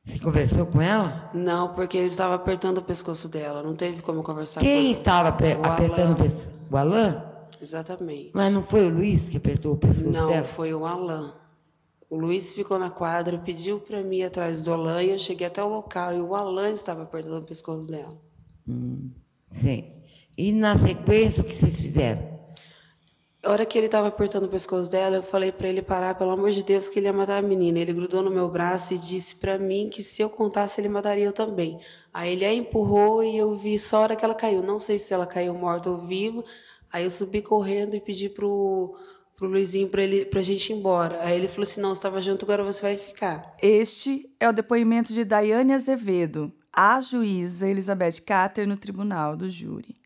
Você 0.05 0.19
conversou 0.21 0.64
com 0.66 0.81
ela? 0.81 1.31
Não, 1.35 1.75
porque 1.75 1.97
ele 1.99 2.07
estava 2.07 2.35
apertando 2.35 2.79
o 2.79 2.83
pescoço 2.83 3.29
dela. 3.29 3.62
Não 3.62 3.75
teve 3.75 4.01
como 4.01 4.23
conversar 4.23 4.61
Quem 4.61 4.77
com 4.77 4.81
ela. 4.85 4.91
estava 4.93 5.29
O 5.29 5.33
apertando 5.33 6.01
Alan. 6.01 6.12
o 6.12 6.16
pescoço? 6.16 6.49
O 6.71 6.77
Alain? 6.77 7.16
Exatamente. 7.61 8.31
Mas 8.35 8.53
não 8.53 8.62
foi 8.62 8.87
o 8.87 8.91
Luiz 8.95 9.29
que 9.29 9.37
apertou 9.37 9.73
o 9.75 9.77
pescoço 9.77 10.11
Não, 10.11 10.29
dela? 10.29 10.45
foi 10.45 10.73
o 10.73 10.87
Alan. 10.87 11.35
O 12.11 12.16
Luiz 12.16 12.52
ficou 12.52 12.78
na 12.78 12.90
quadra, 12.90 13.38
pediu 13.38 13.80
para 13.80 14.02
mim 14.02 14.18
ir 14.18 14.24
atrás 14.24 14.64
do 14.64 14.72
Alan 14.72 15.02
e 15.02 15.11
eu 15.11 15.18
cheguei 15.18 15.46
até 15.46 15.62
o 15.62 15.68
local 15.68 16.14
e 16.14 16.20
o 16.20 16.34
Alan 16.34 16.70
estava 16.70 17.02
apertando 17.02 17.42
o 17.42 17.46
pescoço 17.46 17.86
dela. 17.86 18.16
Hum, 18.66 19.11
sim. 19.50 19.92
E 20.36 20.50
na 20.52 20.78
sequência, 20.78 21.42
o 21.42 21.44
que 21.44 21.54
vocês 21.54 21.76
fizeram? 21.76 22.38
A 23.42 23.50
hora 23.52 23.66
que 23.66 23.76
ele 23.76 23.86
estava 23.86 24.09
apertando 24.09 24.44
o 24.44 24.48
pescoço 24.48 24.90
dela, 24.90 25.16
eu 25.16 25.22
falei 25.22 25.52
para 25.52 25.68
ele 25.68 25.82
parar, 25.82 26.14
pelo 26.16 26.30
amor 26.30 26.50
de 26.50 26.62
Deus, 26.62 26.88
que 26.88 26.98
ele 26.98 27.06
ia 27.06 27.12
matar 27.12 27.38
a 27.38 27.46
menina. 27.46 27.78
Ele 27.78 27.92
grudou 27.92 28.22
no 28.22 28.30
meu 28.30 28.48
braço 28.48 28.94
e 28.94 28.98
disse 28.98 29.36
para 29.36 29.59
mim 29.59 29.88
que 29.88 30.02
se 30.02 30.22
eu 30.22 30.30
contasse, 30.30 30.80
ele 30.80 30.88
mataria 30.88 31.24
eu 31.24 31.32
também. 31.32 31.78
Aí 32.12 32.32
ele 32.32 32.44
a 32.44 32.52
empurrou 32.52 33.22
e 33.22 33.36
eu 33.36 33.54
vi 33.54 33.78
só 33.78 33.98
a 33.98 34.00
hora 34.00 34.16
que 34.16 34.24
ela 34.24 34.34
caiu. 34.34 34.62
Não 34.62 34.78
sei 34.78 34.98
se 34.98 35.12
ela 35.12 35.26
caiu 35.26 35.54
morta 35.54 35.90
ou 35.90 36.06
viva. 36.06 36.42
Aí 36.90 37.04
eu 37.04 37.11
subi 37.11 37.42
correndo 37.42 37.94
e 37.94 38.00
pedi 38.00 38.28
pro, 38.28 38.96
pro 39.39 39.49
Luizinho 39.49 39.89
para 39.89 40.03
ele 40.03 40.24
pra 40.26 40.43
gente 40.43 40.70
ir 40.70 40.76
embora. 40.76 41.22
Aí 41.22 41.39
ele 41.39 41.49
falou 41.49 41.62
assim: 41.62 41.80
"Não, 41.80 41.93
estava 41.93 42.20
junto, 42.20 42.45
agora 42.45 42.64
você 42.64 42.82
vai 42.82 42.99
ficar". 42.99 43.57
Este 43.62 44.28
é 44.39 44.49
o 44.49 44.53
depoimento 44.53 45.14
de 45.14 45.24
Daiane 45.24 45.72
Azevedo, 45.72 46.53
a 46.72 47.01
juíza 47.01 47.68
Elizabeth 47.68 48.20
Cater 48.26 48.66
no 48.66 48.76
tribunal 48.76 49.36
do 49.36 49.49
júri. 49.49 49.97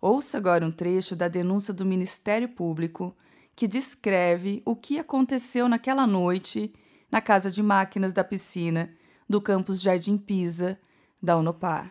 Ouça 0.00 0.36
agora 0.36 0.64
um 0.64 0.70
trecho 0.70 1.16
da 1.16 1.26
denúncia 1.26 1.72
do 1.72 1.84
Ministério 1.84 2.48
Público 2.50 3.16
que 3.56 3.66
descreve 3.66 4.62
o 4.64 4.76
que 4.76 4.98
aconteceu 4.98 5.66
naquela 5.66 6.06
noite 6.06 6.72
na 7.10 7.22
casa 7.22 7.50
de 7.50 7.62
máquinas 7.62 8.12
da 8.12 8.22
piscina 8.22 8.94
do 9.28 9.40
campus 9.40 9.80
Jardim 9.80 10.18
Pisa 10.18 10.78
da 11.22 11.36
Unopar. 11.36 11.90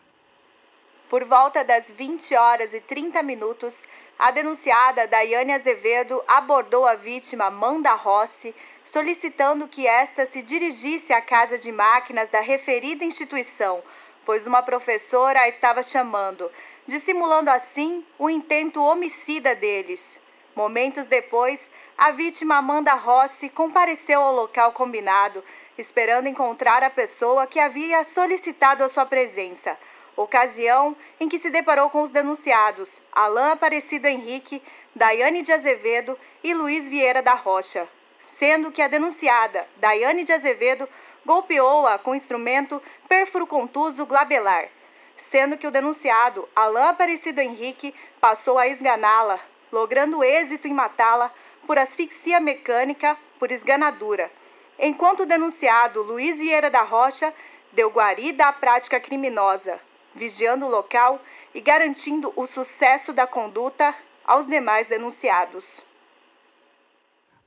Por 1.09 1.25
volta 1.25 1.63
das 1.63 1.91
20 1.91 2.36
horas 2.36 2.73
e 2.73 2.79
30 2.79 3.23
minutos, 3.23 3.83
a 4.18 4.32
denunciada 4.32 5.07
Daiane 5.07 5.51
Azevedo 5.51 6.24
abordou 6.28 6.86
a 6.86 6.95
vítima 6.95 7.45
Amanda 7.45 7.93
Rossi, 7.93 8.55
solicitando 8.84 9.68
que 9.68 9.86
esta 9.86 10.26
se 10.26 10.41
dirigisse 10.41 11.11
à 11.11 11.22
casa 11.22 11.57
de 11.57 11.72
máquinas 11.72 12.30
da 12.30 12.39
referida 12.39 13.03
instituição, 13.03 13.84
pois 14.26 14.47
uma 14.47 14.63
professora 14.63 15.41
a 15.41 15.47
estava 15.49 15.84
chamando, 15.84 16.49
dissimulando 16.88 17.49
assim 17.49 18.05
o 18.18 18.30
intento 18.30 18.82
homicida 18.82 19.53
deles. 19.53 20.20
Momentos 20.55 21.05
depois, 21.05 21.70
a 21.97 22.11
vítima 22.11 22.55
Amanda 22.55 22.93
Rossi 22.93 23.49
compareceu 23.49 24.22
ao 24.22 24.34
local 24.34 24.72
combinado, 24.72 25.43
esperando 25.78 26.30
encontrar 26.30 26.84
a 26.84 26.89
pessoa 26.89 27.45
que 27.45 27.59
havia 27.59 28.03
solicitado 28.05 28.82
a 28.82 28.88
sua 28.88 29.05
presença 29.05 29.78
ocasião 30.16 30.95
em 31.20 31.28
que 31.28 31.38
se 31.38 31.49
deparou 31.49 31.89
com 31.89 32.01
os 32.01 32.09
denunciados 32.09 33.01
Alain 33.11 33.51
Aparecido 33.51 34.07
Henrique, 34.07 34.61
Daiane 34.95 35.41
de 35.41 35.51
Azevedo 35.51 36.18
e 36.43 36.53
Luiz 36.53 36.88
Vieira 36.88 37.22
da 37.22 37.34
Rocha, 37.34 37.88
sendo 38.26 38.72
que 38.72 38.82
a 38.82 38.88
denunciada, 38.88 39.68
Daiane 39.78 40.24
de 40.24 40.34
Azevedo, 40.34 40.88
golpeou-a 41.26 41.97
com 41.97 42.16
instrumento 42.16 42.82
perfuro-contuso 43.09 44.05
glabelar, 44.05 44.70
sendo 45.18 45.57
que 45.57 45.68
o 45.68 45.72
denunciado, 45.72 46.47
Alain 46.55 46.89
Aparecido 46.89 47.41
Henrique, 47.41 47.93
passou 48.20 48.57
a 48.57 48.68
esganá-la, 48.68 49.39
logrando 49.72 50.24
êxito 50.24 50.68
em 50.68 50.74
matá-la 50.74 51.32
por 51.66 51.78
asfixia 51.78 52.39
mecânica 52.39 53.18
por 53.39 53.51
esganadura, 53.51 54.32
enquanto 54.80 55.22
o 55.22 55.26
denunciado, 55.26 56.03
Luiz 56.03 56.38
Vieira 56.38 56.70
da 56.70 56.84
Rocha, 56.84 57.34
deu 57.72 57.89
guarida 57.89 58.45
à 58.45 58.53
prática 58.53 58.99
criminosa, 58.99 59.80
vigiando 60.16 60.66
o 60.66 60.70
local 60.70 61.22
e 61.53 61.61
garantindo 61.61 62.32
o 62.36 62.45
sucesso 62.45 63.13
da 63.13 63.28
conduta 63.28 63.95
aos 64.26 64.47
demais 64.47 64.88
denunciados. 64.88 65.82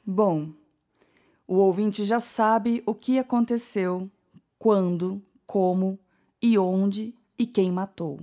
Bom, 0.04 0.50
o 1.46 1.56
ouvinte 1.56 2.04
já 2.04 2.20
sabe 2.20 2.82
o 2.86 2.94
que 2.94 3.18
aconteceu, 3.18 4.10
quando, 4.58 5.22
como 5.46 5.98
e 6.40 6.58
onde 6.58 7.14
e 7.38 7.46
quem 7.46 7.72
matou. 7.72 8.20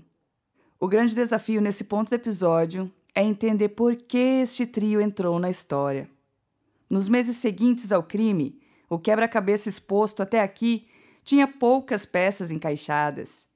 O 0.80 0.88
grande 0.88 1.16
desafio 1.16 1.62
nesse 1.62 1.86
ponto 1.86 2.10
do 2.10 2.16
episódio 2.16 2.92
é 3.14 3.24
entender 3.24 3.70
por 3.70 3.96
que 3.96 4.42
este 4.42 4.68
trio 4.68 5.00
entrou 5.00 5.40
na 5.40 5.50
história. 5.50 6.10
Nos 6.90 7.08
meses 7.08 7.38
seguintes 7.38 7.92
ao 7.92 8.04
crime, 8.04 8.60
o 8.90 9.00
quebra-cabeça 9.00 9.70
exposto 9.70 10.22
até 10.22 10.42
aqui 10.42 10.88
tinha 11.24 11.48
poucas 11.48 12.06
peças 12.06 12.52
encaixadas. 12.52 13.48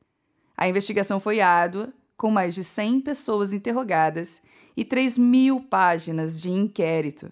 A 0.60 0.68
investigação 0.68 1.22
foi 1.22 1.40
árdua, 1.40 1.94
com 2.18 2.30
mais 2.30 2.54
de 2.54 2.66
100 2.66 3.00
pessoas 3.00 3.54
interrogadas 3.54 4.42
e 4.76 4.84
3 4.84 5.18
mil 5.18 5.62
páginas 5.62 6.42
de 6.42 6.52
inquérito. 6.52 7.32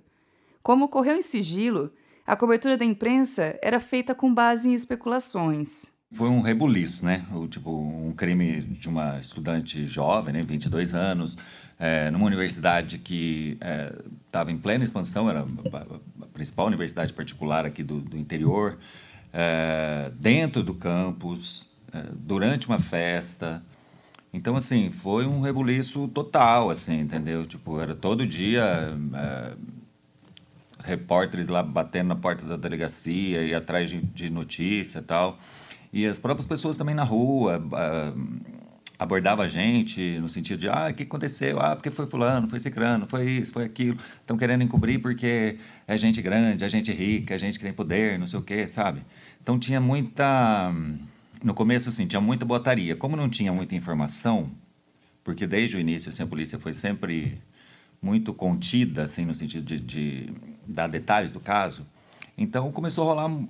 Como 0.64 0.86
ocorreu 0.86 1.18
em 1.18 1.22
sigilo, 1.22 1.92
a 2.26 2.38
cobertura 2.38 2.78
da 2.78 2.86
imprensa 2.86 3.60
era 3.62 3.82
feita 3.82 4.16
com 4.16 4.34
base 4.34 4.70
em 4.70 4.74
especulações. 4.74 5.92
Foi 6.10 6.30
um 6.30 6.40
rebuliço, 6.40 7.04
né? 7.04 7.26
O, 7.34 7.50
tipo, 7.50 7.70
um 7.70 8.14
crime 8.14 8.62
de 8.62 8.88
uma 8.88 9.20
estudante 9.20 9.86
jovem, 9.86 10.34
né? 10.34 10.42
22 10.42 10.96
anos, 10.96 11.38
é, 11.78 12.10
numa 12.10 12.26
universidade 12.26 12.98
que 12.98 13.60
estava 14.26 14.52
é, 14.52 14.54
em 14.54 14.58
plena 14.58 14.86
expansão, 14.86 15.30
era 15.30 15.46
a 16.22 16.26
principal 16.28 16.68
universidade 16.68 17.12
particular 17.12 17.66
aqui 17.66 17.84
do, 17.84 18.00
do 18.00 18.18
interior, 18.18 18.78
é, 19.34 20.14
dentro 20.18 20.64
do 20.64 20.74
campus, 20.74 21.67
durante 22.14 22.68
uma 22.68 22.80
festa. 22.80 23.64
Então, 24.34 24.56
assim, 24.56 24.92
foi 24.92 25.26
um 25.26 25.42
rebuliço 25.42 26.08
total, 26.10 26.70
assim, 26.70 27.00
entendeu? 27.00 27.46
Tipo, 27.46 27.80
era 27.80 27.96
todo 27.96 28.28
dia 28.28 28.98
é, 29.16 29.54
repórteres 30.84 31.48
lá 31.48 31.64
batendo 31.64 32.08
na 32.10 32.16
porta 32.16 32.46
da 32.46 32.56
delegacia 32.56 33.44
e 33.44 33.54
atrás 33.54 33.90
de, 33.90 34.02
de 34.02 34.30
notícia 34.30 35.00
e 35.00 35.04
tal. 35.04 35.38
E 35.92 36.06
as 36.06 36.20
próprias 36.20 36.46
pessoas 36.46 36.78
também 36.78 36.94
na 36.94 37.04
rua 37.04 37.60
uh, 37.60 38.42
abordavam 39.00 39.46
a 39.46 39.48
gente 39.48 40.20
no 40.20 40.28
sentido 40.28 40.60
de, 40.60 40.70
ah, 40.70 40.90
o 40.92 40.94
que 40.94 41.04
aconteceu? 41.04 41.60
Ah, 41.60 41.76
porque 41.76 41.90
foi 41.90 42.08
fulano, 42.08 42.48
foi 42.48 42.60
cicrano, 42.60 43.08
foi 43.08 43.30
isso, 43.30 43.54
foi 43.54 43.66
aquilo. 43.66 43.98
Estão 44.20 44.38
querendo 44.38 44.64
encobrir 44.64 45.00
porque 45.00 45.58
é 45.88 45.98
gente 45.98 46.22
grande, 46.22 46.64
é 46.64 46.70
gente 46.70 46.92
rica, 46.92 47.36
é 47.36 47.38
gente 47.38 47.58
que 47.58 47.66
tem 47.66 47.74
poder, 47.74 48.20
não 48.20 48.28
sei 48.28 48.40
o 48.40 48.42
quê, 48.42 48.68
sabe? 48.68 49.02
Então 49.42 49.58
tinha 49.58 49.80
muita 49.80 50.74
no 51.44 51.54
começo, 51.54 51.90
assim, 51.90 52.08
tinha 52.08 52.22
muita 52.22 52.46
botaria. 52.46 52.96
Como 52.96 53.16
não 53.16 53.30
tinha 53.30 53.52
muita 53.52 53.76
informação, 53.76 54.50
porque 55.24 55.46
desde 55.46 55.78
o 55.78 55.80
início, 55.80 56.10
assim, 56.10 56.24
a 56.24 56.28
polícia 56.28 56.60
foi 56.60 56.74
sempre 56.74 57.42
muito 58.02 58.34
contida, 58.34 59.04
assim, 59.04 59.26
no 59.26 59.34
sentido 59.34 59.66
de, 59.66 59.80
de 59.80 60.34
dar 60.68 60.88
detalhes 60.88 61.32
do 61.32 61.40
caso, 61.40 61.86
então 62.38 62.72
começou 62.72 63.04
a 63.04 63.08
rolar 63.08 63.44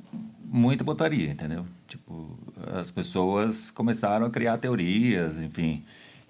muita 0.45 0.83
botaria, 0.83 1.29
entendeu? 1.29 1.65
Tipo, 1.87 2.39
as 2.73 2.89
pessoas 2.89 3.69
começaram 3.69 4.25
a 4.25 4.29
criar 4.29 4.57
teorias, 4.57 5.37
enfim, 5.37 5.83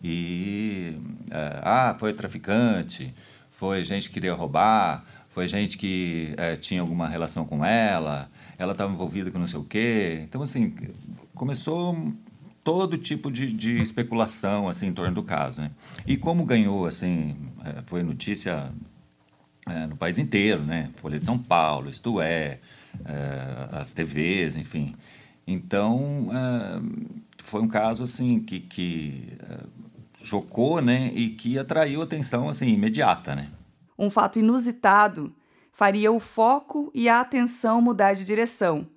e... 0.03 0.97
É, 1.29 1.59
ah, 1.63 1.95
foi 1.99 2.13
traficante, 2.13 3.13
foi 3.51 3.83
gente 3.83 4.07
que 4.07 4.15
queria 4.15 4.33
roubar, 4.33 5.03
foi 5.29 5.47
gente 5.47 5.77
que 5.77 6.33
é, 6.37 6.55
tinha 6.55 6.81
alguma 6.81 7.07
relação 7.07 7.45
com 7.45 7.63
ela, 7.63 8.29
ela 8.57 8.71
estava 8.71 8.91
envolvida 8.91 9.29
com 9.29 9.37
não 9.37 9.47
sei 9.47 9.59
o 9.59 9.63
quê. 9.63 10.21
Então, 10.23 10.41
assim, 10.41 10.73
começou 11.37 11.95
todo 12.63 12.97
tipo 12.97 13.31
de, 13.31 13.45
de, 13.51 13.81
especulação 13.81 14.67
assim 14.67 14.87
em 14.87 14.93
torno 14.93 15.13
do 15.15 15.23
caso, 15.23 15.61
né? 15.61 15.71
E 16.05 16.17
como 16.17 16.43
ganhou 16.43 16.85
assim, 16.85 17.37
é, 17.63 17.81
foi 17.85 18.03
notícia 18.03 18.73
é, 19.65 19.87
no 19.87 19.95
país 19.95 20.17
inteiro, 20.17 20.63
né? 20.63 20.89
Folha 20.95 21.17
de 21.17 21.25
São 21.25 21.37
Paulo, 21.37 21.89
Isto 21.89 22.19
É, 22.19 22.59
é 23.05 23.69
as 23.71 23.93
TVs, 23.93 24.57
enfim. 24.57 24.95
Então 25.45 26.27
é, 26.33 26.81
foi 27.41 27.61
um 27.61 27.67
caso 27.67 28.03
assim 28.03 28.41
que, 28.41 28.59
que 28.59 29.37
é, 29.39 29.59
chocou, 30.25 30.81
né? 30.81 31.11
E 31.13 31.29
que 31.29 31.57
atraiu 31.57 32.01
atenção 32.01 32.49
assim 32.49 32.67
imediata, 32.67 33.33
né? 33.33 33.49
Um 33.97 34.09
fato 34.09 34.39
inusitado 34.39 35.33
faria 35.71 36.11
o 36.11 36.19
foco 36.19 36.91
e 36.93 37.07
a 37.07 37.21
atenção 37.21 37.81
mudar 37.81 38.13
de 38.13 38.25
direção 38.25 38.87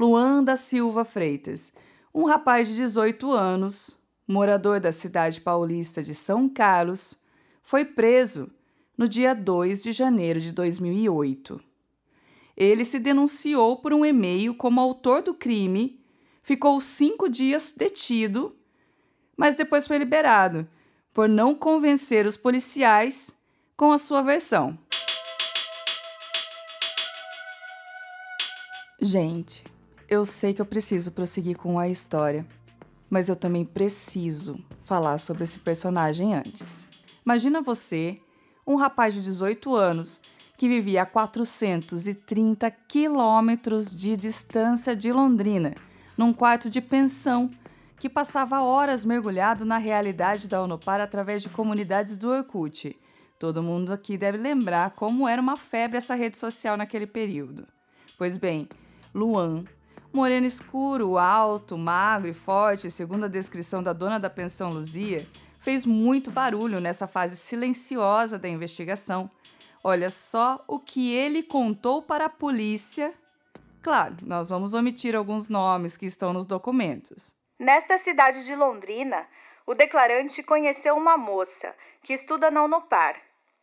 Luan 0.00 0.42
da 0.42 0.56
Silva 0.56 1.04
Freitas, 1.04 1.74
um 2.14 2.24
rapaz 2.24 2.66
de 2.66 2.74
18 2.74 3.32
anos, 3.32 3.98
morador 4.26 4.80
da 4.80 4.92
cidade 4.92 5.42
paulista 5.42 6.02
de 6.02 6.14
São 6.14 6.48
Carlos, 6.48 7.22
foi 7.62 7.84
preso 7.84 8.50
no 8.96 9.06
dia 9.06 9.34
2 9.34 9.82
de 9.82 9.92
janeiro 9.92 10.40
de 10.40 10.52
2008. 10.52 11.60
Ele 12.56 12.82
se 12.86 12.98
denunciou 12.98 13.76
por 13.76 13.92
um 13.92 14.02
e-mail 14.02 14.54
como 14.54 14.80
autor 14.80 15.20
do 15.20 15.34
crime, 15.34 16.02
ficou 16.42 16.80
cinco 16.80 17.28
dias 17.28 17.74
detido, 17.76 18.56
mas 19.36 19.54
depois 19.54 19.86
foi 19.86 19.98
liberado 19.98 20.66
por 21.12 21.28
não 21.28 21.54
convencer 21.54 22.24
os 22.24 22.38
policiais 22.38 23.36
com 23.76 23.92
a 23.92 23.98
sua 23.98 24.22
versão. 24.22 24.78
Gente, 28.98 29.62
eu 30.10 30.26
sei 30.26 30.52
que 30.52 30.60
eu 30.60 30.66
preciso 30.66 31.12
prosseguir 31.12 31.56
com 31.56 31.78
a 31.78 31.88
história, 31.88 32.44
mas 33.08 33.28
eu 33.28 33.36
também 33.36 33.64
preciso 33.64 34.58
falar 34.82 35.16
sobre 35.18 35.44
esse 35.44 35.60
personagem 35.60 36.34
antes. 36.34 36.88
Imagina 37.24 37.62
você, 37.62 38.20
um 38.66 38.74
rapaz 38.74 39.14
de 39.14 39.22
18 39.22 39.74
anos 39.74 40.20
que 40.58 40.68
vivia 40.68 41.02
a 41.02 41.06
430 41.06 42.70
quilômetros 42.70 43.96
de 43.96 44.16
distância 44.16 44.94
de 44.94 45.12
Londrina, 45.12 45.74
num 46.18 46.32
quarto 46.32 46.68
de 46.68 46.80
pensão, 46.80 47.50
que 47.98 48.10
passava 48.10 48.60
horas 48.60 49.04
mergulhado 49.04 49.64
na 49.64 49.78
realidade 49.78 50.48
da 50.48 50.62
Unopar 50.62 51.00
através 51.00 51.40
de 51.40 51.48
comunidades 51.48 52.18
do 52.18 52.28
Orkut, 52.28 52.98
Todo 53.40 53.62
mundo 53.62 53.90
aqui 53.90 54.18
deve 54.18 54.36
lembrar 54.36 54.90
como 54.90 55.26
era 55.26 55.40
uma 55.40 55.56
febre 55.56 55.96
essa 55.96 56.14
rede 56.14 56.36
social 56.36 56.76
naquele 56.76 57.06
período. 57.06 57.66
Pois 58.18 58.36
bem, 58.36 58.68
Luan, 59.14 59.64
moreno 60.12 60.46
escuro, 60.46 61.18
alto, 61.18 61.78
magro 61.78 62.30
e 62.30 62.34
forte, 62.34 62.90
segundo 62.90 63.24
a 63.24 63.28
descrição 63.28 63.82
da 63.82 63.92
dona 63.92 64.18
da 64.18 64.28
pensão 64.28 64.70
Luzia, 64.70 65.26
fez 65.58 65.86
muito 65.86 66.30
barulho 66.30 66.80
nessa 66.80 67.06
fase 67.06 67.36
silenciosa 67.36 68.38
da 68.38 68.48
investigação. 68.48 69.30
Olha 69.82 70.10
só 70.10 70.62
o 70.66 70.78
que 70.78 71.14
ele 71.14 71.42
contou 71.42 72.02
para 72.02 72.26
a 72.26 72.30
polícia. 72.30 73.14
Claro, 73.82 74.16
nós 74.22 74.48
vamos 74.48 74.74
omitir 74.74 75.14
alguns 75.14 75.48
nomes 75.48 75.96
que 75.96 76.06
estão 76.06 76.32
nos 76.32 76.46
documentos. 76.46 77.34
Nesta 77.58 77.98
cidade 77.98 78.44
de 78.44 78.54
Londrina, 78.54 79.26
o 79.66 79.74
declarante 79.74 80.42
conheceu 80.42 80.96
uma 80.96 81.16
moça 81.16 81.74
que 82.02 82.12
estuda 82.12 82.50
na 82.50 82.64
Unopar, 82.64 83.16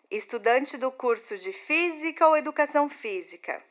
estudante 0.10 0.78
do 0.78 0.92
curso 0.92 1.38
de 1.38 1.52
Física 1.52 2.28
ou 2.28 2.38
Educação 2.38 2.88
Física. 2.88 3.62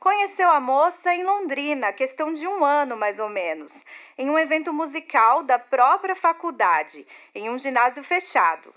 Conheceu 0.00 0.48
a 0.48 0.60
moça 0.60 1.12
em 1.12 1.24
Londrina, 1.24 1.92
questão 1.92 2.32
de 2.32 2.46
um 2.46 2.64
ano 2.64 2.96
mais 2.96 3.18
ou 3.18 3.28
menos, 3.28 3.84
em 4.16 4.30
um 4.30 4.38
evento 4.38 4.72
musical 4.72 5.42
da 5.42 5.58
própria 5.58 6.14
faculdade, 6.14 7.04
em 7.34 7.50
um 7.50 7.58
ginásio 7.58 8.04
fechado, 8.04 8.72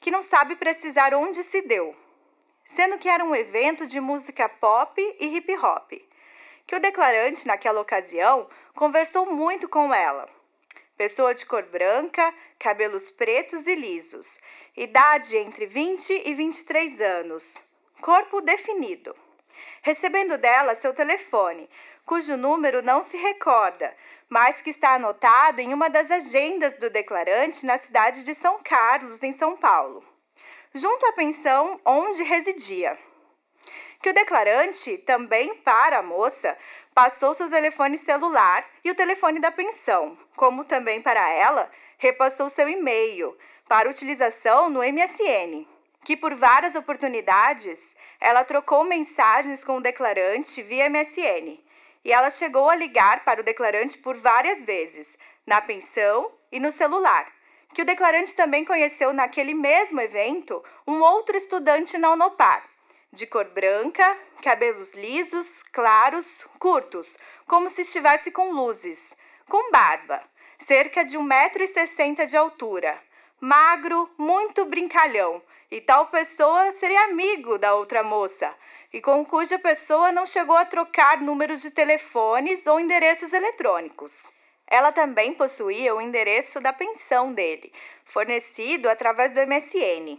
que 0.00 0.10
não 0.10 0.20
sabe 0.20 0.56
precisar 0.56 1.14
onde 1.14 1.44
se 1.44 1.62
deu, 1.62 1.94
sendo 2.64 2.98
que 2.98 3.08
era 3.08 3.24
um 3.24 3.36
evento 3.36 3.86
de 3.86 4.00
música 4.00 4.48
pop 4.48 5.00
e 5.20 5.36
hip 5.36 5.56
hop, 5.58 5.92
que 6.66 6.74
o 6.74 6.80
declarante, 6.80 7.46
naquela 7.46 7.80
ocasião, 7.80 8.48
conversou 8.74 9.26
muito 9.26 9.68
com 9.68 9.94
ela. 9.94 10.28
Pessoa 10.96 11.32
de 11.34 11.46
cor 11.46 11.62
branca, 11.62 12.34
cabelos 12.58 13.12
pretos 13.12 13.68
e 13.68 13.76
lisos, 13.76 14.40
idade 14.76 15.36
entre 15.36 15.66
20 15.66 16.10
e 16.26 16.34
23 16.34 17.00
anos, 17.00 17.62
corpo 18.00 18.40
definido. 18.40 19.14
Recebendo 19.84 20.38
dela 20.38 20.74
seu 20.74 20.94
telefone, 20.94 21.68
cujo 22.06 22.38
número 22.38 22.80
não 22.80 23.02
se 23.02 23.18
recorda, 23.18 23.94
mas 24.30 24.62
que 24.62 24.70
está 24.70 24.94
anotado 24.94 25.60
em 25.60 25.74
uma 25.74 25.90
das 25.90 26.10
agendas 26.10 26.72
do 26.78 26.88
declarante 26.88 27.66
na 27.66 27.76
cidade 27.76 28.24
de 28.24 28.34
São 28.34 28.62
Carlos, 28.62 29.22
em 29.22 29.34
São 29.34 29.58
Paulo, 29.58 30.02
junto 30.72 31.04
à 31.04 31.12
pensão 31.12 31.78
onde 31.84 32.22
residia. 32.22 32.98
Que 34.00 34.08
o 34.08 34.14
declarante, 34.14 34.96
também 34.96 35.54
para 35.56 35.98
a 35.98 36.02
moça, 36.02 36.56
passou 36.94 37.34
seu 37.34 37.50
telefone 37.50 37.98
celular 37.98 38.64
e 38.82 38.90
o 38.90 38.94
telefone 38.94 39.38
da 39.38 39.52
pensão, 39.52 40.16
como 40.34 40.64
também 40.64 41.02
para 41.02 41.28
ela, 41.28 41.70
repassou 41.98 42.48
seu 42.48 42.66
e-mail 42.70 43.36
para 43.68 43.90
utilização 43.90 44.70
no 44.70 44.80
MSN, 44.80 45.66
que 46.04 46.16
por 46.16 46.34
várias 46.34 46.74
oportunidades 46.74 47.96
ela 48.20 48.44
trocou 48.44 48.84
mensagens 48.84 49.64
com 49.64 49.78
o 49.78 49.80
declarante 49.80 50.62
via 50.62 50.88
MSN 50.88 51.58
e 52.04 52.12
ela 52.12 52.30
chegou 52.30 52.68
a 52.68 52.76
ligar 52.76 53.24
para 53.24 53.40
o 53.40 53.44
declarante 53.44 53.96
por 53.96 54.16
várias 54.18 54.62
vezes, 54.62 55.16
na 55.46 55.60
pensão 55.60 56.30
e 56.52 56.60
no 56.60 56.70
celular. 56.70 57.32
Que 57.72 57.82
o 57.82 57.84
declarante 57.84 58.36
também 58.36 58.64
conheceu 58.64 59.12
naquele 59.12 59.54
mesmo 59.54 60.00
evento 60.00 60.62
um 60.86 61.00
outro 61.00 61.36
estudante 61.36 61.96
na 61.96 62.10
Unopar, 62.10 62.62
de 63.10 63.26
cor 63.26 63.46
branca, 63.46 64.16
cabelos 64.42 64.92
lisos, 64.92 65.62
claros, 65.72 66.46
curtos, 66.58 67.18
como 67.46 67.68
se 67.68 67.82
estivesse 67.82 68.30
com 68.30 68.52
luzes, 68.52 69.16
com 69.48 69.70
barba, 69.70 70.22
cerca 70.58 71.04
de 71.04 71.18
1,60m 71.18 72.26
de 72.26 72.36
altura, 72.36 73.00
magro, 73.40 74.10
muito 74.16 74.64
brincalhão, 74.66 75.42
e 75.74 75.80
tal 75.80 76.06
pessoa 76.06 76.70
seria 76.70 77.02
amigo 77.06 77.58
da 77.58 77.74
outra 77.74 78.04
moça, 78.04 78.54
e 78.92 79.00
com 79.00 79.26
cuja 79.26 79.58
pessoa 79.58 80.12
não 80.12 80.24
chegou 80.24 80.56
a 80.56 80.64
trocar 80.64 81.20
números 81.20 81.62
de 81.62 81.70
telefones 81.72 82.64
ou 82.68 82.78
endereços 82.78 83.32
eletrônicos. 83.32 84.30
Ela 84.68 84.92
também 84.92 85.34
possuía 85.34 85.92
o 85.92 86.00
endereço 86.00 86.60
da 86.60 86.72
pensão 86.72 87.32
dele, 87.32 87.72
fornecido 88.04 88.88
através 88.88 89.32
do 89.32 89.40
MSN. 89.40 90.16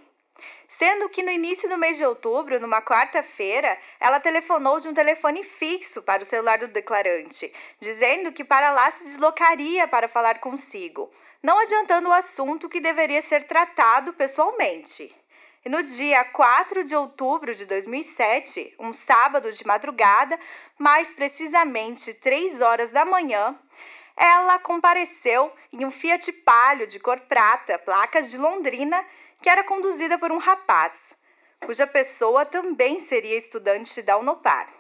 Sendo 0.68 1.08
que 1.08 1.24
no 1.24 1.32
início 1.32 1.70
do 1.70 1.78
mês 1.78 1.96
de 1.96 2.06
outubro, 2.06 2.60
numa 2.60 2.82
quarta-feira, 2.82 3.78
ela 3.98 4.20
telefonou 4.20 4.82
de 4.82 4.90
um 4.90 4.94
telefone 4.94 5.42
fixo 5.42 6.02
para 6.02 6.22
o 6.22 6.26
celular 6.26 6.58
do 6.58 6.68
declarante, 6.68 7.50
dizendo 7.80 8.34
que 8.34 8.44
para 8.44 8.74
lá 8.74 8.92
se 8.92 9.06
deslocaria 9.06 9.88
para 9.88 10.10
falar 10.10 10.40
consigo, 10.40 11.10
não 11.42 11.58
adiantando 11.60 12.10
o 12.10 12.14
assunto 12.14 12.68
que 12.68 12.82
deveria 12.82 13.22
ser 13.22 13.48
tratado 13.48 14.12
pessoalmente. 14.12 15.16
E 15.66 15.70
no 15.70 15.82
dia 15.82 16.24
4 16.24 16.84
de 16.84 16.96
outubro 16.96 17.56
de 17.56 17.66
2007, 17.66 18.76
um 18.80 18.94
sábado 18.94 19.52
de 19.52 19.66
madrugada, 19.66 20.40
mais 20.78 21.12
precisamente 21.12 22.14
3 22.14 22.62
horas 22.62 22.92
da 22.92 23.04
manhã, 23.04 23.60
ela 24.16 24.60
compareceu 24.60 25.52
em 25.74 25.84
um 25.84 25.90
Fiat 25.90 26.32
Palio 26.32 26.86
de 26.86 27.00
cor 27.00 27.20
prata, 27.22 27.80
placas 27.80 28.30
de 28.30 28.38
Londrina, 28.38 29.04
que 29.42 29.50
era 29.50 29.64
conduzida 29.64 30.20
por 30.20 30.32
um 30.32 30.38
rapaz, 30.38 31.18
cuja 31.66 31.88
pessoa 31.88 32.46
também 32.46 33.00
seria 33.00 33.36
estudante 33.36 34.04
da 34.04 34.18
Unopar. 34.18 34.72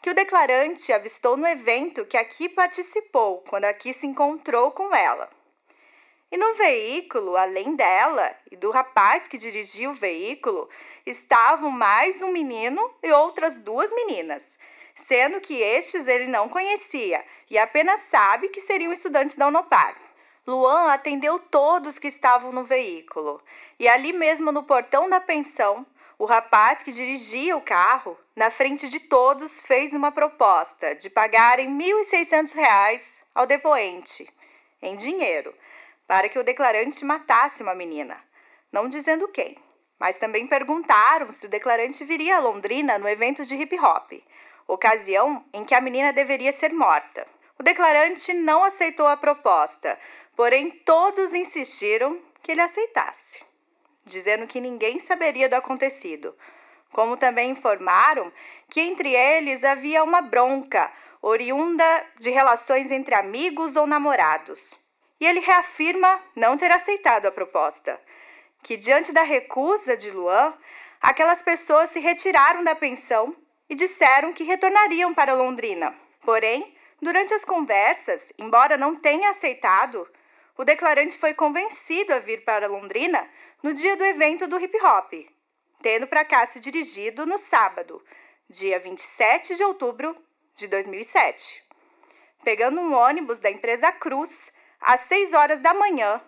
Que 0.00 0.10
o 0.10 0.14
declarante 0.14 0.92
avistou 0.92 1.36
no 1.36 1.46
evento 1.46 2.06
que 2.06 2.16
aqui 2.16 2.48
participou, 2.48 3.42
quando 3.48 3.64
aqui 3.64 3.92
se 3.92 4.06
encontrou 4.06 4.70
com 4.70 4.94
ela. 4.94 5.28
E 6.32 6.36
no 6.36 6.54
veículo, 6.54 7.36
além 7.36 7.74
dela 7.74 8.32
e 8.52 8.56
do 8.56 8.70
rapaz 8.70 9.26
que 9.26 9.36
dirigia 9.36 9.90
o 9.90 9.94
veículo, 9.94 10.70
estavam 11.04 11.70
mais 11.72 12.22
um 12.22 12.30
menino 12.30 12.88
e 13.02 13.10
outras 13.10 13.58
duas 13.58 13.90
meninas, 13.90 14.56
sendo 14.94 15.40
que 15.40 15.60
estes 15.60 16.06
ele 16.06 16.28
não 16.28 16.48
conhecia 16.48 17.24
e 17.50 17.58
apenas 17.58 18.02
sabe 18.02 18.48
que 18.48 18.60
seriam 18.60 18.92
estudantes 18.92 19.34
da 19.34 19.48
Unopar. 19.48 19.96
Luan 20.46 20.92
atendeu 20.92 21.38
todos 21.38 21.98
que 21.98 22.06
estavam 22.06 22.52
no 22.52 22.62
veículo 22.62 23.42
e 23.76 23.88
ali 23.88 24.12
mesmo 24.12 24.52
no 24.52 24.62
portão 24.62 25.10
da 25.10 25.20
pensão, 25.20 25.84
o 26.16 26.26
rapaz 26.26 26.82
que 26.82 26.92
dirigia 26.92 27.56
o 27.56 27.62
carro, 27.62 28.16
na 28.36 28.52
frente 28.52 28.88
de 28.88 29.00
todos, 29.00 29.60
fez 29.60 29.92
uma 29.92 30.12
proposta 30.12 30.94
de 30.94 31.10
pagarem 31.10 31.76
R$ 31.76 31.92
1.600 32.04 33.00
ao 33.34 33.46
depoente, 33.46 34.28
em 34.82 34.96
dinheiro, 34.96 35.54
para 36.10 36.28
que 36.28 36.40
o 36.40 36.42
declarante 36.42 37.04
matasse 37.04 37.62
uma 37.62 37.72
menina, 37.72 38.20
não 38.72 38.88
dizendo 38.88 39.28
quem. 39.28 39.56
Mas 39.96 40.18
também 40.18 40.44
perguntaram 40.44 41.30
se 41.30 41.46
o 41.46 41.48
declarante 41.48 42.04
viria 42.04 42.34
a 42.34 42.40
Londrina 42.40 42.98
no 42.98 43.08
evento 43.08 43.44
de 43.44 43.54
hip 43.54 43.78
hop, 43.78 44.14
ocasião 44.66 45.44
em 45.52 45.64
que 45.64 45.72
a 45.72 45.80
menina 45.80 46.12
deveria 46.12 46.50
ser 46.50 46.72
morta. 46.72 47.24
O 47.56 47.62
declarante 47.62 48.32
não 48.32 48.64
aceitou 48.64 49.06
a 49.06 49.16
proposta, 49.16 49.96
porém 50.34 50.72
todos 50.84 51.32
insistiram 51.32 52.20
que 52.42 52.50
ele 52.50 52.60
aceitasse, 52.60 53.44
dizendo 54.04 54.48
que 54.48 54.60
ninguém 54.60 54.98
saberia 54.98 55.48
do 55.48 55.54
acontecido. 55.54 56.34
Como 56.90 57.16
também 57.16 57.52
informaram 57.52 58.32
que 58.68 58.80
entre 58.80 59.14
eles 59.14 59.62
havia 59.62 60.02
uma 60.02 60.20
bronca 60.20 60.92
oriunda 61.22 62.04
de 62.18 62.30
relações 62.30 62.90
entre 62.90 63.14
amigos 63.14 63.76
ou 63.76 63.86
namorados 63.86 64.79
e 65.20 65.26
ele 65.26 65.40
reafirma 65.40 66.20
não 66.34 66.56
ter 66.56 66.70
aceitado 66.72 67.26
a 67.26 67.30
proposta. 67.30 68.00
Que, 68.62 68.76
diante 68.76 69.12
da 69.12 69.22
recusa 69.22 69.96
de 69.96 70.10
Luan, 70.10 70.54
aquelas 71.00 71.42
pessoas 71.42 71.90
se 71.90 72.00
retiraram 72.00 72.64
da 72.64 72.74
pensão 72.74 73.36
e 73.68 73.74
disseram 73.74 74.32
que 74.32 74.44
retornariam 74.44 75.12
para 75.12 75.34
Londrina. 75.34 75.94
Porém, 76.22 76.74
durante 77.00 77.34
as 77.34 77.44
conversas, 77.44 78.32
embora 78.38 78.76
não 78.76 78.96
tenha 78.96 79.30
aceitado, 79.30 80.08
o 80.56 80.64
declarante 80.64 81.16
foi 81.16 81.32
convencido 81.34 82.12
a 82.12 82.18
vir 82.18 82.44
para 82.44 82.66
Londrina 82.66 83.28
no 83.62 83.72
dia 83.72 83.96
do 83.96 84.04
evento 84.04 84.46
do 84.46 84.58
hip 84.58 84.76
hop, 84.82 85.12
tendo 85.80 86.06
para 86.06 86.24
cá 86.24 86.44
se 86.44 86.60
dirigido 86.60 87.24
no 87.24 87.38
sábado, 87.38 88.02
dia 88.48 88.78
27 88.78 89.56
de 89.56 89.64
outubro 89.64 90.16
de 90.54 90.66
2007. 90.66 91.62
Pegando 92.44 92.80
um 92.80 92.94
ônibus 92.94 93.38
da 93.38 93.50
empresa 93.50 93.92
Cruz, 93.92 94.52
às 94.80 95.00
6 95.00 95.34
horas 95.34 95.60
da 95.60 95.74
manhã, 95.74 96.20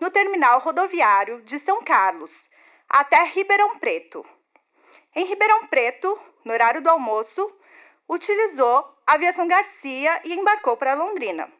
no 0.00 0.10
terminal 0.10 0.60
rodoviário 0.60 1.42
de 1.42 1.58
São 1.58 1.84
Carlos, 1.84 2.50
até 2.88 3.22
Ribeirão 3.24 3.78
Preto. 3.78 4.24
Em 5.14 5.26
Ribeirão 5.26 5.66
Preto, 5.66 6.18
no 6.44 6.52
horário 6.52 6.80
do 6.80 6.88
almoço, 6.88 7.54
utilizou 8.08 8.78
a 9.06 9.14
aviação 9.14 9.46
Garcia 9.46 10.20
e 10.24 10.32
embarcou 10.32 10.76
para 10.76 10.94
Londrina, 10.94 11.52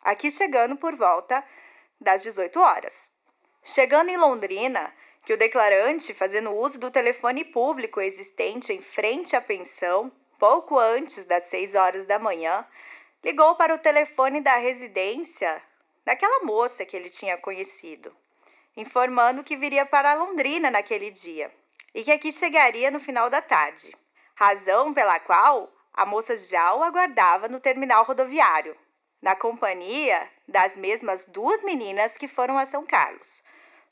aqui 0.00 0.30
chegando 0.30 0.76
por 0.76 0.94
volta 0.94 1.44
das 2.00 2.22
18 2.22 2.60
horas. 2.60 3.10
Chegando 3.64 4.08
em 4.08 4.16
Londrina, 4.16 4.94
que 5.24 5.32
o 5.32 5.38
declarante, 5.38 6.14
fazendo 6.14 6.50
uso 6.52 6.78
do 6.78 6.90
telefone 6.90 7.44
público 7.44 8.00
existente 8.00 8.72
em 8.72 8.80
frente 8.80 9.36
à 9.36 9.40
pensão, 9.40 10.10
pouco 10.38 10.78
antes 10.78 11.24
das 11.24 11.44
6 11.44 11.74
horas 11.74 12.06
da 12.06 12.18
manhã, 12.18 12.66
ligou 13.22 13.54
para 13.54 13.74
o 13.74 13.78
telefone 13.78 14.40
da 14.40 14.56
residência 14.56 15.62
daquela 16.04 16.44
moça 16.44 16.84
que 16.84 16.96
ele 16.96 17.08
tinha 17.08 17.36
conhecido, 17.38 18.14
informando 18.76 19.44
que 19.44 19.56
viria 19.56 19.86
para 19.86 20.14
Londrina 20.14 20.70
naquele 20.70 21.10
dia 21.10 21.52
e 21.94 22.02
que 22.02 22.10
aqui 22.10 22.32
chegaria 22.32 22.90
no 22.90 22.98
final 22.98 23.28
da 23.28 23.42
tarde, 23.42 23.94
razão 24.34 24.92
pela 24.92 25.20
qual 25.20 25.72
a 25.92 26.06
moça 26.06 26.36
já 26.36 26.74
o 26.74 26.82
aguardava 26.82 27.48
no 27.48 27.60
terminal 27.60 28.04
rodoviário, 28.04 28.76
na 29.20 29.36
companhia 29.36 30.28
das 30.48 30.76
mesmas 30.76 31.26
duas 31.26 31.62
meninas 31.62 32.16
que 32.16 32.26
foram 32.26 32.58
a 32.58 32.64
São 32.64 32.84
Carlos, 32.84 33.44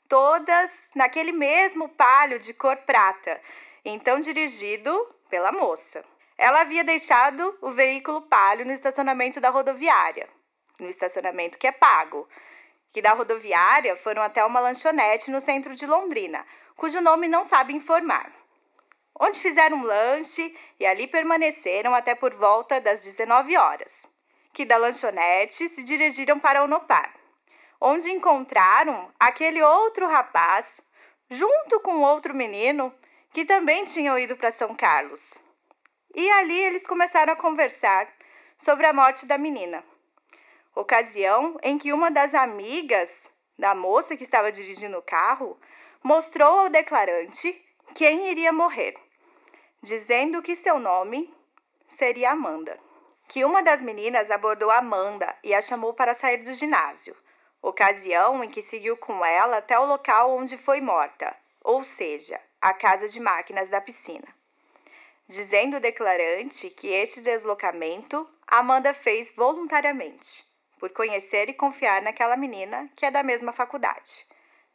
todas 0.09 0.89
naquele 0.95 1.31
mesmo 1.31 1.87
palio 1.89 2.39
de 2.39 2.53
cor 2.53 2.75
prata, 2.77 3.39
então 3.85 4.19
dirigido 4.19 5.15
pela 5.29 5.51
moça. 5.51 6.03
Ela 6.37 6.61
havia 6.61 6.83
deixado 6.83 7.57
o 7.61 7.71
veículo 7.71 8.23
palio 8.23 8.65
no 8.65 8.73
estacionamento 8.73 9.39
da 9.39 9.49
rodoviária, 9.49 10.27
no 10.81 10.89
estacionamento 10.89 11.57
que 11.57 11.67
é 11.67 11.71
pago, 11.71 12.27
que 12.91 13.01
da 13.01 13.13
rodoviária 13.13 13.95
foram 13.95 14.21
até 14.21 14.43
uma 14.43 14.59
lanchonete 14.59 15.31
no 15.31 15.39
centro 15.39 15.75
de 15.75 15.85
Londrina, 15.85 16.45
cujo 16.75 16.99
nome 16.99 17.27
não 17.27 17.43
sabe 17.43 17.73
informar. 17.73 18.31
Onde 19.17 19.39
fizeram 19.39 19.77
um 19.77 19.83
lanche 19.83 20.55
e 20.79 20.85
ali 20.85 21.07
permaneceram 21.07 21.93
até 21.93 22.15
por 22.15 22.33
volta 22.33 22.81
das 22.81 23.03
19 23.03 23.55
horas, 23.55 24.07
que 24.53 24.65
da 24.65 24.77
lanchonete 24.77 25.69
se 25.69 25.83
dirigiram 25.83 26.39
para 26.39 26.63
Onopar, 26.63 27.13
onde 27.79 28.09
encontraram 28.09 29.11
aquele 29.19 29.61
outro 29.61 30.07
rapaz, 30.07 30.81
junto 31.29 31.79
com 31.81 32.01
outro 32.01 32.33
menino, 32.33 32.93
que 33.33 33.45
também 33.45 33.85
tinham 33.85 34.17
ido 34.17 34.35
para 34.35 34.51
São 34.51 34.75
Carlos. 34.75 35.37
E 36.13 36.29
ali 36.31 36.59
eles 36.59 36.85
começaram 36.85 37.31
a 37.31 37.37
conversar 37.37 38.11
sobre 38.57 38.85
a 38.85 38.93
morte 38.93 39.25
da 39.25 39.37
menina. 39.37 39.83
Ocasião 40.75 41.57
em 41.61 41.77
que 41.77 41.91
uma 41.91 42.09
das 42.09 42.33
amigas 42.33 43.29
da 43.57 43.75
moça 43.75 44.15
que 44.15 44.23
estava 44.23 44.51
dirigindo 44.51 44.97
o 44.97 45.01
carro 45.01 45.59
mostrou 46.03 46.59
ao 46.59 46.69
declarante 46.69 47.53
quem 47.93 48.31
iria 48.31 48.51
morrer, 48.51 48.95
dizendo 49.81 50.41
que 50.41 50.55
seu 50.55 50.79
nome 50.79 51.31
seria 51.87 52.31
Amanda. 52.31 52.79
Que 53.27 53.45
uma 53.45 53.61
das 53.61 53.81
meninas 53.81 54.31
abordou 54.31 54.71
Amanda 54.71 55.35
e 55.43 55.53
a 55.53 55.61
chamou 55.61 55.93
para 55.93 56.13
sair 56.13 56.37
do 56.37 56.53
ginásio, 56.53 57.15
ocasião 57.61 58.43
em 58.43 58.49
que 58.49 58.61
seguiu 58.61 58.97
com 58.97 59.23
ela 59.25 59.57
até 59.57 59.77
o 59.77 59.85
local 59.85 60.31
onde 60.31 60.57
foi 60.57 60.81
morta, 60.81 61.35
ou 61.63 61.83
seja, 61.83 62.39
a 62.59 62.73
casa 62.73 63.07
de 63.07 63.19
máquinas 63.19 63.69
da 63.69 63.79
piscina 63.79 64.27
dizendo 65.31 65.77
o 65.77 65.79
declarante 65.79 66.69
que 66.69 66.89
este 66.89 67.21
deslocamento 67.21 68.29
Amanda 68.45 68.93
fez 68.93 69.33
voluntariamente, 69.33 70.45
por 70.81 70.89
conhecer 70.89 71.47
e 71.47 71.53
confiar 71.53 72.01
naquela 72.01 72.35
menina 72.35 72.89
que 72.95 73.05
é 73.05 73.11
da 73.11 73.21
mesma 73.21 73.53
faculdade. 73.53 74.25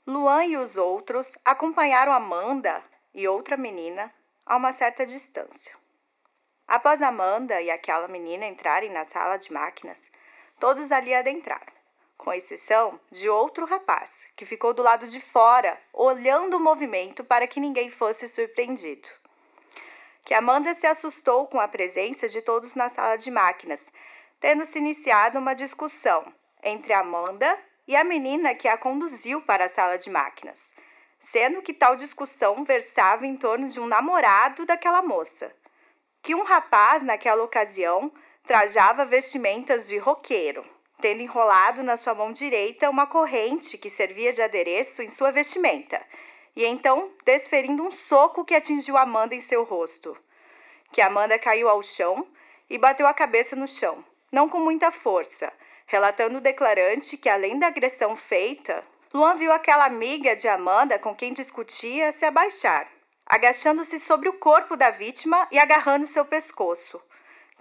Luan 0.07 0.45
e 0.45 0.57
os 0.57 0.77
outros 0.77 1.37
acompanharam 1.45 2.13
Amanda 2.13 2.81
e 3.13 3.27
outra 3.27 3.57
menina 3.57 4.15
a 4.47 4.57
uma 4.57 4.73
certa 4.73 5.05
distância. 5.05 5.75
Após 6.69 7.03
Amanda 7.03 7.61
e 7.61 7.73
aquela 7.73 8.07
menina 8.07 8.47
entrarem 8.47 8.89
na 8.89 9.03
sala 9.03 9.37
de 9.37 9.53
máquinas, 9.53 10.09
todos 10.61 10.93
ali 10.93 11.13
adentraram, 11.13 11.73
com 12.17 12.33
exceção 12.33 13.01
de 13.11 13.29
outro 13.29 13.67
rapaz, 13.67 14.29
que 14.37 14.47
ficou 14.47 14.73
do 14.73 14.85
lado 14.85 15.09
de 15.09 15.21
fora, 15.21 15.77
olhando 15.93 16.57
o 16.57 16.61
movimento 16.61 17.25
para 17.25 17.49
que 17.49 17.59
ninguém 17.59 17.91
fosse 17.91 18.29
surpreendido 18.29 19.09
que 20.27 20.35
Amanda 20.35 20.75
se 20.75 20.89
assustou 20.89 21.47
com 21.47 21.61
a 21.61 21.69
presença 21.69 22.29
de 22.29 22.43
todos 22.43 22.75
na 22.75 22.89
sala 22.89 23.17
de 23.17 23.31
máquinas, 23.31 23.87
tendo 24.41 24.64
se 24.64 24.78
iniciado 24.78 25.39
uma 25.39 25.55
discussão 25.55 26.32
entre 26.62 26.93
Amanda 26.93 27.59
e 27.87 27.95
a 27.95 28.05
menina 28.05 28.55
que 28.55 28.68
a 28.68 28.76
conduziu 28.76 29.41
para 29.43 29.66
a 29.66 29.68
sala 29.68 29.97
de 29.99 30.11
máquinas, 30.11 30.74
sendo 31.18 31.62
que 31.62 31.72
tal 31.72 31.97
discussão 31.97 32.64
versava 32.64 33.26
em 33.26 33.37
torno 33.37 33.68
de 33.68 33.80
um 33.80 33.87
namorado 33.87 34.66
daquela 34.66 35.03
moça, 35.03 35.55
que 36.22 36.34
um 36.34 36.43
rapaz, 36.43 37.03
naquela 37.03 37.43
ocasião, 37.43 38.12
trajava 38.45 39.05
vestimentas 39.05 39.87
de 39.89 39.99
roqueiro, 39.99 40.64
tendo 41.01 41.22
enrolado 41.22 41.82
na 41.82 41.97
sua 41.97 42.14
mão 42.14 42.32
direita 42.32 42.91
uma 42.91 43.07
corrente 43.07 43.78
que 43.78 43.91
servia 43.91 44.32
de 44.32 44.43
adereço 44.43 45.03
em 45.03 45.09
sua 45.09 45.30
vestimenta 45.30 46.01
e 46.57 46.64
então 46.64 47.11
desferindo 47.24 47.82
um 47.82 47.91
soco 47.91 48.45
que 48.45 48.55
atingiu 48.55 48.97
Amanda 48.97 49.34
em 49.34 49.41
seu 49.41 49.62
rosto. 49.62 50.16
Que 50.91 51.03
Amanda 51.03 51.39
caiu 51.39 51.68
ao 51.68 51.82
chão 51.82 52.26
e 52.70 52.78
bateu 52.78 53.07
a 53.07 53.12
cabeça 53.12 53.55
no 53.55 53.68
chão, 53.68 54.03
não 54.37 54.51
com 54.51 54.61
muita 54.61 54.91
força, 54.91 55.51
relatando 55.87 56.37
o 56.37 56.43
declarante 56.43 57.16
que, 57.16 57.26
além 57.26 57.59
da 57.59 57.68
agressão 57.68 58.14
feita, 58.14 58.84
Luan 59.14 59.34
viu 59.37 59.51
aquela 59.51 59.87
amiga 59.87 60.37
de 60.37 60.47
Amanda 60.47 60.99
com 60.99 61.14
quem 61.14 61.32
discutia 61.32 62.12
se 62.12 62.26
abaixar, 62.26 62.87
agachando-se 63.24 63.99
sobre 63.99 64.28
o 64.28 64.34
corpo 64.34 64.76
da 64.76 64.91
vítima 64.91 65.49
e 65.51 65.59
agarrando 65.59 66.05
seu 66.05 66.22
pescoço. 66.22 67.01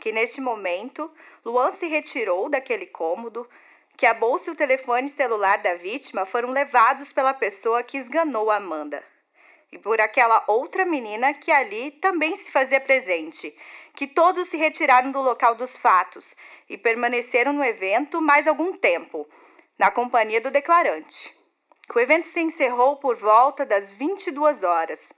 Que 0.01 0.11
neste 0.11 0.41
momento, 0.41 1.09
Luan 1.45 1.71
se 1.71 1.87
retirou 1.87 2.49
daquele 2.49 2.87
cômodo, 2.87 3.49
que 3.95 4.05
a 4.05 4.13
bolsa 4.13 4.49
e 4.49 4.53
o 4.53 4.57
telefone 4.57 5.07
celular 5.07 5.59
da 5.59 5.75
vítima 5.75 6.25
foram 6.25 6.49
levados 6.49 7.13
pela 7.13 7.33
pessoa 7.33 7.83
que 7.83 7.97
esganou 7.97 8.51
Amanda. 8.51 9.01
E 9.71 9.77
por 9.77 10.01
aquela 10.01 10.43
outra 10.45 10.83
menina 10.83 11.33
que 11.33 11.53
ali 11.53 11.91
também 11.91 12.35
se 12.35 12.51
fazia 12.51 12.81
presente, 12.81 13.57
que 13.95 14.07
todos 14.07 14.47
se 14.49 14.57
retiraram 14.57 15.11
do 15.11 15.21
local 15.21 15.55
dos 15.55 15.77
fatos 15.77 16.35
e 16.69 16.77
permaneceram 16.77 17.53
no 17.53 17.63
evento 17.63 18.21
mais 18.21 18.47
algum 18.47 18.75
tempo, 18.77 19.27
na 19.77 19.89
companhia 19.89 20.41
do 20.41 20.51
declarante. 20.51 21.33
O 21.93 21.99
evento 21.99 22.25
se 22.25 22.41
encerrou 22.41 22.97
por 22.97 23.15
volta 23.15 23.65
das 23.65 23.91
22 23.91 24.63
horas, 24.63 25.13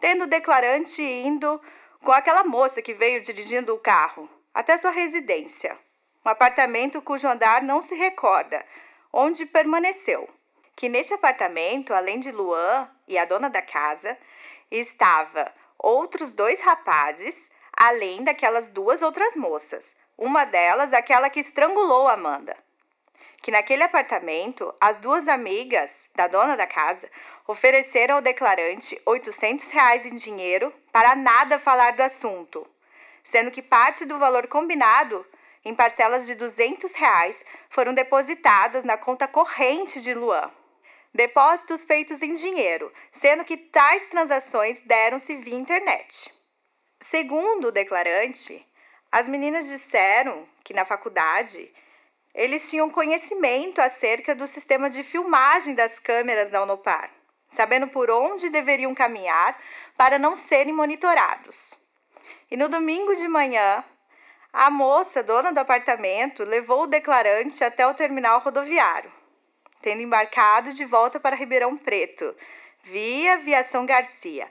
tendo 0.00 0.24
o 0.24 0.26
declarante 0.28 1.02
indo 1.02 1.60
com 2.04 2.12
aquela 2.12 2.44
moça 2.44 2.82
que 2.82 2.94
veio 2.94 3.20
dirigindo 3.20 3.74
o 3.74 3.78
carro 3.78 4.28
até 4.52 4.76
sua 4.76 4.90
residência 4.90 5.78
um 6.24 6.28
apartamento 6.28 7.02
cujo 7.02 7.28
andar 7.28 7.62
não 7.62 7.82
se 7.82 7.94
recorda, 7.94 8.64
onde 9.12 9.44
permaneceu. 9.44 10.28
Que 10.76 10.88
neste 10.88 11.12
apartamento, 11.12 11.92
além 11.92 12.20
de 12.20 12.30
Luan 12.30 12.88
e 13.06 13.18
a 13.18 13.24
dona 13.24 13.50
da 13.50 13.60
casa, 13.60 14.16
estava 14.70 15.52
outros 15.78 16.30
dois 16.30 16.60
rapazes, 16.60 17.50
além 17.76 18.22
daquelas 18.22 18.68
duas 18.68 19.02
outras 19.02 19.36
moças. 19.36 19.94
Uma 20.16 20.44
delas, 20.44 20.92
aquela 20.92 21.30
que 21.30 21.40
estrangulou 21.40 22.08
Amanda. 22.08 22.56
Que 23.42 23.50
naquele 23.50 23.82
apartamento, 23.82 24.72
as 24.80 24.98
duas 24.98 25.26
amigas 25.26 26.08
da 26.14 26.28
dona 26.28 26.56
da 26.56 26.66
casa 26.66 27.10
ofereceram 27.46 28.16
ao 28.16 28.22
declarante 28.22 29.00
800 29.04 29.70
reais 29.70 30.06
em 30.06 30.14
dinheiro 30.14 30.72
para 30.92 31.16
nada 31.16 31.58
falar 31.58 31.92
do 31.92 32.02
assunto, 32.02 32.66
sendo 33.24 33.50
que 33.50 33.60
parte 33.60 34.04
do 34.04 34.18
valor 34.18 34.46
combinado 34.46 35.26
em 35.64 35.74
parcelas 35.74 36.26
de 36.26 36.34
200 36.34 36.94
reais, 36.94 37.44
foram 37.68 37.94
depositadas 37.94 38.84
na 38.84 38.96
conta 38.96 39.28
corrente 39.28 40.00
de 40.00 40.12
Luan. 40.12 40.50
Depósitos 41.14 41.84
feitos 41.84 42.22
em 42.22 42.34
dinheiro, 42.34 42.92
sendo 43.10 43.44
que 43.44 43.56
tais 43.56 44.04
transações 44.06 44.80
deram-se 44.80 45.36
via 45.36 45.54
internet. 45.54 46.32
Segundo 47.02 47.66
o 47.66 47.72
declarante, 47.72 48.64
as 49.10 49.28
meninas 49.28 49.66
disseram 49.66 50.46
que 50.62 50.72
na 50.72 50.84
faculdade 50.84 51.68
eles 52.32 52.70
tinham 52.70 52.88
conhecimento 52.88 53.80
acerca 53.80 54.36
do 54.36 54.46
sistema 54.46 54.88
de 54.88 55.02
filmagem 55.02 55.74
das 55.74 55.98
câmeras 55.98 56.48
da 56.48 56.62
Unopar, 56.62 57.10
sabendo 57.48 57.88
por 57.88 58.08
onde 58.08 58.48
deveriam 58.48 58.94
caminhar 58.94 59.60
para 59.96 60.16
não 60.16 60.36
serem 60.36 60.72
monitorados. 60.72 61.74
E 62.48 62.56
no 62.56 62.68
domingo 62.68 63.16
de 63.16 63.26
manhã, 63.26 63.84
a 64.52 64.70
moça, 64.70 65.24
dona 65.24 65.52
do 65.52 65.58
apartamento, 65.58 66.44
levou 66.44 66.84
o 66.84 66.86
declarante 66.86 67.64
até 67.64 67.84
o 67.84 67.94
terminal 67.94 68.38
rodoviário, 68.38 69.12
tendo 69.80 70.02
embarcado 70.02 70.72
de 70.72 70.84
volta 70.84 71.18
para 71.18 71.34
Ribeirão 71.34 71.76
Preto, 71.76 72.32
via 72.84 73.38
Viação 73.38 73.84
Garcia, 73.84 74.48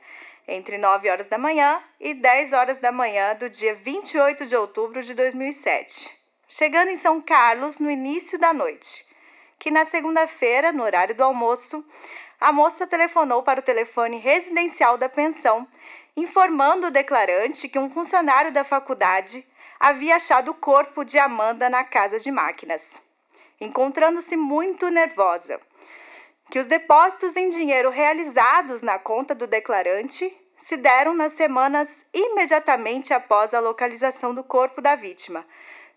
entre 0.52 0.78
9 0.78 1.10
horas 1.10 1.28
da 1.28 1.38
manhã 1.38 1.82
e 1.98 2.14
10 2.14 2.52
horas 2.52 2.78
da 2.78 2.92
manhã 2.92 3.34
do 3.36 3.50
dia 3.50 3.74
28 3.74 4.46
de 4.46 4.56
outubro 4.56 5.02
de 5.02 5.14
2007, 5.14 6.12
chegando 6.50 6.90
em 6.90 6.98
São 6.98 7.22
Carlos 7.22 7.80
no 7.80 7.90
início 7.90 8.38
da 8.38 8.54
noite, 8.54 9.06
que 9.58 9.72
na 9.72 9.86
segunda-feira, 9.86 10.74
no 10.74 10.84
horário 10.84 11.16
do 11.16 11.24
almoço, 11.24 11.86
a 12.38 12.52
moça 12.52 12.86
telefonou 12.86 13.44
para 13.44 13.62
o 13.62 13.64
telefone 13.64 14.18
residencial 14.18 14.98
da 14.98 15.08
pensão, 15.08 15.66
informando 16.18 16.88
o 16.88 16.92
declarante 16.92 17.70
que 17.70 17.80
um 17.80 17.90
funcionário 17.90 18.52
da 18.52 18.66
faculdade 18.66 19.48
havia 19.80 20.18
achado 20.18 20.52
o 20.52 20.56
corpo 20.56 21.06
de 21.06 21.18
Amanda 21.18 21.70
na 21.70 21.86
casa 21.86 22.20
de 22.20 22.30
máquinas, 22.30 23.02
encontrando-se 23.60 24.36
muito 24.36 24.90
nervosa. 24.90 25.62
Que 26.50 26.60
os 26.60 26.68
depósitos 26.68 27.38
em 27.38 27.48
dinheiro 27.48 27.90
realizados 27.90 28.82
na 28.82 29.00
conta 29.00 29.34
do 29.34 29.48
declarante 29.48 30.41
se 30.62 30.78
deram 30.78 31.16
nas 31.16 31.32
semanas 31.34 32.06
imediatamente 32.14 33.14
após 33.14 33.52
a 33.52 33.60
localização 33.60 34.34
do 34.34 34.44
corpo 34.44 34.80
da 34.80 34.96
vítima, 34.96 35.44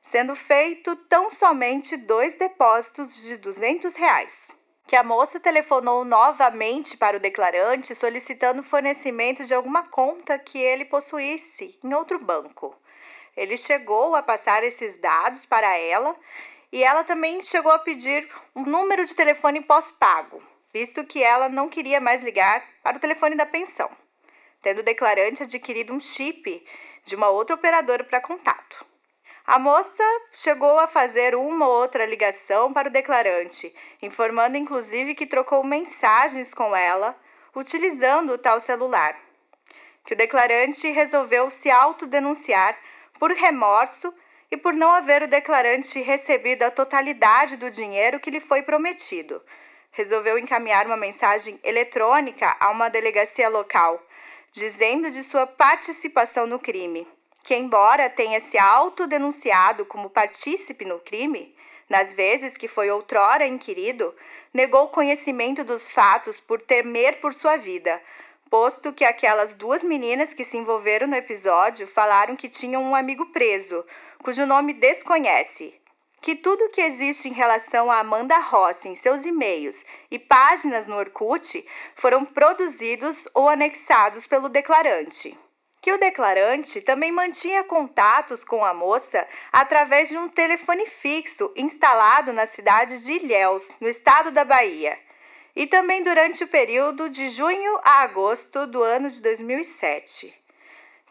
sendo 0.00 0.34
feito 0.34 0.96
tão 0.96 1.30
somente 1.30 1.98
dois 1.98 2.34
depósitos 2.34 3.22
de 3.22 3.36
200 3.36 3.94
reais. 3.94 4.56
que 4.86 4.96
a 4.96 5.02
moça 5.02 5.40
telefonou 5.40 6.04
novamente 6.04 6.94
para 6.94 7.16
o 7.16 7.20
declarante 7.20 7.94
solicitando 7.94 8.62
fornecimento 8.62 9.42
de 9.42 9.54
alguma 9.54 9.84
conta 9.84 10.38
que 10.38 10.58
ele 10.58 10.84
possuísse 10.84 11.78
em 11.82 11.94
outro 11.94 12.18
banco. 12.18 12.76
Ele 13.34 13.56
chegou 13.56 14.14
a 14.14 14.22
passar 14.22 14.62
esses 14.62 14.98
dados 14.98 15.46
para 15.46 15.74
ela 15.78 16.14
e 16.70 16.84
ela 16.84 17.02
também 17.02 17.42
chegou 17.42 17.72
a 17.72 17.78
pedir 17.78 18.28
um 18.54 18.62
número 18.62 19.06
de 19.06 19.16
telefone 19.16 19.62
pós-pago, 19.62 20.42
visto 20.70 21.02
que 21.02 21.22
ela 21.22 21.48
não 21.48 21.66
queria 21.70 21.98
mais 21.98 22.20
ligar 22.20 22.62
para 22.82 22.98
o 22.98 23.00
telefone 23.00 23.34
da 23.36 23.46
pensão, 23.46 23.90
tendo 24.64 24.78
o 24.78 24.82
declarante 24.82 25.42
adquirido 25.42 25.92
um 25.92 26.00
chip 26.00 26.66
de 27.04 27.14
uma 27.14 27.28
outra 27.28 27.54
operadora 27.54 28.02
para 28.02 28.18
contato. 28.18 28.84
A 29.46 29.58
moça 29.58 30.02
chegou 30.32 30.78
a 30.78 30.86
fazer 30.86 31.34
uma 31.34 31.68
ou 31.68 31.74
outra 31.82 32.06
ligação 32.06 32.72
para 32.72 32.88
o 32.88 32.90
declarante, 32.90 33.74
informando 34.00 34.56
inclusive 34.56 35.14
que 35.14 35.26
trocou 35.26 35.62
mensagens 35.62 36.54
com 36.54 36.74
ela 36.74 37.14
utilizando 37.54 38.32
o 38.32 38.38
tal 38.38 38.58
celular. 38.58 39.14
Que 40.06 40.14
o 40.14 40.16
declarante 40.16 40.90
resolveu 40.90 41.50
se 41.50 41.70
autodenunciar 41.70 42.74
por 43.18 43.32
remorso 43.32 44.14
e 44.50 44.56
por 44.56 44.72
não 44.72 44.90
haver 44.92 45.24
o 45.24 45.28
declarante 45.28 46.00
recebido 46.00 46.62
a 46.62 46.70
totalidade 46.70 47.58
do 47.58 47.70
dinheiro 47.70 48.18
que 48.18 48.30
lhe 48.30 48.40
foi 48.40 48.62
prometido. 48.62 49.42
Resolveu 49.90 50.38
encaminhar 50.38 50.86
uma 50.86 50.96
mensagem 50.96 51.60
eletrônica 51.62 52.56
a 52.58 52.70
uma 52.70 52.88
delegacia 52.88 53.48
local, 53.48 54.02
dizendo 54.54 55.10
de 55.10 55.24
sua 55.24 55.48
participação 55.48 56.46
no 56.46 56.60
crime 56.60 57.06
que, 57.42 57.56
embora 57.56 58.08
tenha 58.08 58.40
se 58.40 58.56
autodenunciado 58.56 59.84
como 59.84 60.08
partícipe 60.08 60.84
no 60.84 61.00
crime, 61.00 61.54
nas 61.90 62.12
vezes 62.12 62.56
que 62.56 62.68
foi 62.68 62.88
outrora 62.88 63.46
inquirido, 63.46 64.14
negou 64.52 64.88
conhecimento 64.88 65.62
dos 65.64 65.88
fatos 65.88 66.40
por 66.40 66.62
temer 66.62 67.20
por 67.20 67.34
sua 67.34 67.56
vida, 67.56 68.00
posto 68.48 68.92
que 68.92 69.04
aquelas 69.04 69.54
duas 69.54 69.82
meninas 69.82 70.32
que 70.32 70.44
se 70.44 70.56
envolveram 70.56 71.08
no 71.08 71.16
episódio 71.16 71.86
falaram 71.86 72.36
que 72.36 72.48
tinham 72.48 72.82
um 72.82 72.94
amigo 72.94 73.26
preso, 73.26 73.84
cujo 74.22 74.46
nome 74.46 74.72
desconhece. 74.72 75.74
Que 76.24 76.34
tudo 76.34 76.70
que 76.70 76.80
existe 76.80 77.28
em 77.28 77.34
relação 77.34 77.90
a 77.90 77.98
Amanda 77.98 78.38
Rossi 78.38 78.88
em 78.88 78.94
seus 78.94 79.26
e-mails 79.26 79.84
e 80.10 80.18
páginas 80.18 80.86
no 80.86 80.96
Orkut 80.96 81.62
foram 81.94 82.24
produzidos 82.24 83.28
ou 83.34 83.46
anexados 83.46 84.26
pelo 84.26 84.48
declarante 84.48 85.38
que 85.82 85.92
o 85.92 85.98
declarante 85.98 86.80
também 86.80 87.12
mantinha 87.12 87.62
contatos 87.62 88.42
com 88.42 88.64
a 88.64 88.72
moça 88.72 89.28
através 89.52 90.08
de 90.08 90.16
um 90.16 90.30
telefone 90.30 90.86
fixo 90.86 91.52
instalado 91.54 92.32
na 92.32 92.46
cidade 92.46 93.04
de 93.04 93.12
Ilhéus, 93.12 93.70
no 93.78 93.86
estado 93.86 94.30
da 94.30 94.46
Bahia, 94.46 94.98
e 95.54 95.66
também 95.66 96.02
durante 96.02 96.42
o 96.42 96.48
período 96.48 97.10
de 97.10 97.28
junho 97.28 97.78
a 97.84 98.00
agosto 98.00 98.66
do 98.66 98.82
ano 98.82 99.10
de 99.10 99.20
2007. 99.20 100.34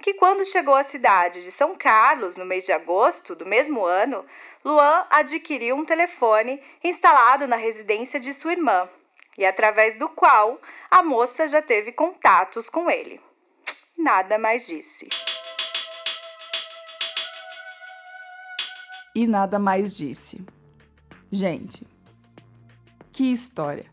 Que 0.01 0.15
quando 0.15 0.43
chegou 0.43 0.75
à 0.75 0.83
cidade 0.83 1.43
de 1.43 1.51
São 1.51 1.77
Carlos, 1.77 2.35
no 2.35 2.43
mês 2.43 2.65
de 2.65 2.73
agosto 2.73 3.35
do 3.35 3.45
mesmo 3.45 3.85
ano, 3.85 4.25
Luan 4.63 5.05
adquiriu 5.09 5.75
um 5.75 5.85
telefone 5.85 6.61
instalado 6.83 7.47
na 7.47 7.55
residência 7.55 8.19
de 8.19 8.33
sua 8.33 8.53
irmã, 8.53 8.89
e 9.37 9.45
através 9.45 9.97
do 9.97 10.07
qual 10.09 10.59
a 10.89 11.03
moça 11.03 11.47
já 11.47 11.61
teve 11.61 11.91
contatos 11.91 12.69
com 12.69 12.89
ele 12.89 13.19
nada 14.03 14.37
mais 14.37 14.67
disse. 14.67 15.07
E 19.15 19.25
nada 19.25 19.57
mais 19.57 19.95
disse. 19.95 20.45
Gente, 21.31 21.87
que 23.11 23.31
história! 23.31 23.85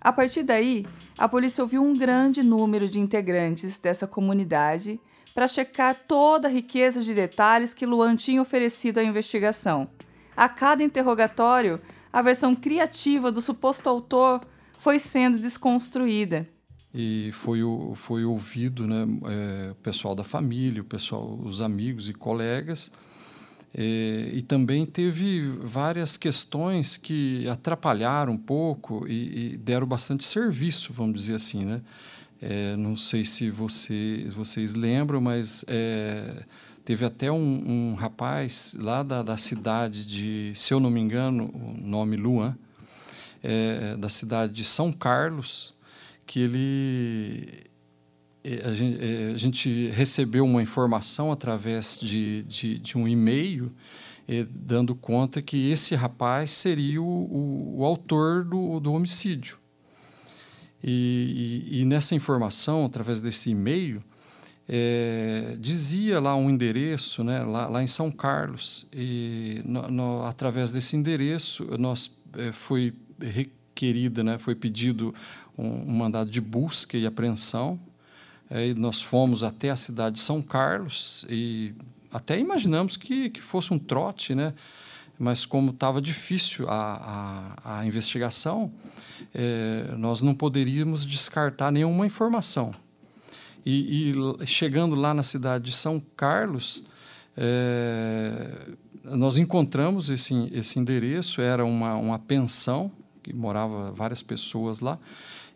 A 0.00 0.12
partir 0.12 0.42
daí, 0.42 0.86
a 1.18 1.28
polícia 1.28 1.64
ouviu 1.64 1.82
um 1.82 1.96
grande 1.96 2.42
número 2.42 2.88
de 2.88 3.00
integrantes 3.00 3.78
dessa 3.78 4.06
comunidade 4.06 5.00
para 5.34 5.48
checar 5.48 6.04
toda 6.06 6.48
a 6.48 6.50
riqueza 6.50 7.02
de 7.02 7.12
detalhes 7.12 7.74
que 7.74 7.84
Luan 7.84 8.14
tinha 8.16 8.40
oferecido 8.40 8.98
à 8.98 9.04
investigação. 9.04 9.88
A 10.36 10.48
cada 10.48 10.82
interrogatório, 10.82 11.80
a 12.12 12.22
versão 12.22 12.54
criativa 12.54 13.32
do 13.32 13.42
suposto 13.42 13.88
autor 13.88 14.40
foi 14.78 14.98
sendo 14.98 15.38
desconstruída 15.38 16.48
e 16.94 17.30
foi, 17.32 17.58
foi 17.96 18.24
ouvido 18.24 18.86
né, 18.86 19.04
é, 19.26 19.72
o 19.72 19.74
pessoal 19.76 20.14
da 20.14 20.22
família, 20.22 20.80
o 20.80 20.84
pessoal, 20.84 21.36
os 21.42 21.60
amigos 21.60 22.08
e 22.08 22.14
colegas. 22.14 22.92
É, 23.76 24.30
e 24.32 24.40
também 24.42 24.86
teve 24.86 25.42
várias 25.60 26.16
questões 26.16 26.96
que 26.96 27.48
atrapalharam 27.48 28.34
um 28.34 28.38
pouco 28.38 29.04
e, 29.08 29.54
e 29.54 29.56
deram 29.56 29.88
bastante 29.88 30.24
serviço, 30.24 30.92
vamos 30.92 31.14
dizer 31.14 31.34
assim. 31.34 31.64
Né? 31.64 31.82
É, 32.46 32.76
não 32.76 32.94
sei 32.94 33.24
se 33.24 33.48
você, 33.48 34.28
vocês 34.28 34.74
lembram, 34.74 35.18
mas 35.18 35.64
é, 35.66 36.44
teve 36.84 37.02
até 37.02 37.32
um, 37.32 37.36
um, 37.38 37.94
rapaz 37.94 38.76
lá 38.78 39.02
da, 39.02 39.22
da 39.22 39.38
cidade 39.38 40.04
de, 40.04 40.52
se 40.54 40.74
eu 40.74 40.78
não 40.78 40.90
me 40.90 41.00
engano, 41.00 41.50
o 41.54 41.74
nome 41.80 42.18
Luan, 42.18 42.54
é, 43.42 43.96
da 43.96 44.10
cidade 44.10 44.52
de 44.52 44.62
São 44.62 44.92
Carlos, 44.92 45.72
que 46.26 46.40
ele 46.40 47.64
é, 48.44 48.68
a 48.68 48.74
gente, 48.74 49.02
é, 49.02 49.32
a 49.32 49.36
gente, 49.38 49.88
recebeu 49.88 50.44
uma 50.44 50.62
informação 50.62 51.32
através 51.32 51.98
de, 51.98 52.42
de, 52.42 52.78
de 52.78 52.98
um 52.98 53.08
e-mail 53.08 53.72
eh, 54.28 54.46
dando 54.50 54.94
conta 54.94 55.40
que 55.40 55.70
esse 55.70 55.94
rapaz 55.94 56.50
seria 56.50 57.00
o, 57.00 57.06
o, 57.06 57.80
o 57.80 57.84
autor 57.86 58.44
do, 58.44 58.80
do 58.80 58.92
homicídio. 58.92 59.63
E, 60.86 61.62
e, 61.70 61.80
e, 61.80 61.84
nessa 61.86 62.14
informação, 62.14 62.84
através 62.84 63.22
desse 63.22 63.48
e-mail, 63.48 64.04
é, 64.68 65.56
dizia 65.58 66.20
lá 66.20 66.36
um 66.36 66.50
endereço, 66.50 67.24
né, 67.24 67.42
lá, 67.42 67.68
lá 67.68 67.82
em 67.82 67.86
São 67.86 68.10
Carlos. 68.10 68.86
E 68.92 69.62
no, 69.64 69.90
no, 69.90 70.22
através 70.24 70.70
desse 70.70 70.94
endereço, 70.94 71.64
nós 71.78 72.10
é, 72.36 72.52
foi 72.52 72.92
requerida, 73.18 74.22
né, 74.22 74.36
foi 74.36 74.54
pedido 74.54 75.14
um, 75.56 75.90
um 75.90 75.96
mandado 75.96 76.28
de 76.28 76.40
busca 76.40 76.98
e 76.98 77.06
apreensão. 77.06 77.80
Aí 78.50 78.74
nós 78.74 79.00
fomos 79.00 79.42
até 79.42 79.70
a 79.70 79.76
cidade 79.76 80.16
de 80.16 80.20
São 80.20 80.42
Carlos 80.42 81.24
e 81.30 81.72
até 82.12 82.38
imaginamos 82.38 82.98
que, 82.98 83.30
que 83.30 83.40
fosse 83.40 83.72
um 83.72 83.78
trote, 83.78 84.34
né? 84.34 84.52
Mas 85.18 85.46
como 85.46 85.70
estava 85.70 86.00
difícil 86.00 86.68
a, 86.68 87.56
a, 87.64 87.78
a 87.78 87.86
investigação, 87.86 88.72
é, 89.34 89.94
nós 89.96 90.22
não 90.22 90.34
poderíamos 90.34 91.06
descartar 91.06 91.70
nenhuma 91.70 92.06
informação. 92.06 92.74
E, 93.64 94.12
e, 94.12 94.46
chegando 94.46 94.94
lá 94.94 95.14
na 95.14 95.22
cidade 95.22 95.64
de 95.64 95.72
São 95.72 96.00
Carlos, 96.16 96.84
é, 97.36 98.76
nós 99.04 99.38
encontramos 99.38 100.10
esse, 100.10 100.50
esse 100.52 100.78
endereço, 100.78 101.40
era 101.40 101.64
uma, 101.64 101.94
uma 101.96 102.18
pensão, 102.18 102.90
que 103.22 103.32
morava 103.32 103.90
várias 103.92 104.22
pessoas 104.22 104.80
lá, 104.80 104.98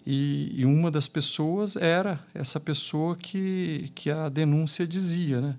e, 0.07 0.53
e, 0.55 0.65
uma 0.65 0.91
das 0.91 1.07
pessoas 1.07 1.77
era 1.77 2.19
essa 2.33 2.59
pessoa 2.59 3.15
que, 3.15 3.91
que 3.95 4.11
a 4.11 4.31
denúncia 4.31 4.87
dizia, 4.87 5.41
né? 5.41 5.57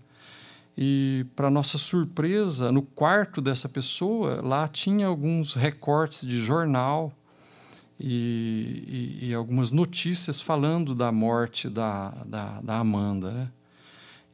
E, 0.77 1.25
para 1.35 1.49
nossa 1.49 1.77
surpresa, 1.77 2.71
no 2.71 2.81
quarto 2.81 3.41
dessa 3.41 3.67
pessoa, 3.67 4.41
lá 4.41 4.67
tinha 4.67 5.07
alguns 5.07 5.53
recortes 5.53 6.25
de 6.25 6.39
jornal 6.39 7.11
e, 7.99 9.19
e, 9.21 9.27
e 9.27 9.33
algumas 9.33 9.71
notícias 9.71 10.39
falando 10.39 10.95
da 10.95 11.11
morte 11.11 11.69
da, 11.69 12.11
da, 12.25 12.61
da 12.61 12.77
Amanda, 12.77 13.31
né? 13.31 13.51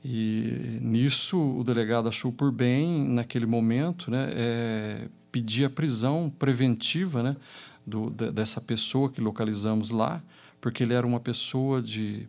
E 0.07 0.77
nisso 0.83 1.35
o 1.57 1.63
delegado 1.63 2.07
achou 2.07 2.31
por 2.31 2.51
bem, 2.51 3.09
naquele 3.09 3.47
momento, 3.47 4.11
né, 4.11 4.29
é, 4.33 5.09
pedir 5.31 5.65
a 5.65 5.69
prisão 5.69 6.31
preventiva 6.37 7.23
né, 7.23 7.35
do, 7.83 8.11
dessa 8.11 8.61
pessoa 8.61 9.09
que 9.09 9.19
localizamos 9.19 9.89
lá, 9.89 10.21
porque 10.61 10.83
ele 10.83 10.93
era 10.93 11.07
uma 11.07 11.19
pessoa 11.19 11.81
de, 11.81 12.27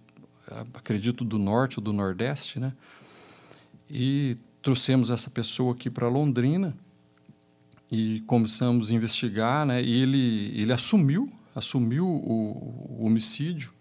acredito, 0.72 1.22
do 1.22 1.38
norte 1.38 1.78
ou 1.78 1.84
do 1.84 1.92
nordeste, 1.92 2.58
né? 2.58 2.72
E 3.90 4.36
trouxemos 4.60 5.10
essa 5.10 5.30
pessoa 5.30 5.72
aqui 5.72 5.88
para 5.88 6.08
Londrina 6.08 6.74
e 7.90 8.20
começamos 8.26 8.90
a 8.90 8.94
investigar, 8.94 9.64
né? 9.64 9.82
E 9.82 10.02
ele, 10.02 10.52
ele 10.60 10.72
assumiu, 10.72 11.32
assumiu 11.54 12.06
o, 12.06 12.98
o 12.98 13.06
homicídio 13.06 13.72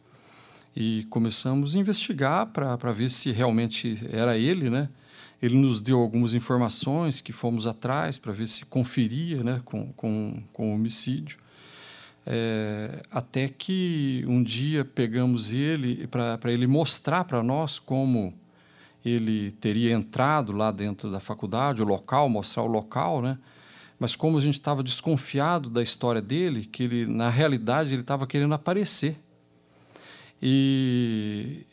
e 0.75 1.05
começamos 1.09 1.75
a 1.75 1.79
investigar 1.79 2.47
para 2.47 2.91
ver 2.91 3.09
se 3.09 3.31
realmente 3.31 3.97
era 4.11 4.37
ele, 4.37 4.69
né? 4.69 4.89
Ele 5.41 5.55
nos 5.55 5.81
deu 5.81 5.99
algumas 5.99 6.33
informações 6.33 7.21
que 7.21 7.33
fomos 7.33 7.67
atrás 7.67 8.17
para 8.17 8.31
ver 8.31 8.47
se 8.47 8.65
conferia 8.65 9.43
né, 9.43 9.61
com, 9.65 9.91
com, 9.93 10.41
com 10.53 10.71
o 10.71 10.75
homicídio. 10.75 11.37
É, 12.25 13.03
até 13.11 13.47
que 13.47 14.23
um 14.27 14.41
dia 14.41 14.83
pegamos 14.83 15.51
ele 15.51 16.07
para 16.07 16.51
ele 16.51 16.65
mostrar 16.65 17.25
para 17.25 17.43
nós 17.43 17.77
como 17.77 18.33
ele 19.09 19.51
teria 19.51 19.93
entrado 19.93 20.51
lá 20.51 20.71
dentro 20.71 21.11
da 21.11 21.19
faculdade, 21.19 21.81
o 21.81 21.85
local, 21.85 22.27
mostrar 22.27 22.63
o 22.63 22.67
local, 22.67 23.21
né? 23.21 23.37
mas 23.99 24.15
como 24.15 24.37
a 24.37 24.41
gente 24.41 24.55
estava 24.55 24.83
desconfiado 24.83 25.69
da 25.69 25.81
história 25.81 26.21
dele, 26.21 26.65
que 26.65 26.83
ele 26.83 27.05
na 27.05 27.29
realidade 27.29 27.93
ele 27.93 28.01
estava 28.01 28.27
querendo 28.27 28.53
aparecer. 28.53 29.17
E 30.41 31.65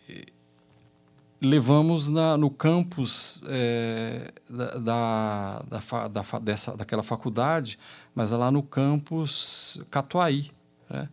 levamos 1.40 2.08
na, 2.08 2.36
no 2.36 2.48
campus 2.48 3.42
é, 3.48 4.32
da, 4.48 4.78
da, 4.78 5.62
da, 5.68 6.08
da, 6.08 6.38
dessa, 6.38 6.76
daquela 6.76 7.02
faculdade, 7.02 7.78
mas 8.14 8.30
lá 8.30 8.50
no 8.50 8.62
campus 8.62 9.80
Catuaí. 9.90 10.52
Né? 10.88 11.08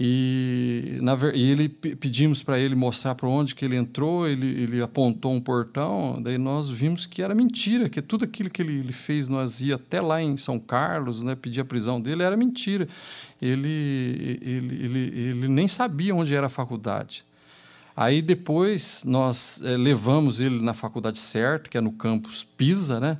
E, 0.00 0.96
na, 1.02 1.18
e 1.34 1.50
ele 1.50 1.68
pedimos 1.68 2.40
para 2.40 2.56
ele 2.56 2.76
mostrar 2.76 3.16
para 3.16 3.28
onde 3.28 3.52
que 3.52 3.64
ele 3.64 3.74
entrou, 3.74 4.28
ele, 4.28 4.46
ele 4.46 4.80
apontou 4.80 5.32
um 5.32 5.40
portão, 5.40 6.22
daí 6.22 6.38
nós 6.38 6.70
vimos 6.70 7.04
que 7.04 7.20
era 7.20 7.34
mentira, 7.34 7.88
que 7.88 8.00
tudo 8.00 8.24
aquilo 8.24 8.48
que 8.48 8.62
ele, 8.62 8.78
ele 8.78 8.92
fez, 8.92 9.26
nós 9.26 9.60
ia 9.60 9.74
até 9.74 10.00
lá 10.00 10.22
em 10.22 10.36
São 10.36 10.56
Carlos, 10.60 11.24
né, 11.24 11.34
pedir 11.34 11.62
a 11.62 11.64
prisão 11.64 12.00
dele, 12.00 12.22
era 12.22 12.36
mentira. 12.36 12.86
Ele, 13.42 14.38
ele, 14.40 14.84
ele, 14.84 14.98
ele 15.18 15.48
nem 15.48 15.66
sabia 15.66 16.14
onde 16.14 16.32
era 16.32 16.46
a 16.46 16.50
faculdade. 16.50 17.24
Aí 17.96 18.22
depois 18.22 19.02
nós 19.04 19.60
é, 19.64 19.76
levamos 19.76 20.38
ele 20.38 20.62
na 20.62 20.74
faculdade 20.74 21.18
certa, 21.18 21.68
que 21.68 21.76
é 21.76 21.80
no 21.80 21.90
campus 21.90 22.46
Pisa, 22.56 23.00
né? 23.00 23.18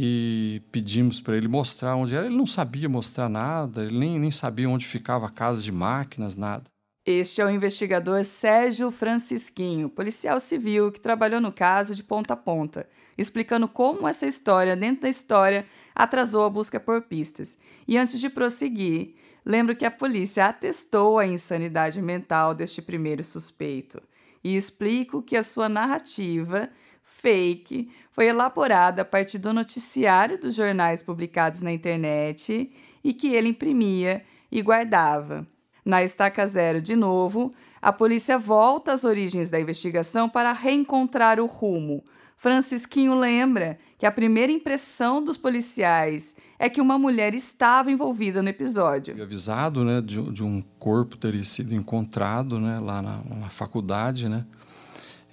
E 0.00 0.62
pedimos 0.70 1.20
para 1.20 1.36
ele 1.36 1.48
mostrar 1.48 1.96
onde 1.96 2.14
era. 2.14 2.26
Ele 2.26 2.36
não 2.36 2.46
sabia 2.46 2.88
mostrar 2.88 3.28
nada, 3.28 3.82
ele 3.82 3.98
nem, 3.98 4.16
nem 4.16 4.30
sabia 4.30 4.70
onde 4.70 4.86
ficava 4.86 5.26
a 5.26 5.30
casa 5.30 5.60
de 5.60 5.72
máquinas, 5.72 6.36
nada. 6.36 6.70
Este 7.04 7.40
é 7.40 7.44
o 7.44 7.50
investigador 7.50 8.24
Sérgio 8.24 8.92
Francisquinho, 8.92 9.88
policial 9.88 10.38
civil 10.38 10.92
que 10.92 11.00
trabalhou 11.00 11.40
no 11.40 11.50
caso 11.50 11.96
de 11.96 12.04
ponta 12.04 12.34
a 12.34 12.36
ponta, 12.36 12.88
explicando 13.16 13.66
como 13.66 14.06
essa 14.06 14.24
história 14.24 14.76
dentro 14.76 15.02
da 15.02 15.08
história 15.08 15.66
atrasou 15.96 16.44
a 16.44 16.50
busca 16.50 16.78
por 16.78 17.02
pistas. 17.02 17.58
E 17.88 17.98
antes 17.98 18.20
de 18.20 18.30
prosseguir, 18.30 19.16
lembro 19.44 19.74
que 19.74 19.84
a 19.84 19.90
polícia 19.90 20.46
atestou 20.46 21.18
a 21.18 21.26
insanidade 21.26 22.00
mental 22.00 22.54
deste 22.54 22.80
primeiro 22.80 23.24
suspeito 23.24 24.00
e 24.44 24.56
explico 24.56 25.22
que 25.22 25.36
a 25.36 25.42
sua 25.42 25.68
narrativa 25.68 26.70
fake 27.08 27.90
foi 28.12 28.26
elaborada 28.26 29.02
a 29.02 29.04
partir 29.04 29.38
do 29.38 29.52
noticiário 29.52 30.38
dos 30.38 30.54
jornais 30.54 31.02
publicados 31.02 31.62
na 31.62 31.72
internet 31.72 32.70
e 33.02 33.14
que 33.14 33.34
ele 33.34 33.48
imprimia 33.48 34.22
e 34.52 34.62
guardava. 34.62 35.46
Na 35.84 36.04
estaca 36.04 36.46
zero, 36.46 36.82
de 36.82 36.94
novo, 36.94 37.52
a 37.80 37.92
polícia 37.92 38.38
volta 38.38 38.92
às 38.92 39.04
origens 39.04 39.48
da 39.48 39.58
investigação 39.58 40.28
para 40.28 40.52
reencontrar 40.52 41.40
o 41.40 41.46
rumo. 41.46 42.04
Francisquinho 42.36 43.18
lembra 43.18 43.78
que 43.98 44.06
a 44.06 44.12
primeira 44.12 44.52
impressão 44.52 45.24
dos 45.24 45.36
policiais 45.36 46.36
é 46.58 46.68
que 46.68 46.80
uma 46.80 46.98
mulher 46.98 47.34
estava 47.34 47.90
envolvida 47.90 48.42
no 48.42 48.48
episódio. 48.48 49.14
Fui 49.14 49.24
avisado 49.24 49.82
né, 49.82 50.00
de, 50.00 50.22
de 50.30 50.44
um 50.44 50.62
corpo 50.78 51.16
ter 51.16 51.44
sido 51.46 51.74
encontrado 51.74 52.60
né, 52.60 52.78
lá 52.78 53.02
na, 53.02 53.24
na 53.24 53.50
faculdade, 53.50 54.28
né? 54.28 54.44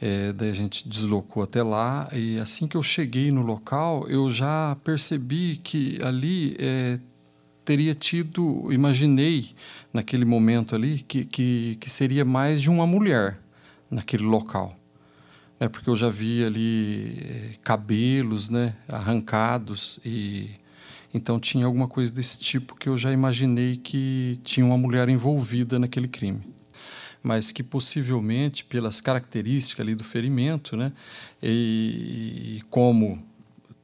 É, 0.01 0.33
daí 0.33 0.49
a 0.49 0.53
gente 0.53 0.87
deslocou 0.87 1.43
até 1.43 1.63
lá 1.63 2.09
e 2.11 2.37
assim 2.37 2.67
que 2.67 2.75
eu 2.75 2.83
cheguei 2.83 3.31
no 3.31 3.41
local, 3.41 4.07
eu 4.09 4.29
já 4.29 4.75
percebi 4.83 5.55
que 5.63 5.99
ali 6.03 6.55
é, 6.59 6.99
teria 7.63 7.95
tido, 7.95 8.71
imaginei 8.73 9.51
naquele 9.93 10.25
momento 10.25 10.75
ali 10.75 10.99
que, 10.99 11.23
que, 11.23 11.77
que, 11.79 11.89
seria 11.89 12.25
mais 12.25 12.61
de 12.61 12.69
uma 12.69 12.85
mulher 12.85 13.39
naquele 13.89 14.23
local. 14.23 14.77
É 15.59 15.69
porque 15.69 15.89
eu 15.89 15.95
já 15.95 16.09
vi 16.09 16.43
ali 16.43 17.17
é, 17.21 17.55
cabelos 17.63 18.49
né, 18.49 18.75
arrancados 18.89 19.99
e 20.03 20.49
então 21.13 21.39
tinha 21.39 21.65
alguma 21.65 21.87
coisa 21.87 22.13
desse 22.13 22.37
tipo 22.37 22.75
que 22.75 22.89
eu 22.89 22.97
já 22.97 23.13
imaginei 23.13 23.77
que 23.77 24.37
tinha 24.43 24.65
uma 24.65 24.77
mulher 24.77 25.07
envolvida 25.07 25.79
naquele 25.79 26.09
crime 26.09 26.54
mas 27.25 27.51
que 27.51 27.63
possivelmente, 27.63 28.63
pelas 28.63 29.01
características 29.01 29.83
ali 29.83 29.95
do 29.95 30.03
ferimento, 30.03 30.77
né, 30.77 30.93
e, 31.41 32.57
e 32.57 32.61
como 32.69 33.21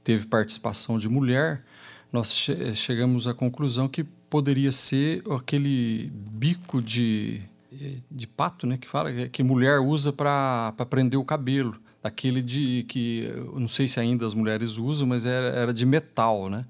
teve 0.03 0.27
participação 0.27 0.99
de 0.99 1.09
mulher, 1.09 1.63
nós 2.13 2.33
che 2.33 2.75
chegamos 2.75 3.25
à 3.25 3.33
conclusão 3.33 3.87
que 3.87 4.03
poderia 4.03 4.71
ser 4.71 5.23
aquele 5.31 6.11
bico 6.13 6.81
de, 6.81 7.41
de 8.09 8.27
pato, 8.27 8.67
né, 8.67 8.77
que 8.77 8.87
fala 8.87 9.11
que 9.29 9.41
mulher 9.41 9.79
usa 9.79 10.13
para 10.13 10.73
prender 10.89 11.19
o 11.19 11.25
cabelo, 11.25 11.79
daquele 12.01 12.41
de 12.41 12.85
que 12.87 13.27
não 13.55 13.67
sei 13.67 13.87
se 13.87 13.99
ainda 13.99 14.25
as 14.25 14.33
mulheres 14.33 14.77
usam, 14.77 15.07
mas 15.07 15.25
era, 15.25 15.47
era 15.47 15.73
de 15.73 15.85
metal, 15.85 16.49
né? 16.49 16.65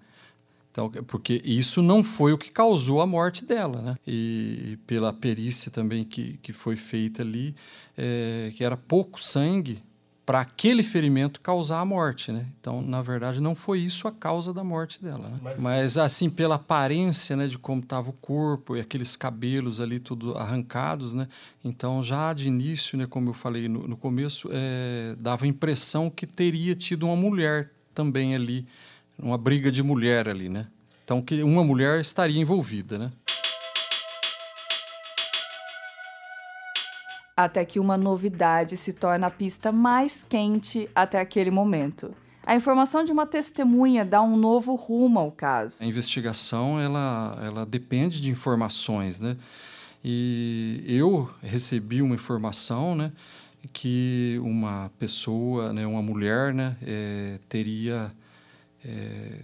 Então, 0.72 0.89
porque 0.89 1.41
isso 1.43 1.82
não 1.82 2.03
foi 2.03 2.32
o 2.32 2.38
que 2.38 2.49
causou 2.49 3.01
a 3.01 3.05
morte 3.05 3.43
dela, 3.45 3.82
né? 3.82 3.97
E 4.07 4.80
pela 4.88 5.11
perícia 5.11 5.69
também 5.69 6.05
que, 6.05 6.39
que 6.41 6.53
foi 6.53 6.78
feita 6.78 7.22
ali, 7.22 7.53
é, 7.97 8.53
que 8.55 8.63
era 8.63 8.78
pouco 8.78 9.22
sangue 9.22 9.84
para 10.26 10.39
aquele 10.39 10.82
ferimento 10.82 11.41
causar 11.41 11.82
a 11.82 11.86
morte, 11.86 12.32
né? 12.32 12.45
Então, 12.59 12.82
na 12.82 13.01
verdade, 13.01 13.41
não 13.41 13.53
foi 13.53 13.80
isso 13.80 14.07
a 14.07 14.11
causa 14.13 14.53
da 14.53 14.63
morte 14.63 15.03
dela. 15.03 15.28
Né? 15.28 15.39
Mas... 15.41 15.59
Mas, 15.59 15.97
assim, 15.97 16.30
pela 16.30 16.55
aparência, 16.55 17.36
né, 17.36 17.47
de 17.47 17.57
como 17.57 17.82
estava 17.82 18.09
o 18.09 18.13
corpo 18.13 18.78
e 18.78 18.80
aqueles 18.80 19.17
cabelos 19.17 19.82
ali 19.82 19.99
tudo 19.99 20.38
arrancados, 20.38 21.13
né? 21.13 21.28
Então, 21.65 22.01
já 22.01 22.32
de 22.34 22.47
início, 22.47 22.97
né, 22.97 23.05
como 23.05 23.30
eu 23.30 23.34
falei 23.34 23.67
no, 23.67 23.86
no 23.88 23.97
começo, 23.97 24.47
é, 24.53 25.17
dava 25.19 25.43
a 25.43 25.47
impressão 25.49 26.09
que 26.09 26.26
teria 26.26 26.76
tido 26.76 27.07
uma 27.07 27.15
mulher 27.15 27.72
também 27.93 28.34
ali 28.34 28.65
uma 29.22 29.38
briga 29.38 29.72
de 29.72 29.84
mulher 29.84 30.28
ali, 30.28 30.49
né? 30.49 30.67
Então 31.03 31.22
que 31.22 31.43
uma 31.43 31.63
mulher 31.63 32.01
estaria 32.01 32.39
envolvida, 32.39 32.97
né? 32.97 33.11
Até 37.36 37.65
que 37.65 37.80
uma 37.80 37.97
novidade 37.97 38.78
se 38.78 38.93
torna 38.93 39.28
a 39.28 39.32
pista 39.32 39.72
mais 39.72 40.24
quente 40.24 40.89
até 40.93 41.19
aquele 41.19 41.49
momento. 41.49 42.13
A 42.43 42.55
informação 42.55 43.03
de 43.03 43.11
uma 43.11 43.26
testemunha 43.26 44.03
dá 44.03 44.22
um 44.22 44.36
novo 44.36 44.76
rumo 44.76 45.19
ao 45.19 45.32
caso. 45.32 45.82
A 45.82 45.86
investigação 45.86 46.80
ela, 46.80 47.39
ela 47.43 47.65
depende 47.65 48.19
de 48.19 48.30
informações, 48.30 49.19
né? 49.19 49.38
E 50.03 50.84
eu 50.88 51.30
recebi 51.43 52.01
uma 52.01 52.15
informação, 52.15 52.95
né, 52.95 53.11
que 53.72 54.39
uma 54.43 54.91
pessoa, 54.97 55.72
né, 55.72 55.86
uma 55.86 56.01
mulher, 56.01 56.51
né, 56.53 56.76
é, 56.82 57.38
teria 57.47 58.11
é, 58.86 59.39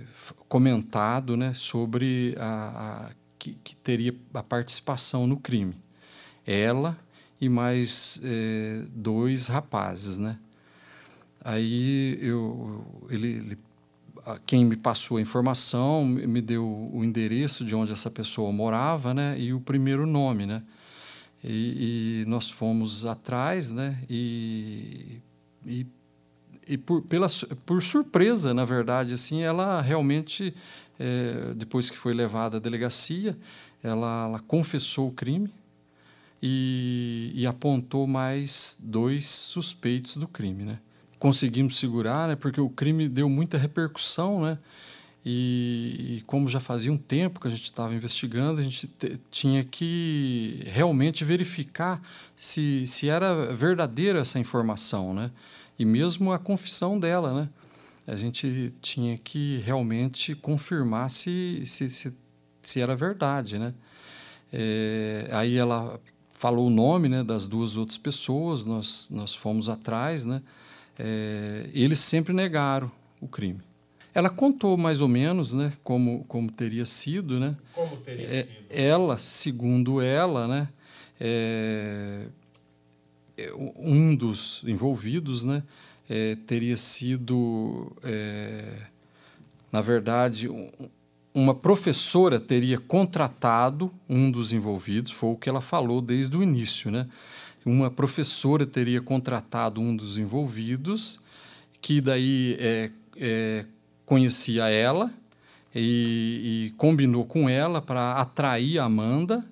comentado 0.49 1.37
né, 1.37 1.53
sobre 1.53 2.35
a, 2.39 3.07
a 3.07 3.11
que, 3.37 3.53
que, 3.63 3.75
teria 3.75 4.15
a 4.33 4.41
participação 4.41 5.27
no 5.27 5.37
crime. 5.37 5.75
Ela 6.45 6.97
e 7.39 7.47
mais 7.47 8.19
é, 8.23 8.83
dois 8.91 9.47
rapazes, 9.47 10.17
né? 10.17 10.39
Aí 11.43 12.17
eu, 12.21 12.85
ele, 13.09 13.27
ele, 13.27 13.57
quem 14.45 14.65
me 14.65 14.75
passou 14.75 15.17
a 15.17 15.21
informação 15.21 16.03
me 16.03 16.41
deu 16.41 16.89
o 16.91 17.05
endereço 17.05 17.63
de 17.63 17.75
onde 17.75 17.93
essa 17.93 18.09
pessoa 18.09 18.51
morava, 18.51 19.13
né? 19.13 19.39
E 19.39 19.53
o 19.53 19.61
primeiro 19.61 20.05
nome, 20.05 20.45
né? 20.45 20.63
E, 21.43 22.23
e 22.23 22.25
nós 22.27 22.49
fomos 22.49 23.05
atrás, 23.05 23.71
né? 23.71 24.03
E, 24.09 25.21
e 25.65 25.85
e 26.67 26.77
por, 26.77 27.01
pela, 27.01 27.27
por 27.65 27.81
surpresa, 27.81 28.53
na 28.53 28.65
verdade, 28.65 29.13
assim, 29.13 29.41
ela 29.41 29.81
realmente, 29.81 30.53
é, 30.99 31.53
depois 31.55 31.89
que 31.89 31.97
foi 31.97 32.13
levada 32.13 32.57
à 32.57 32.59
delegacia, 32.59 33.37
ela, 33.83 34.25
ela 34.25 34.39
confessou 34.39 35.07
o 35.07 35.11
crime 35.11 35.53
e, 36.41 37.31
e, 37.33 37.45
apontou 37.45 38.05
mais 38.05 38.77
dois 38.81 39.27
suspeitos 39.27 40.17
do 40.17 40.27
crime, 40.27 40.63
né? 40.63 40.79
Conseguimos 41.17 41.77
segurar, 41.77 42.27
né? 42.27 42.35
Porque 42.35 42.61
o 42.61 42.69
crime 42.69 43.09
deu 43.09 43.27
muita 43.27 43.57
repercussão, 43.57 44.41
né? 44.41 44.57
E, 45.25 46.17
e 46.19 46.23
como 46.25 46.47
já 46.47 46.59
fazia 46.59 46.91
um 46.91 46.97
tempo 46.97 47.39
que 47.39 47.47
a 47.47 47.51
gente 47.51 47.63
estava 47.63 47.93
investigando, 47.93 48.61
a 48.61 48.63
gente 48.63 48.89
tinha 49.31 49.63
que 49.63 50.61
realmente 50.67 51.25
verificar 51.25 52.01
se, 52.35 52.85
se 52.87 53.09
era 53.09 53.53
verdadeira 53.53 54.19
essa 54.19 54.39
informação, 54.39 55.13
né? 55.13 55.31
E 55.77 55.85
mesmo 55.85 56.31
a 56.31 56.39
confissão 56.39 56.99
dela, 56.99 57.33
né? 57.33 57.49
A 58.05 58.15
gente 58.15 58.73
tinha 58.81 59.17
que 59.17 59.57
realmente 59.65 60.33
confirmar 60.33 61.11
se, 61.11 61.63
se, 61.65 61.89
se, 61.89 62.13
se 62.61 62.79
era 62.79 62.95
verdade, 62.95 63.59
né? 63.59 63.73
É, 64.51 65.27
aí 65.31 65.57
ela 65.57 65.99
falou 66.31 66.67
o 66.67 66.69
nome 66.69 67.09
né, 67.09 67.23
das 67.23 67.47
duas 67.47 67.75
outras 67.75 67.97
pessoas, 67.97 68.63
nós, 68.63 69.07
nós 69.11 69.35
fomos 69.35 69.69
atrás, 69.69 70.25
né? 70.25 70.41
É, 70.97 71.69
eles 71.73 71.99
sempre 71.99 72.33
negaram 72.33 72.91
o 73.19 73.27
crime. 73.27 73.61
Ela 74.13 74.29
contou 74.29 74.77
mais 74.77 74.99
ou 74.99 75.07
menos, 75.07 75.53
né, 75.53 75.71
como, 75.83 76.23
como 76.27 76.51
teria 76.51 76.85
sido, 76.85 77.39
né? 77.39 77.55
Como 77.73 77.97
teria 77.97 78.25
é, 78.27 78.43
sido? 78.43 78.65
Ela, 78.69 79.17
segundo 79.17 80.01
ela, 80.01 80.47
né, 80.47 80.69
é, 81.19 82.25
um 83.77 84.15
dos 84.15 84.61
envolvidos 84.65 85.43
né, 85.43 85.63
é, 86.09 86.35
teria 86.47 86.77
sido, 86.77 87.91
é, 88.03 88.81
na 89.71 89.81
verdade, 89.81 90.49
um, 90.49 90.69
uma 91.33 91.53
professora 91.53 92.39
teria 92.39 92.79
contratado 92.79 93.91
um 94.09 94.31
dos 94.31 94.51
envolvidos, 94.51 95.11
foi 95.11 95.29
o 95.29 95.35
que 95.35 95.47
ela 95.47 95.61
falou 95.61 96.01
desde 96.01 96.35
o 96.35 96.41
início, 96.41 96.89
né? 96.89 97.07
Uma 97.63 97.91
professora 97.91 98.65
teria 98.65 99.01
contratado 99.01 99.81
um 99.81 99.95
dos 99.95 100.17
envolvidos, 100.17 101.19
que 101.81 101.99
daí 101.99 102.55
é, 102.59 102.91
é, 103.17 103.65
conhecia 104.05 104.69
ela 104.69 105.13
e, 105.75 106.69
e 106.69 106.73
combinou 106.77 107.25
com 107.25 107.49
ela 107.49 107.81
para 107.81 108.13
atrair 108.13 108.79
a 108.79 108.85
Amanda 108.85 109.45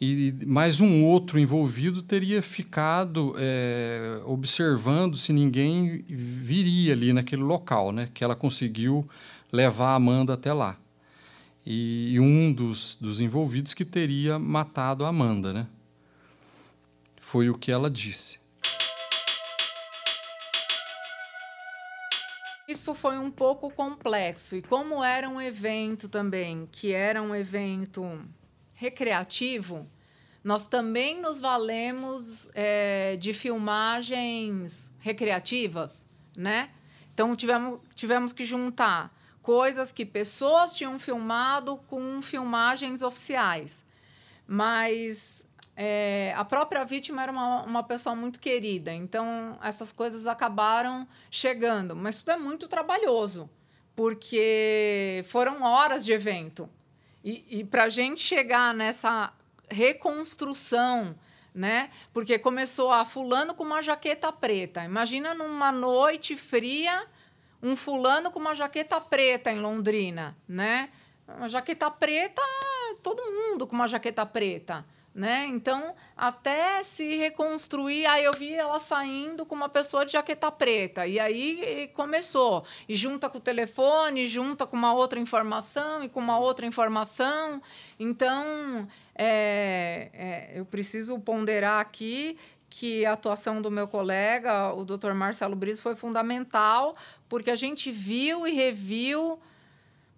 e 0.00 0.34
mais 0.46 0.80
um 0.80 1.04
outro 1.04 1.38
envolvido 1.38 2.02
teria 2.02 2.42
ficado 2.42 3.34
é, 3.38 4.20
observando 4.24 5.16
se 5.16 5.32
ninguém 5.32 6.04
viria 6.08 6.92
ali 6.92 7.12
naquele 7.12 7.42
local, 7.42 7.92
né? 7.92 8.08
Que 8.12 8.24
ela 8.24 8.34
conseguiu 8.34 9.06
levar 9.52 9.90
a 9.90 9.94
Amanda 9.94 10.34
até 10.34 10.52
lá. 10.52 10.76
E, 11.64 12.12
e 12.12 12.20
um 12.20 12.52
dos, 12.52 12.98
dos 13.00 13.20
envolvidos 13.20 13.72
que 13.72 13.84
teria 13.84 14.38
matado 14.38 15.04
a 15.04 15.08
Amanda, 15.08 15.52
né? 15.52 15.66
Foi 17.20 17.48
o 17.48 17.56
que 17.56 17.70
ela 17.70 17.88
disse. 17.88 18.38
Isso 22.66 22.94
foi 22.94 23.18
um 23.18 23.30
pouco 23.30 23.70
complexo. 23.70 24.56
E 24.56 24.62
como 24.62 25.02
era 25.04 25.28
um 25.28 25.40
evento 25.40 26.08
também, 26.08 26.68
que 26.70 26.92
era 26.92 27.22
um 27.22 27.34
evento 27.34 28.20
recreativo, 28.74 29.88
nós 30.42 30.66
também 30.66 31.20
nos 31.20 31.40
valemos 31.40 32.50
é, 32.54 33.16
de 33.16 33.32
filmagens 33.32 34.92
recreativas, 34.98 36.04
né? 36.36 36.70
Então 37.12 37.34
tivemos, 37.34 37.80
tivemos 37.94 38.32
que 38.32 38.44
juntar 38.44 39.14
coisas 39.40 39.92
que 39.92 40.04
pessoas 40.04 40.74
tinham 40.74 40.98
filmado 40.98 41.76
com 41.86 42.20
filmagens 42.20 43.02
oficiais. 43.02 43.86
Mas 44.46 45.48
é, 45.76 46.34
a 46.36 46.44
própria 46.44 46.84
vítima 46.84 47.22
era 47.22 47.32
uma, 47.32 47.62
uma 47.62 47.82
pessoa 47.82 48.14
muito 48.14 48.38
querida, 48.38 48.92
então 48.92 49.58
essas 49.62 49.92
coisas 49.92 50.26
acabaram 50.26 51.06
chegando. 51.30 51.96
Mas 51.96 52.18
tudo 52.18 52.32
é 52.32 52.36
muito 52.36 52.68
trabalhoso, 52.68 53.48
porque 53.96 55.24
foram 55.26 55.62
horas 55.62 56.04
de 56.04 56.12
evento. 56.12 56.68
E, 57.24 57.60
e 57.60 57.64
para 57.64 57.84
a 57.84 57.88
gente 57.88 58.20
chegar 58.20 58.74
nessa 58.74 59.32
reconstrução, 59.70 61.18
né? 61.54 61.90
Porque 62.12 62.38
começou 62.38 62.92
a 62.92 63.04
fulano 63.04 63.54
com 63.54 63.64
uma 63.64 63.82
jaqueta 63.82 64.30
preta. 64.30 64.84
Imagina 64.84 65.34
numa 65.34 65.72
noite 65.72 66.36
fria, 66.36 67.06
um 67.62 67.74
fulano 67.74 68.30
com 68.30 68.38
uma 68.38 68.54
jaqueta 68.54 69.00
preta 69.00 69.50
em 69.50 69.58
Londrina, 69.58 70.36
né? 70.46 70.90
Uma 71.26 71.48
jaqueta 71.48 71.90
preta, 71.90 72.42
todo 73.02 73.22
mundo 73.22 73.66
com 73.66 73.74
uma 73.74 73.88
jaqueta 73.88 74.26
preta 74.26 74.84
né? 75.14 75.46
Então, 75.48 75.94
até 76.16 76.82
se 76.82 77.16
reconstruir, 77.16 78.04
aí 78.06 78.24
eu 78.24 78.32
vi 78.32 78.52
ela 78.52 78.80
saindo 78.80 79.46
com 79.46 79.54
uma 79.54 79.68
pessoa 79.68 80.04
de 80.04 80.12
jaqueta 80.12 80.50
preta. 80.50 81.06
E 81.06 81.20
aí 81.20 81.88
começou. 81.94 82.64
E 82.88 82.96
junta 82.96 83.30
com 83.30 83.38
o 83.38 83.40
telefone, 83.40 84.24
junta 84.24 84.66
com 84.66 84.76
uma 84.76 84.92
outra 84.92 85.20
informação 85.20 86.02
e 86.02 86.08
com 86.08 86.18
uma 86.18 86.38
outra 86.38 86.66
informação. 86.66 87.62
Então, 87.98 88.88
é, 89.14 90.10
é, 90.12 90.58
eu 90.58 90.64
preciso 90.64 91.18
ponderar 91.20 91.80
aqui 91.80 92.36
que 92.68 93.06
a 93.06 93.12
atuação 93.12 93.62
do 93.62 93.70
meu 93.70 93.86
colega, 93.86 94.74
o 94.74 94.84
Dr. 94.84 95.12
Marcelo 95.12 95.54
Briz, 95.54 95.78
foi 95.78 95.94
fundamental, 95.94 96.96
porque 97.28 97.52
a 97.52 97.54
gente 97.54 97.92
viu 97.92 98.48
e 98.48 98.52
reviu 98.52 99.38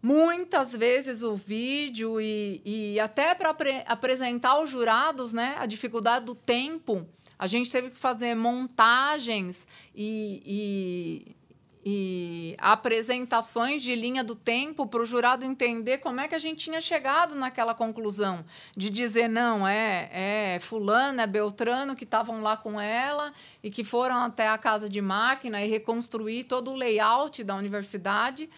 muitas 0.07 0.72
vezes 0.72 1.24
o 1.24 1.34
vídeo 1.34 2.20
e, 2.20 2.62
e 2.64 3.00
até 3.00 3.34
para 3.34 3.50
apre 3.50 3.82
apresentar 3.86 4.50
aos 4.50 4.70
jurados 4.70 5.32
né, 5.32 5.57
a 5.59 5.66
dificuldade 5.66 6.24
do 6.24 6.34
tempo, 6.36 7.04
a 7.36 7.48
gente 7.48 7.68
teve 7.68 7.90
que 7.90 7.98
fazer 7.98 8.36
montagens 8.36 9.66
e, 9.92 10.44
e, 10.46 11.36
e 11.84 12.57
apresentações 12.59 13.82
de 13.82 13.96
linha 13.96 14.22
do 14.22 14.36
tempo 14.36 14.86
para 14.86 15.02
o 15.02 15.04
jurado 15.04 15.44
entender 15.44 15.98
como 15.98 16.20
é 16.20 16.28
que 16.28 16.36
a 16.36 16.38
gente 16.38 16.59
tinha 16.59 16.80
chegado 16.80 17.34
naquela 17.34 17.74
conclusão 17.74 18.44
de 18.76 18.90
dizer 18.90 19.26
não 19.26 19.66
é 19.66 20.09
é 20.12 20.59
fulano 20.61 21.20
é 21.20 21.26
Beltrano 21.26 21.96
que 21.96 22.04
estavam 22.04 22.42
lá 22.42 22.57
com 22.57 22.80
ela 22.80 23.32
e 23.61 23.72
que 23.72 23.82
foram 23.82 24.22
até 24.22 24.46
a 24.46 24.57
casa 24.57 24.88
de 24.88 25.00
máquina 25.00 25.64
e 25.64 25.68
reconstruir 25.68 26.44
todo 26.44 26.70
o 26.70 26.76
layout 26.76 27.42
da 27.42 27.57
universidade 27.57 28.48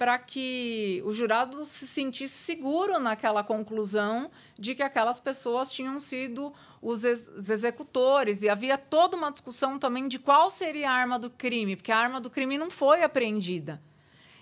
para 0.00 0.18
que 0.18 1.02
o 1.04 1.12
jurado 1.12 1.62
se 1.66 1.86
sentisse 1.86 2.32
seguro 2.32 2.98
naquela 2.98 3.44
conclusão 3.44 4.30
de 4.58 4.74
que 4.74 4.82
aquelas 4.82 5.20
pessoas 5.20 5.70
tinham 5.70 6.00
sido 6.00 6.50
os, 6.80 7.04
ex 7.04 7.28
os 7.36 7.50
executores. 7.50 8.42
E 8.42 8.48
havia 8.48 8.78
toda 8.78 9.14
uma 9.14 9.30
discussão 9.30 9.78
também 9.78 10.08
de 10.08 10.18
qual 10.18 10.48
seria 10.48 10.90
a 10.90 10.94
arma 10.94 11.18
do 11.18 11.28
crime, 11.28 11.76
porque 11.76 11.92
a 11.92 11.98
arma 11.98 12.18
do 12.18 12.30
crime 12.30 12.56
não 12.56 12.70
foi 12.70 13.02
apreendida. 13.02 13.78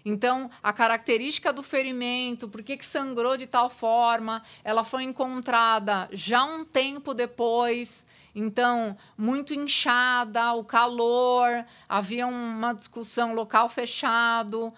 Então, 0.05 0.49
a 0.63 0.73
característica 0.73 1.53
do 1.53 1.65
ferimento, 1.65 2.49
por 2.49 2.63
que, 2.63 2.77
que 2.77 2.87
sangrou 2.87 3.37
de 3.37 3.49
tal 3.49 3.69
forma, 3.69 4.45
ela 4.63 4.85
foi 4.85 5.03
encontrada 5.03 6.09
já 6.13 6.45
um 6.45 6.65
tempo 6.65 7.13
depois. 7.13 8.07
Então, 8.33 8.97
muito 9.17 9.53
inchada, 9.53 10.53
o 10.53 10.63
calor, 10.63 11.65
havia 11.89 12.29
uma 12.29 12.73
discussão 12.73 13.35
local 13.35 13.69
fechado, 13.69 14.73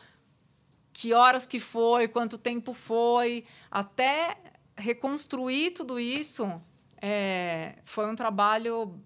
que 0.92 1.12
horas 1.12 1.46
que 1.46 1.60
foi, 1.60 2.08
quanto 2.08 2.38
tempo 2.38 2.72
foi, 2.72 3.44
até 3.70 4.36
reconstruir 4.76 5.72
tudo 5.72 6.00
isso, 6.00 6.60
é, 7.00 7.76
foi 7.84 8.10
um 8.10 8.14
trabalho 8.14 8.98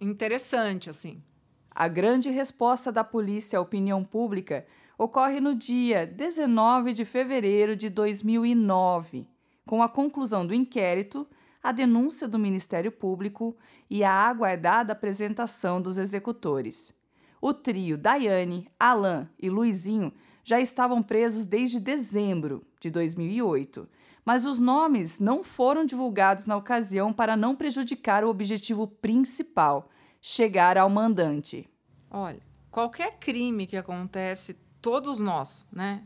interessante, 0.00 0.88
assim. 0.88 1.22
A 1.70 1.86
grande 1.86 2.30
resposta 2.30 2.90
da 2.90 3.04
polícia 3.04 3.58
à 3.58 3.62
opinião 3.62 4.04
pública 4.04 4.66
ocorre 4.98 5.40
no 5.40 5.54
dia 5.54 6.06
19 6.06 6.92
de 6.92 7.04
fevereiro 7.04 7.76
de 7.76 7.88
2009, 7.88 9.26
com 9.64 9.82
a 9.82 9.88
conclusão 9.88 10.46
do 10.46 10.54
inquérito, 10.54 11.26
a 11.62 11.72
denúncia 11.72 12.26
do 12.26 12.38
Ministério 12.38 12.90
Público 12.90 13.56
e 13.88 14.02
a 14.02 14.12
aguardada 14.12 14.92
apresentação 14.92 15.80
dos 15.80 15.98
executores. 15.98 16.94
O 17.40 17.54
trio 17.54 17.96
Daiane, 17.96 18.68
Alain 18.78 19.28
e 19.38 19.48
Luizinho 19.48 20.12
já 20.42 20.60
estavam 20.60 21.02
presos 21.02 21.46
desde 21.46 21.80
dezembro 21.80 22.64
de 22.80 22.90
2008, 22.90 23.88
mas 24.24 24.44
os 24.44 24.60
nomes 24.60 25.18
não 25.18 25.42
foram 25.42 25.84
divulgados 25.84 26.46
na 26.46 26.56
ocasião 26.56 27.12
para 27.12 27.36
não 27.36 27.56
prejudicar 27.56 28.24
o 28.24 28.28
objetivo 28.28 28.86
principal, 28.86 29.90
chegar 30.20 30.76
ao 30.76 30.90
mandante. 30.90 31.68
Olha, 32.10 32.40
qualquer 32.70 33.18
crime 33.18 33.66
que 33.66 33.76
acontece, 33.76 34.56
todos 34.80 35.18
nós, 35.18 35.66
né, 35.72 36.02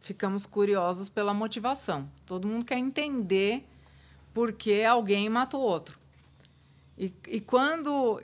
ficamos 0.00 0.46
curiosos 0.46 1.08
pela 1.08 1.34
motivação. 1.34 2.08
Todo 2.26 2.48
mundo 2.48 2.64
quer 2.64 2.78
entender 2.78 3.66
por 4.32 4.52
que 4.52 4.84
alguém 4.84 5.28
matou 5.28 5.60
outro. 5.60 5.98
E, 6.96 7.12
e 7.28 7.40
quando 7.40 8.20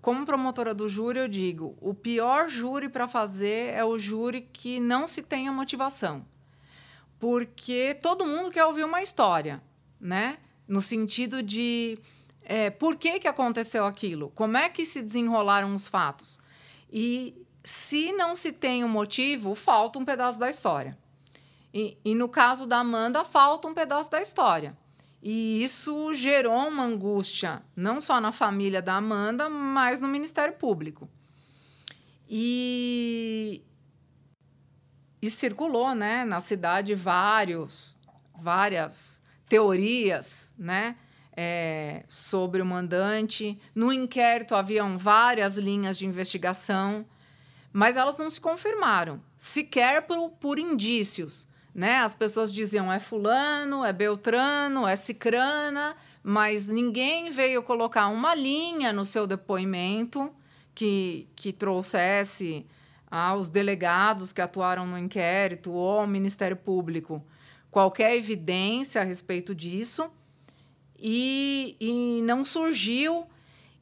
como 0.00 0.26
promotora 0.26 0.74
do 0.74 0.88
júri, 0.88 1.20
eu 1.20 1.28
digo: 1.28 1.76
o 1.80 1.94
pior 1.94 2.48
júri 2.48 2.88
para 2.88 3.06
fazer 3.06 3.74
é 3.74 3.84
o 3.84 3.98
júri 3.98 4.42
que 4.52 4.80
não 4.80 5.06
se 5.06 5.22
tenha 5.22 5.52
motivação. 5.52 6.26
Porque 7.18 7.94
todo 8.00 8.26
mundo 8.26 8.50
quer 8.50 8.64
ouvir 8.64 8.84
uma 8.84 9.02
história, 9.02 9.62
né? 10.00 10.38
No 10.66 10.80
sentido 10.80 11.42
de 11.42 11.98
é, 12.42 12.70
por 12.70 12.96
que, 12.96 13.20
que 13.20 13.28
aconteceu 13.28 13.84
aquilo? 13.84 14.30
Como 14.34 14.56
é 14.56 14.68
que 14.68 14.84
se 14.84 15.02
desenrolaram 15.02 15.72
os 15.74 15.86
fatos? 15.86 16.40
E 16.90 17.46
se 17.62 18.12
não 18.12 18.34
se 18.34 18.52
tem 18.52 18.84
um 18.84 18.88
motivo, 18.88 19.54
falta 19.54 19.98
um 19.98 20.04
pedaço 20.04 20.38
da 20.38 20.50
história. 20.50 20.96
E, 21.72 21.98
e 22.04 22.14
no 22.14 22.28
caso 22.28 22.66
da 22.66 22.78
Amanda, 22.78 23.24
falta 23.24 23.68
um 23.68 23.74
pedaço 23.74 24.10
da 24.10 24.22
história. 24.22 24.76
E 25.22 25.62
isso 25.62 26.14
gerou 26.14 26.68
uma 26.68 26.84
angústia, 26.84 27.62
não 27.74 28.00
só 28.00 28.20
na 28.20 28.30
família 28.30 28.80
da 28.80 28.94
Amanda, 28.94 29.48
mas 29.48 30.00
no 30.00 30.08
Ministério 30.08 30.54
Público. 30.54 31.08
E, 32.28 33.62
e 35.20 35.28
circulou 35.28 35.94
né, 35.94 36.24
na 36.24 36.40
cidade 36.40 36.94
vários, 36.94 37.96
várias 38.38 39.20
teorias 39.48 40.52
né, 40.56 40.94
é, 41.36 42.04
sobre 42.06 42.62
o 42.62 42.66
mandante. 42.66 43.60
No 43.74 43.92
inquérito 43.92 44.54
haviam 44.54 44.96
várias 44.96 45.56
linhas 45.56 45.98
de 45.98 46.06
investigação, 46.06 47.04
mas 47.72 47.96
elas 47.96 48.18
não 48.18 48.30
se 48.30 48.40
confirmaram, 48.40 49.20
sequer 49.36 50.02
por, 50.02 50.30
por 50.30 50.58
indícios 50.60 51.48
né? 51.78 51.98
As 51.98 52.12
pessoas 52.12 52.52
diziam 52.52 52.92
é 52.92 52.98
fulano, 52.98 53.84
é 53.84 53.92
beltrano, 53.92 54.84
é 54.84 54.96
cicrana, 54.96 55.94
mas 56.24 56.66
ninguém 56.66 57.30
veio 57.30 57.62
colocar 57.62 58.08
uma 58.08 58.34
linha 58.34 58.92
no 58.92 59.04
seu 59.04 59.28
depoimento 59.28 60.28
que, 60.74 61.28
que 61.36 61.52
trouxesse 61.52 62.66
aos 63.08 63.48
delegados 63.48 64.32
que 64.32 64.40
atuaram 64.40 64.88
no 64.88 64.98
inquérito 64.98 65.70
ou 65.70 66.00
ao 66.00 66.06
Ministério 66.08 66.56
Público 66.56 67.24
qualquer 67.70 68.16
evidência 68.16 69.00
a 69.00 69.04
respeito 69.04 69.54
disso 69.54 70.10
e, 70.98 71.76
e 71.78 72.22
não 72.24 72.44
surgiu 72.44 73.24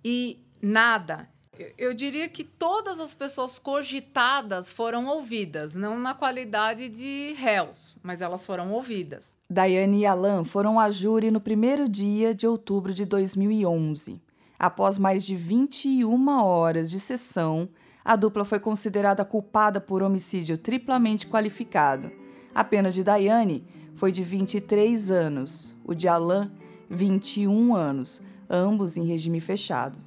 e 0.04 0.38
nada. 0.60 1.30
Eu 1.78 1.94
diria 1.94 2.28
que 2.28 2.44
todas 2.44 3.00
as 3.00 3.14
pessoas 3.14 3.58
cogitadas 3.58 4.70
foram 4.70 5.06
ouvidas, 5.06 5.74
não 5.74 5.98
na 5.98 6.14
qualidade 6.14 6.88
de 6.88 7.34
réus, 7.34 7.96
mas 8.02 8.20
elas 8.20 8.44
foram 8.44 8.72
ouvidas. 8.72 9.36
Daiane 9.48 10.00
e 10.00 10.06
Alan 10.06 10.44
foram 10.44 10.78
a 10.78 10.90
júri 10.90 11.30
no 11.30 11.40
primeiro 11.40 11.88
dia 11.88 12.34
de 12.34 12.46
outubro 12.46 12.92
de 12.92 13.04
2011. 13.04 14.20
Após 14.58 14.98
mais 14.98 15.24
de 15.24 15.36
21 15.36 16.28
horas 16.28 16.90
de 16.90 16.98
sessão, 16.98 17.68
a 18.04 18.16
dupla 18.16 18.44
foi 18.44 18.58
considerada 18.58 19.24
culpada 19.24 19.80
por 19.80 20.02
homicídio 20.02 20.56
triplamente 20.56 21.26
qualificado. 21.26 22.10
A 22.54 22.64
pena 22.64 22.90
de 22.90 23.04
Daiane 23.04 23.64
foi 23.94 24.12
de 24.12 24.22
23 24.22 25.10
anos, 25.10 25.76
o 25.84 25.94
de 25.94 26.08
Alan, 26.08 26.50
21 26.88 27.74
anos, 27.74 28.22
ambos 28.48 28.96
em 28.96 29.06
regime 29.06 29.40
fechado. 29.40 30.05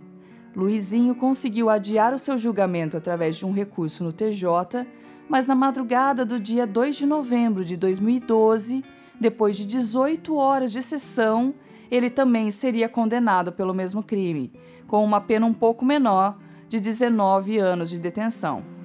Luizinho 0.55 1.13
conseguiu 1.15 1.69
adiar 1.69 2.13
o 2.13 2.19
seu 2.19 2.37
julgamento 2.37 2.97
através 2.97 3.35
de 3.35 3.45
um 3.45 3.51
recurso 3.51 4.03
no 4.03 4.11
TJ, 4.11 4.87
mas 5.27 5.45
na 5.45 5.53
madrugada 5.53 6.25
do 6.25 6.39
dia 6.39 6.65
2 6.65 6.95
de 6.95 7.05
novembro 7.05 7.63
de 7.63 7.77
2012, 7.77 8.83
depois 9.19 9.55
de 9.57 9.65
18 9.65 10.35
horas 10.35 10.71
de 10.71 10.81
sessão, 10.81 11.53
ele 11.91 12.09
também 12.09 12.49
seria 12.49 12.89
condenado 12.89 13.51
pelo 13.51 13.73
mesmo 13.73 14.03
crime, 14.03 14.51
com 14.87 15.03
uma 15.03 15.21
pena 15.21 15.45
um 15.45 15.53
pouco 15.53 15.85
menor 15.85 16.37
de 16.67 16.79
19 16.79 17.57
anos 17.57 17.89
de 17.89 17.99
detenção. 17.99 18.78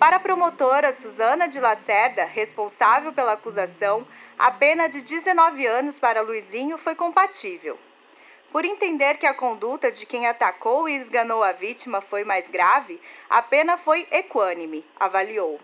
Para 0.00 0.16
a 0.16 0.18
promotora 0.20 0.94
Suzana 0.94 1.46
de 1.46 1.60
Lacerda, 1.60 2.24
responsável 2.24 3.12
pela 3.12 3.34
acusação, 3.34 4.06
a 4.38 4.50
pena 4.50 4.88
de 4.88 5.02
19 5.02 5.66
anos 5.66 5.98
para 5.98 6.22
Luizinho 6.22 6.78
foi 6.78 6.94
compatível. 6.94 7.78
Por 8.50 8.64
entender 8.64 9.18
que 9.18 9.26
a 9.26 9.34
conduta 9.34 9.92
de 9.92 10.06
quem 10.06 10.26
atacou 10.26 10.88
e 10.88 10.96
esganou 10.96 11.44
a 11.44 11.52
vítima 11.52 12.00
foi 12.00 12.24
mais 12.24 12.48
grave, 12.48 12.98
a 13.28 13.42
pena 13.42 13.76
foi 13.76 14.08
equânime, 14.10 14.86
avaliou. 14.98 15.60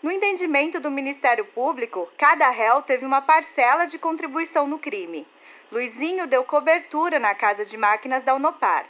No 0.00 0.12
entendimento 0.12 0.78
do 0.78 0.88
Ministério 0.88 1.46
Público, 1.46 2.08
cada 2.16 2.48
réu 2.50 2.82
teve 2.82 3.04
uma 3.04 3.20
parcela 3.20 3.84
de 3.84 3.98
contribuição 3.98 4.68
no 4.68 4.78
crime. 4.78 5.26
Luizinho 5.72 6.28
deu 6.28 6.44
cobertura 6.44 7.18
na 7.18 7.34
casa 7.34 7.64
de 7.64 7.76
máquinas 7.76 8.22
da 8.22 8.32
Unopar. 8.32 8.86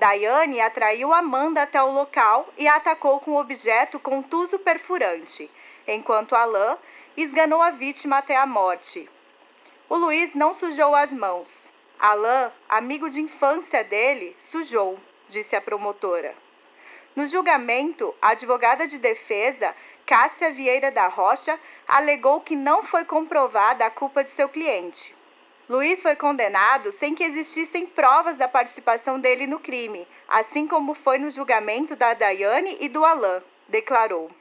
Daiane 0.00 0.62
atraiu 0.62 1.12
Amanda 1.12 1.60
até 1.60 1.82
o 1.82 1.92
local 1.92 2.48
e 2.56 2.66
a 2.66 2.76
atacou 2.76 3.20
com 3.20 3.32
um 3.32 3.36
objeto 3.36 4.00
contuso 4.00 4.58
perfurante, 4.58 5.50
enquanto 5.86 6.34
Alain 6.34 6.78
esganou 7.18 7.60
a 7.60 7.70
vítima 7.70 8.16
até 8.16 8.34
a 8.34 8.46
morte. 8.46 9.06
O 9.90 9.96
Luiz 9.96 10.32
não 10.32 10.54
sujou 10.54 10.94
as 10.94 11.12
mãos. 11.12 11.70
Alain, 11.98 12.50
amigo 12.66 13.10
de 13.10 13.20
infância 13.20 13.84
dele, 13.84 14.34
sujou, 14.40 14.98
disse 15.28 15.54
a 15.54 15.60
promotora. 15.60 16.34
No 17.14 17.26
julgamento, 17.26 18.14
a 18.22 18.30
advogada 18.30 18.86
de 18.86 18.98
defesa, 18.98 19.76
Cássia 20.06 20.50
Vieira 20.50 20.90
da 20.90 21.08
Rocha, 21.08 21.60
alegou 21.86 22.40
que 22.40 22.56
não 22.56 22.82
foi 22.82 23.04
comprovada 23.04 23.84
a 23.84 23.90
culpa 23.90 24.24
de 24.24 24.30
seu 24.30 24.48
cliente. 24.48 25.14
Luiz 25.70 26.02
foi 26.02 26.16
condenado 26.16 26.90
sem 26.90 27.14
que 27.14 27.22
existissem 27.22 27.86
provas 27.86 28.36
da 28.36 28.48
participação 28.48 29.20
dele 29.20 29.46
no 29.46 29.60
crime, 29.60 30.04
assim 30.26 30.66
como 30.66 30.94
foi 30.94 31.16
no 31.16 31.30
julgamento 31.30 31.94
da 31.94 32.12
Daiane 32.12 32.76
e 32.80 32.88
do 32.88 33.04
Alain, 33.04 33.40
declarou. 33.68 34.32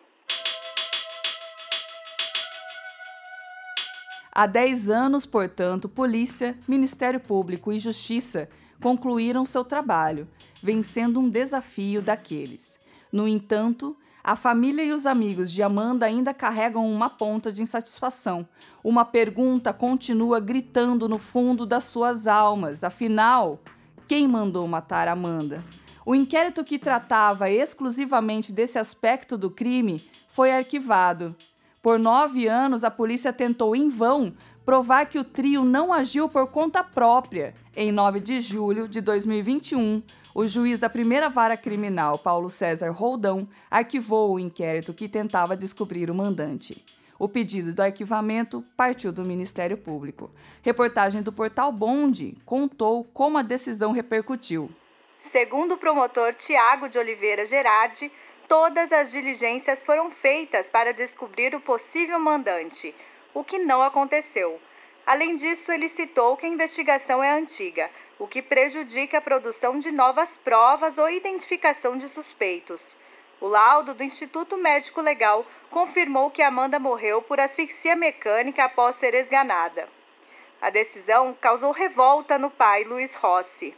Há 4.32 4.48
10 4.48 4.90
anos, 4.90 5.28
portanto, 5.28 5.88
polícia, 5.88 6.58
Ministério 6.68 7.20
Público 7.20 7.72
e 7.72 7.78
Justiça 7.78 8.50
concluíram 8.82 9.46
seu 9.46 9.64
trabalho, 9.64 10.28
vencendo 10.64 11.20
um 11.20 11.30
desafio 11.30 12.02
daqueles. 12.02 12.84
No 13.12 13.28
entanto, 13.28 13.96
a 14.24 14.36
família 14.36 14.84
e 14.84 14.92
os 14.92 15.06
amigos 15.06 15.52
de 15.52 15.64
Amanda 15.64 16.06
ainda 16.06 16.34
carregam 16.34 16.86
uma 16.92 17.10
ponta 17.10 17.52
de 17.52 17.62
insatisfação. 17.62 18.48
Uma 18.84 19.06
pergunta 19.06 19.74
continua 19.74 20.40
gritando 20.40 21.08
no 21.08 21.18
fundo 21.18 21.66
das 21.66 21.86
suas 21.86 22.28
almas. 22.28 22.84
Afinal, 22.84 23.60
quem 24.08 24.28
mandou 24.28 24.68
matar 24.68 25.08
Amanda? 25.08 25.64
O 26.06 26.16
inquérito 26.16 26.64
que 26.64 26.80
tratava 26.80 27.50
exclusivamente 27.50 28.52
desse 28.52 28.80
aspecto 28.80 29.38
do 29.38 29.50
crime 29.50 30.04
foi 30.28 30.52
arquivado. 30.52 31.36
Por 31.82 31.98
nove 31.98 32.48
anos, 32.48 32.84
a 32.84 32.92
polícia 32.92 33.32
tentou 33.32 33.76
em 33.76 33.88
vão 33.88 34.34
provar 34.66 35.06
que 35.06 35.18
o 35.18 35.24
trio 35.24 35.64
não 35.64 35.92
agiu 35.92 36.30
por 36.30 36.48
conta 36.48 36.84
própria. 36.84 37.56
Em 37.76 37.92
9 37.92 38.20
de 38.20 38.40
julho 38.40 38.88
de 38.88 39.02
2021, 39.02 40.04
o 40.34 40.48
juiz 40.48 40.80
da 40.80 40.90
primeira 40.90 41.30
vara 41.30 41.58
criminal, 41.58 42.20
Paulo 42.20 42.50
César 42.50 42.92
Roldão, 42.92 43.48
arquivou 43.70 44.34
o 44.34 44.40
inquérito 44.40 44.94
que 44.94 45.10
tentava 45.10 45.58
descobrir 45.58 46.10
o 46.10 46.16
mandante. 46.16 46.86
O 47.18 47.28
pedido 47.28 47.74
do 47.74 47.82
arquivamento 47.82 48.64
partiu 48.78 49.12
do 49.12 49.26
Ministério 49.26 49.78
Público. 49.78 50.32
Reportagem 50.62 51.22
do 51.22 51.34
portal 51.34 51.72
Bonde 51.72 52.38
contou 52.46 53.04
como 53.04 53.38
a 53.38 53.42
decisão 53.42 53.92
repercutiu. 53.92 54.70
Segundo 55.20 55.74
o 55.74 55.78
promotor 55.78 56.34
Tiago 56.34 56.88
de 56.88 56.98
Oliveira 56.98 57.46
Gerardi, 57.46 58.10
todas 58.48 58.94
as 58.94 59.12
diligências 59.12 59.84
foram 59.84 60.10
feitas 60.10 60.70
para 60.70 60.94
descobrir 60.94 61.54
o 61.54 61.60
possível 61.60 62.18
mandante, 62.20 62.96
o 63.34 63.44
que 63.44 63.60
não 63.60 63.84
aconteceu. 63.84 64.58
Além 65.06 65.36
disso, 65.36 65.72
ele 65.74 65.90
citou 65.90 66.38
que 66.38 66.46
a 66.46 66.50
investigação 66.50 67.22
é 67.22 67.38
antiga, 67.38 67.90
o 68.20 68.28
que 68.28 68.42
prejudica 68.42 69.18
a 69.18 69.22
produção 69.22 69.80
de 69.80 69.92
novas 69.92 70.38
provas 70.38 70.98
ou 70.98 71.10
identificação 71.10 71.98
de 71.98 72.10
suspeitos. 72.10 72.98
O 73.40 73.48
laudo 73.48 73.94
do 73.94 74.04
Instituto 74.04 74.58
Médico 74.58 75.00
Legal 75.00 75.46
confirmou 75.72 76.30
que 76.30 76.42
Amanda 76.42 76.78
morreu 76.78 77.22
por 77.22 77.40
asfixia 77.40 77.96
mecânica 77.96 78.66
após 78.66 78.98
ser 78.98 79.14
esganada. 79.14 79.88
A 80.62 80.70
decisão 80.70 81.34
causou 81.40 81.72
revolta 81.72 82.38
no 82.38 82.50
pai 82.50 82.84
Luiz 82.84 83.16
Rossi. 83.16 83.74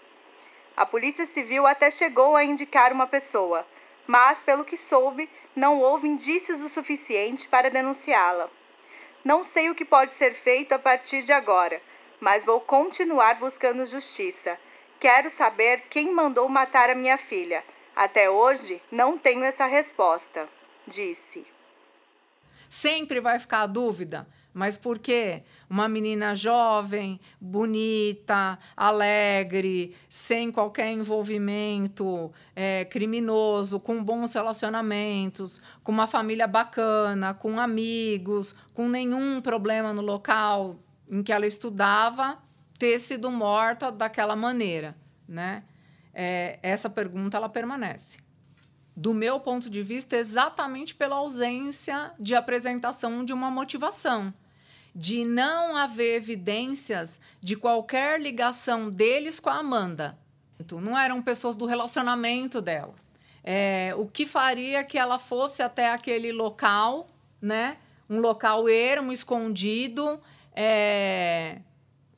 A 0.76 0.88
Polícia 0.88 1.28
Civil 1.28 1.68
até 1.68 1.92
chegou 1.92 2.36
a 2.36 2.44
indicar 2.44 2.92
uma 2.92 3.06
pessoa, 3.06 3.68
mas, 4.08 4.42
pelo 4.42 4.66
que 4.66 4.76
soube, 4.76 5.30
não 5.56 5.80
houve 5.80 6.08
indícios 6.08 6.64
o 6.64 6.70
suficiente 6.70 7.48
para 7.48 7.70
denunciá-la. 7.70 8.50
Não 9.24 9.44
sei 9.44 9.70
o 9.70 9.76
que 9.76 9.86
pode 9.86 10.14
ser 10.14 10.34
feito 10.34 10.72
a 10.72 10.80
partir 10.80 11.22
de 11.22 11.32
agora, 11.32 11.80
mas 12.22 12.46
vou 12.46 12.62
continuar 12.62 13.40
buscando 13.40 13.86
justiça. 13.86 14.58
Quero 15.00 15.32
saber 15.32 15.86
quem 15.90 16.14
mandou 16.14 16.48
matar 16.48 16.92
a 16.92 16.96
minha 16.96 17.18
filha. 17.18 17.64
Até 17.96 18.30
hoje 18.30 18.80
não 18.92 19.18
tenho 19.18 19.44
essa 19.44 19.66
resposta, 19.66 20.48
disse. 20.88 21.44
Sempre 22.70 23.20
vai 23.20 23.40
ficar 23.40 23.64
a 23.64 23.68
dúvida, 23.68 24.28
mas 24.54 24.78
por 24.78 25.00
quê? 25.00 25.44
Uma 25.70 25.90
menina 25.90 26.36
jovem, 26.36 27.20
bonita, 27.40 28.58
alegre, 28.78 29.96
sem 30.08 30.52
qualquer 30.52 30.92
envolvimento 30.92 32.32
é, 32.56 32.86
criminoso, 32.86 33.80
com 33.80 34.02
bons 34.04 34.34
relacionamentos, 34.36 35.60
com 35.84 35.92
uma 35.92 36.08
família 36.08 36.48
bacana, 36.48 37.34
com 37.34 37.60
amigos, 37.60 38.56
com 38.74 38.88
nenhum 38.88 39.42
problema 39.42 39.92
no 39.92 40.02
local, 40.02 40.78
em 41.12 41.22
que 41.22 41.34
ela 41.34 41.46
estudava 41.46 42.42
ter 42.80 42.98
sido 42.98 43.30
morta 43.30 43.92
daquela 43.92 44.36
maneira, 44.36 44.96
né? 45.28 45.64
É, 46.14 46.58
essa 46.64 46.90
pergunta 46.90 47.38
ela 47.38 47.50
permanece. 47.50 48.18
Do 48.96 49.14
meu 49.14 49.40
ponto 49.40 49.70
de 49.70 49.84
vista, 49.84 50.16
exatamente 50.16 50.96
pela 50.96 51.18
ausência 51.18 52.12
de 52.18 52.34
apresentação 52.34 53.24
de 53.24 53.34
uma 53.34 53.52
motivação, 53.52 54.34
de 54.94 55.24
não 55.26 55.78
haver 55.78 56.16
evidências 56.16 57.20
de 57.40 57.56
qualquer 57.56 58.20
ligação 58.20 58.90
deles 58.90 59.40
com 59.40 59.50
a 59.50 59.60
Amanda. 59.60 60.18
Não 60.82 60.98
eram 60.98 61.22
pessoas 61.22 61.56
do 61.56 61.66
relacionamento 61.66 62.62
dela. 62.62 62.94
É, 63.44 63.94
o 63.98 64.06
que 64.06 64.26
faria 64.26 64.84
que 64.84 64.98
ela 64.98 65.18
fosse 65.18 65.64
até 65.64 65.92
aquele 65.92 66.32
local, 66.32 67.10
né? 67.42 67.78
Um 68.10 68.20
local 68.20 68.70
ermo, 68.70 69.12
escondido, 69.12 70.20
é, 70.56 71.60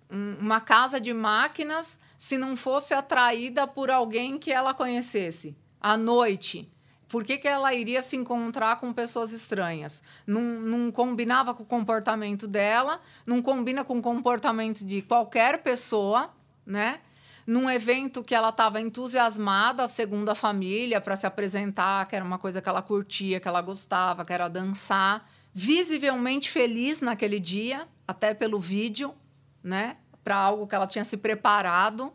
uma 0.09 0.61
casa 0.61 0.99
de 0.99 1.13
máquinas 1.13 1.97
se 2.17 2.37
não 2.37 2.55
fosse 2.55 2.93
atraída 2.93 3.67
por 3.67 3.91
alguém 3.91 4.37
que 4.37 4.51
ela 4.51 4.73
conhecesse 4.73 5.57
à 5.81 5.97
noite. 5.97 6.69
por 7.09 7.23
que, 7.23 7.37
que 7.37 7.47
ela 7.47 7.71
iria 7.73 8.01
se 8.01 8.15
encontrar 8.15 8.79
com 8.79 8.91
pessoas 8.91 9.33
estranhas? 9.33 10.01
Não, 10.25 10.41
não 10.41 10.91
combinava 10.91 11.53
com 11.53 11.61
o 11.61 11.65
comportamento 11.65 12.47
dela, 12.47 12.99
não 13.27 13.39
combina 13.39 13.83
com 13.83 13.99
o 13.99 14.01
comportamento 14.01 14.83
de 14.83 15.01
qualquer 15.03 15.61
pessoa, 15.61 16.33
né? 16.65 17.01
Num 17.45 17.69
evento 17.69 18.23
que 18.23 18.33
ela 18.33 18.49
estava 18.49 18.79
entusiasmada, 18.79 19.87
segundo 19.87 20.29
a 20.29 20.33
família, 20.33 21.01
para 21.01 21.15
se 21.15 21.27
apresentar, 21.27 22.07
que 22.07 22.15
era 22.15 22.23
uma 22.23 22.39
coisa 22.39 22.61
que 22.61 22.69
ela 22.69 22.81
curtia, 22.81 23.39
que 23.39 23.47
ela 23.47 23.61
gostava, 23.61 24.23
que 24.25 24.33
era 24.33 24.47
dançar. 24.47 25.29
Visivelmente 25.53 26.49
feliz 26.49 26.99
naquele 26.99 27.39
dia, 27.39 27.87
até 28.07 28.33
pelo 28.33 28.59
vídeo, 28.59 29.13
né? 29.63 29.97
Para 30.23 30.35
algo 30.35 30.65
que 30.65 30.73
ela 30.73 30.87
tinha 30.87 31.03
se 31.03 31.15
preparado. 31.17 32.11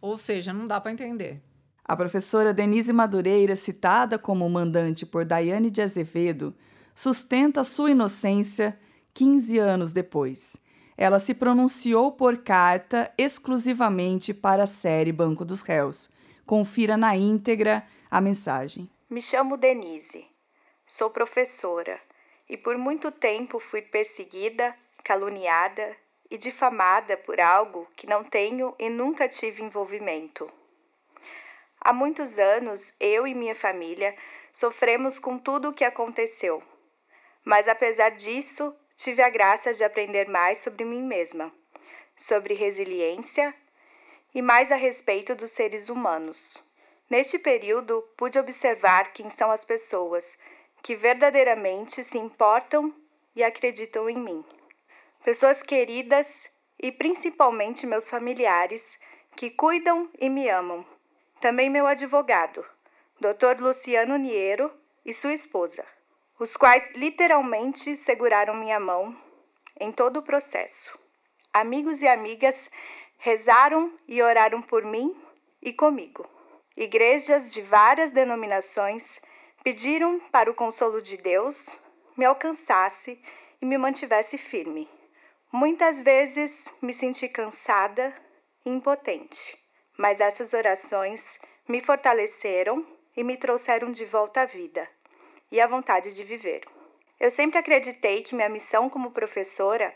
Ou 0.00 0.16
seja, 0.16 0.52
não 0.52 0.64
dá 0.64 0.80
para 0.80 0.92
entender. 0.92 1.42
A 1.84 1.96
professora 1.96 2.54
Denise 2.54 2.92
Madureira, 2.92 3.56
citada 3.56 4.16
como 4.16 4.48
mandante 4.48 5.04
por 5.04 5.24
Daiane 5.24 5.70
de 5.70 5.82
Azevedo, 5.82 6.54
sustenta 6.94 7.64
sua 7.64 7.90
inocência 7.90 8.78
15 9.12 9.58
anos 9.58 9.92
depois. 9.92 10.56
Ela 10.96 11.18
se 11.18 11.34
pronunciou 11.34 12.12
por 12.12 12.38
carta 12.38 13.12
exclusivamente 13.18 14.32
para 14.32 14.64
a 14.64 14.68
série 14.68 15.10
Banco 15.10 15.44
dos 15.44 15.62
Réus. 15.62 16.10
Confira 16.46 16.96
na 16.96 17.16
íntegra 17.16 17.84
a 18.08 18.20
mensagem. 18.20 18.88
Me 19.10 19.20
chamo 19.20 19.56
Denise. 19.56 20.26
Sou 20.86 21.10
professora 21.10 22.00
e 22.48 22.56
por 22.56 22.78
muito 22.78 23.10
tempo 23.10 23.58
fui 23.58 23.82
perseguida, 23.82 24.74
caluniada 25.04 25.96
e 26.30 26.36
difamada 26.36 27.16
por 27.16 27.40
algo 27.40 27.88
que 27.96 28.06
não 28.06 28.24
tenho 28.24 28.74
e 28.78 28.88
nunca 28.88 29.28
tive 29.28 29.62
envolvimento. 29.62 30.50
Há 31.80 31.92
muitos 31.92 32.38
anos, 32.38 32.94
eu 32.98 33.26
e 33.26 33.34
minha 33.34 33.54
família 33.54 34.16
sofremos 34.52 35.18
com 35.18 35.38
tudo 35.38 35.70
o 35.70 35.72
que 35.72 35.84
aconteceu. 35.84 36.62
Mas 37.44 37.68
apesar 37.68 38.10
disso, 38.10 38.74
tive 38.96 39.22
a 39.22 39.30
graça 39.30 39.72
de 39.72 39.84
aprender 39.84 40.28
mais 40.28 40.58
sobre 40.58 40.84
mim 40.84 41.02
mesma, 41.02 41.52
sobre 42.16 42.54
resiliência 42.54 43.54
e 44.34 44.42
mais 44.42 44.72
a 44.72 44.76
respeito 44.76 45.34
dos 45.34 45.50
seres 45.52 45.88
humanos. 45.88 46.62
Neste 47.08 47.38
período, 47.38 48.02
pude 48.16 48.38
observar 48.38 49.12
quem 49.12 49.30
são 49.30 49.50
as 49.50 49.64
pessoas 49.64 50.36
que 50.82 50.94
verdadeiramente 50.94 52.02
se 52.04 52.18
importam 52.18 52.94
e 53.34 53.42
acreditam 53.42 54.08
em 54.08 54.18
mim. 54.18 54.44
Pessoas 55.24 55.62
queridas 55.62 56.50
e 56.78 56.92
principalmente 56.92 57.86
meus 57.86 58.08
familiares 58.08 58.98
que 59.36 59.50
cuidam 59.50 60.08
e 60.18 60.28
me 60.28 60.48
amam 60.48 60.84
também 61.40 61.70
meu 61.70 61.86
advogado, 61.86 62.64
Dr. 63.20 63.60
Luciano 63.60 64.16
Niero, 64.16 64.72
e 65.04 65.14
sua 65.14 65.32
esposa, 65.32 65.84
os 66.38 66.56
quais 66.56 66.90
literalmente 66.94 67.96
seguraram 67.96 68.54
minha 68.54 68.78
mão 68.78 69.16
em 69.78 69.92
todo 69.92 70.18
o 70.18 70.22
processo. 70.22 70.98
Amigos 71.52 72.02
e 72.02 72.08
amigas 72.08 72.70
rezaram 73.18 73.92
e 74.06 74.20
oraram 74.20 74.60
por 74.60 74.84
mim 74.84 75.16
e 75.62 75.72
comigo. 75.72 76.28
Igrejas 76.76 77.52
de 77.54 77.62
várias 77.62 78.10
denominações 78.10 79.20
pediram 79.62 80.20
para 80.32 80.50
o 80.50 80.54
consolo 80.54 81.00
de 81.02 81.16
Deus 81.16 81.80
me 82.16 82.24
alcançasse 82.24 83.20
e 83.60 83.66
me 83.66 83.78
mantivesse 83.78 84.36
firme. 84.36 84.88
Muitas 85.52 86.00
vezes 86.00 86.72
me 86.82 86.92
senti 86.92 87.28
cansada 87.28 88.14
e 88.64 88.70
impotente 88.70 89.58
mas 89.98 90.20
essas 90.20 90.54
orações 90.54 91.38
me 91.66 91.80
fortaleceram 91.80 92.86
e 93.16 93.24
me 93.24 93.36
trouxeram 93.36 93.90
de 93.90 94.04
volta 94.04 94.42
à 94.42 94.44
vida 94.44 94.88
e 95.50 95.60
à 95.60 95.66
vontade 95.66 96.14
de 96.14 96.22
viver. 96.22 96.62
Eu 97.18 97.32
sempre 97.32 97.58
acreditei 97.58 98.22
que 98.22 98.34
minha 98.34 98.48
missão 98.48 98.88
como 98.88 99.10
professora 99.10 99.92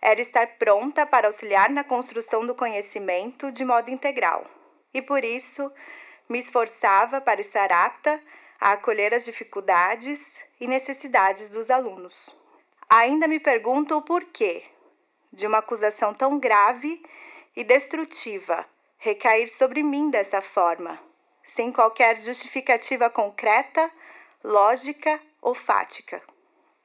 era 0.00 0.22
estar 0.22 0.46
pronta 0.56 1.04
para 1.04 1.28
auxiliar 1.28 1.68
na 1.68 1.84
construção 1.84 2.46
do 2.46 2.54
conhecimento 2.54 3.52
de 3.52 3.62
modo 3.62 3.90
integral, 3.90 4.50
e 4.92 5.02
por 5.02 5.22
isso 5.22 5.70
me 6.28 6.38
esforçava 6.38 7.20
para 7.20 7.42
estar 7.42 7.70
apta 7.70 8.18
a 8.62 8.74
acolher 8.74 9.12
as 9.12 9.24
dificuldades 9.24 10.40
e 10.60 10.68
necessidades 10.68 11.48
dos 11.48 11.68
alunos. 11.68 12.30
Ainda 12.88 13.26
me 13.26 13.40
pergunto 13.40 13.96
o 13.96 14.02
porquê 14.02 14.62
de 15.32 15.48
uma 15.48 15.58
acusação 15.58 16.14
tão 16.14 16.38
grave 16.38 17.04
e 17.56 17.64
destrutiva 17.64 18.64
recair 18.98 19.48
sobre 19.48 19.82
mim 19.82 20.10
dessa 20.10 20.40
forma, 20.40 20.96
sem 21.42 21.72
qualquer 21.72 22.16
justificativa 22.16 23.10
concreta, 23.10 23.90
lógica 24.44 25.20
ou 25.40 25.56
fática. 25.56 26.22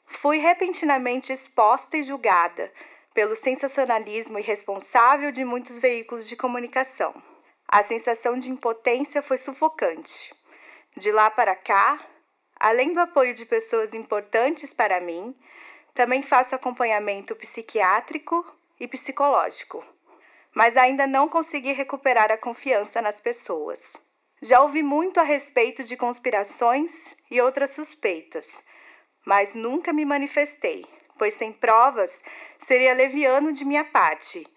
Fui 0.08 0.40
repentinamente 0.40 1.32
exposta 1.32 1.96
e 1.96 2.02
julgada 2.02 2.74
pelo 3.14 3.36
sensacionalismo 3.36 4.40
irresponsável 4.40 5.32
de 5.32 5.46
muitos 5.46 5.78
veículos 5.78 6.28
de 6.28 6.36
comunicação. 6.36 7.14
A 7.68 7.84
sensação 7.84 8.40
de 8.40 8.50
impotência 8.50 9.22
foi 9.22 9.38
sufocante. 9.38 10.36
De 10.98 11.12
lá 11.12 11.30
para 11.30 11.56
cá, 11.56 12.00
além 12.60 12.94
do 12.94 13.00
apoio 13.00 13.34
de 13.34 13.46
pessoas 13.46 13.94
importantes 13.94 14.74
para 14.74 15.00
mim, 15.00 15.34
também 15.94 16.22
faço 16.22 16.54
acompanhamento 16.54 17.36
psiquiátrico 17.36 18.46
e 18.80 18.88
psicológico 18.88 19.84
mas 20.58 20.76
ainda 20.76 21.06
não 21.06 21.30
consegui 21.30 21.72
recuperar 21.72 22.32
a 22.32 22.38
confiança 22.38 23.00
nas 23.00 23.20
pessoas. 23.20 23.96
Já 24.42 24.60
ouvi 24.60 24.82
muito 24.82 25.20
a 25.20 25.24
respeito 25.24 25.84
de 25.84 25.96
conspirações 25.96 27.16
e 27.30 27.40
outras 27.40 27.70
suspeitas, 27.70 28.64
mas 29.24 29.54
nunca 29.54 29.94
me 29.94 30.04
manifestei, 30.04 30.84
pois 31.16 31.36
sem 31.36 31.54
provas 31.54 32.24
seria 32.58 32.96
leviano 32.96 33.54
de 33.54 33.64
minha 33.64 33.86
parte, 33.86 34.48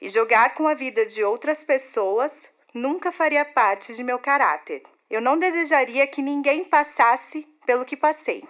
e 0.00 0.08
jogar 0.08 0.54
com 0.54 0.68
a 0.68 0.74
vida 0.74 1.04
de 1.04 1.24
outras 1.24 1.64
pessoas 1.64 2.48
nunca 2.72 3.10
faria 3.10 3.44
parte 3.44 3.96
de 3.96 4.04
meu 4.04 4.20
caráter. 4.20 4.84
Eu 5.10 5.20
não 5.20 5.38
desejaria 5.38 6.06
que 6.06 6.20
ninguém 6.20 6.64
passasse 6.64 7.42
pelo 7.64 7.84
que 7.84 7.96
passei. 7.96 8.44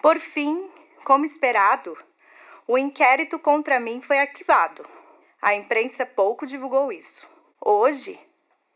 Por 0.00 0.20
fim, 0.20 0.70
como 1.04 1.24
esperado, 1.24 1.98
o 2.66 2.78
inquérito 2.78 3.38
contra 3.38 3.80
mim 3.80 4.00
foi 4.00 4.18
arquivado. 4.18 4.86
A 5.42 5.54
imprensa 5.54 6.06
pouco 6.06 6.46
divulgou 6.46 6.92
isso. 6.92 7.28
Hoje, 7.60 8.18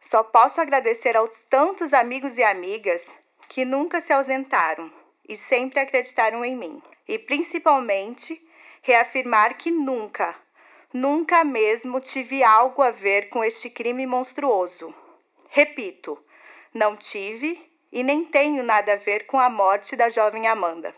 só 0.01 0.25
posso 0.25 0.61
agradecer 0.61 1.17
aos 1.17 1.45
tantos 1.45 1.95
amigos 1.95 2.39
e 2.39 2.43
amigas 2.43 3.17
que 3.49 3.65
nunca 3.65 4.01
se 4.01 4.13
ausentaram 4.13 4.93
e 5.29 5.37
sempre 5.37 5.79
acreditaram 5.79 6.45
em 6.45 6.57
mim. 6.57 6.83
E 7.07 7.19
principalmente, 7.19 8.45
reafirmar 8.83 9.57
que 9.57 9.71
nunca, 9.71 10.35
nunca 10.93 11.45
mesmo 11.45 12.01
tive 12.01 12.43
algo 12.43 12.83
a 12.83 12.91
ver 12.91 13.29
com 13.29 13.45
este 13.45 13.71
crime 13.71 14.07
monstruoso. 14.07 14.93
Repito, 15.49 16.19
não 16.75 16.97
tive 16.97 17.61
e 17.93 18.03
nem 18.03 18.25
tenho 18.25 18.63
nada 18.63 18.95
a 18.95 18.97
ver 18.97 19.27
com 19.27 19.39
a 19.39 19.51
morte 19.51 19.95
da 19.95 20.09
jovem 20.09 20.47
Amanda. 20.47 20.95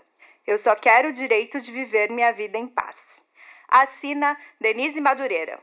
Eu 0.46 0.56
só 0.56 0.76
quero 0.76 1.09
o 1.09 1.12
direito 1.12 1.60
de 1.60 1.72
viver 1.72 2.10
minha 2.10 2.32
vida 2.32 2.56
em 2.56 2.66
paz. 2.66 3.20
Assina 3.68 4.36
Denise 4.60 5.01
Madureira. 5.01 5.59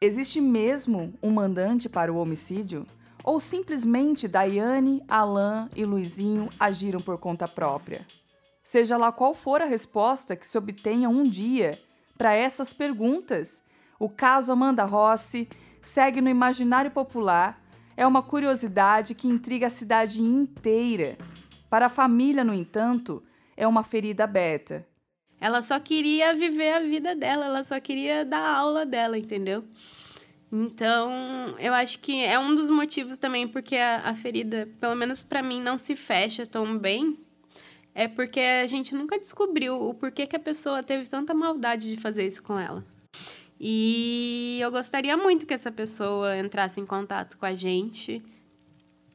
Existe 0.00 0.40
mesmo 0.40 1.12
um 1.22 1.30
mandante 1.30 1.88
para 1.88 2.12
o 2.12 2.16
homicídio? 2.16 2.86
Ou 3.22 3.38
simplesmente 3.38 4.26
Daiane, 4.26 5.04
Alain 5.06 5.68
e 5.76 5.84
Luizinho 5.84 6.48
agiram 6.58 7.02
por 7.02 7.18
conta 7.18 7.46
própria? 7.46 8.06
Seja 8.64 8.96
lá 8.96 9.12
qual 9.12 9.34
for 9.34 9.60
a 9.60 9.66
resposta 9.66 10.34
que 10.34 10.46
se 10.46 10.56
obtenha 10.56 11.08
um 11.08 11.22
dia 11.22 11.78
para 12.16 12.34
essas 12.34 12.72
perguntas, 12.72 13.62
o 14.00 14.08
caso 14.08 14.50
Amanda 14.50 14.82
Rossi 14.82 15.46
segue 15.80 16.22
no 16.22 16.30
imaginário 16.30 16.90
popular, 16.90 17.62
é 17.94 18.06
uma 18.06 18.22
curiosidade 18.22 19.14
que 19.14 19.28
intriga 19.28 19.66
a 19.66 19.70
cidade 19.70 20.22
inteira. 20.22 21.18
Para 21.68 21.86
a 21.86 21.90
família, 21.90 22.42
no 22.42 22.54
entanto, 22.54 23.22
é 23.54 23.66
uma 23.68 23.84
ferida 23.84 24.24
aberta. 24.24 24.86
Ela 25.38 25.62
só 25.62 25.78
queria 25.78 26.34
viver 26.34 26.72
a 26.72 26.80
vida 26.80 27.14
dela, 27.14 27.44
ela 27.44 27.62
só 27.62 27.78
queria 27.78 28.24
dar 28.24 28.42
aula 28.42 28.86
dela, 28.86 29.18
entendeu? 29.18 29.64
Então, 30.50 31.54
eu 31.58 31.74
acho 31.74 32.00
que 32.00 32.24
é 32.24 32.38
um 32.38 32.54
dos 32.54 32.70
motivos 32.70 33.18
também 33.18 33.46
porque 33.46 33.76
a, 33.76 34.08
a 34.08 34.14
ferida, 34.14 34.66
pelo 34.80 34.94
menos 34.94 35.22
para 35.22 35.42
mim, 35.42 35.62
não 35.62 35.76
se 35.76 35.94
fecha 35.94 36.46
tão 36.46 36.76
bem. 36.78 37.18
É 37.94 38.08
porque 38.08 38.40
a 38.40 38.66
gente 38.66 38.94
nunca 38.94 39.18
descobriu 39.18 39.74
o 39.74 39.92
porquê 39.92 40.26
que 40.26 40.36
a 40.36 40.40
pessoa 40.40 40.82
teve 40.82 41.08
tanta 41.08 41.34
maldade 41.34 41.94
de 41.94 42.00
fazer 42.00 42.26
isso 42.26 42.42
com 42.42 42.58
ela. 42.58 42.84
E 43.60 44.58
eu 44.58 44.70
gostaria 44.70 45.16
muito 45.18 45.44
que 45.44 45.52
essa 45.52 45.70
pessoa 45.70 46.38
entrasse 46.38 46.80
em 46.80 46.86
contato 46.86 47.36
com 47.36 47.44
a 47.44 47.54
gente. 47.54 48.22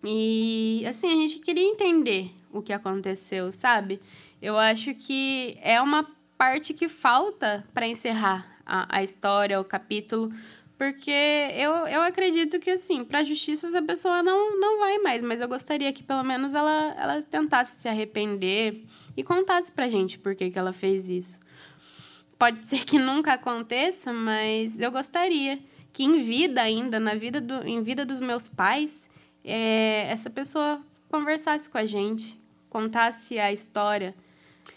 E, 0.03 0.85
assim, 0.87 1.11
a 1.11 1.15
gente 1.15 1.39
queria 1.39 1.63
entender 1.63 2.29
o 2.51 2.61
que 2.61 2.71
aconteceu, 2.71 3.51
sabe? 3.51 3.99
Eu 4.39 4.55
acho 4.55 4.93
que 4.93 5.57
é 5.61 5.81
uma 5.81 6.07
parte 6.37 6.75
que 6.75 6.87
falta 6.87 7.65
para 7.73 7.87
encerrar 7.87 8.45
a, 8.63 8.97
a 8.97 9.03
história, 9.03 9.59
o 9.59 9.65
capítulo, 9.65 10.31
Porque 10.77 11.11
eu, 11.55 11.71
eu 11.87 12.01
acredito 12.01 12.59
que, 12.59 12.69
assim, 12.69 13.05
pra 13.05 13.23
justiça 13.23 13.67
essa 13.67 13.81
pessoa 13.81 14.21
não, 14.21 14.59
não 14.59 14.79
vai 14.79 14.99
mais, 14.99 15.23
mas 15.23 15.39
eu 15.39 15.47
gostaria 15.47 15.91
que 15.93 16.03
pelo 16.03 16.23
menos 16.23 16.53
ela, 16.53 16.93
ela 16.99 17.21
tentasse 17.23 17.79
se 17.79 17.87
arrepender 17.87 18.83
e 19.15 19.23
contasse 19.23 19.71
pra 19.71 19.87
gente 19.87 20.19
por 20.19 20.35
que, 20.35 20.51
que 20.51 20.59
ela 20.59 20.73
fez 20.73 21.07
isso. 21.07 21.39
Pode 22.45 22.59
ser 22.59 22.85
que 22.85 22.99
nunca 22.99 23.33
aconteça, 23.33 24.13
mas 24.13 24.79
eu 24.79 24.91
gostaria 24.91 25.57
que 25.91 26.03
em 26.03 26.21
vida 26.21 26.61
ainda, 26.61 26.99
na 26.99 27.15
vida 27.15 27.41
do, 27.41 27.67
em 27.67 27.81
vida 27.81 28.05
dos 28.05 28.21
meus 28.21 28.47
pais, 28.47 29.09
é, 29.43 30.05
essa 30.11 30.29
pessoa 30.29 30.79
conversasse 31.09 31.67
com 31.67 31.79
a 31.79 31.87
gente, 31.87 32.39
contasse 32.69 33.39
a 33.39 33.51
história. 33.51 34.13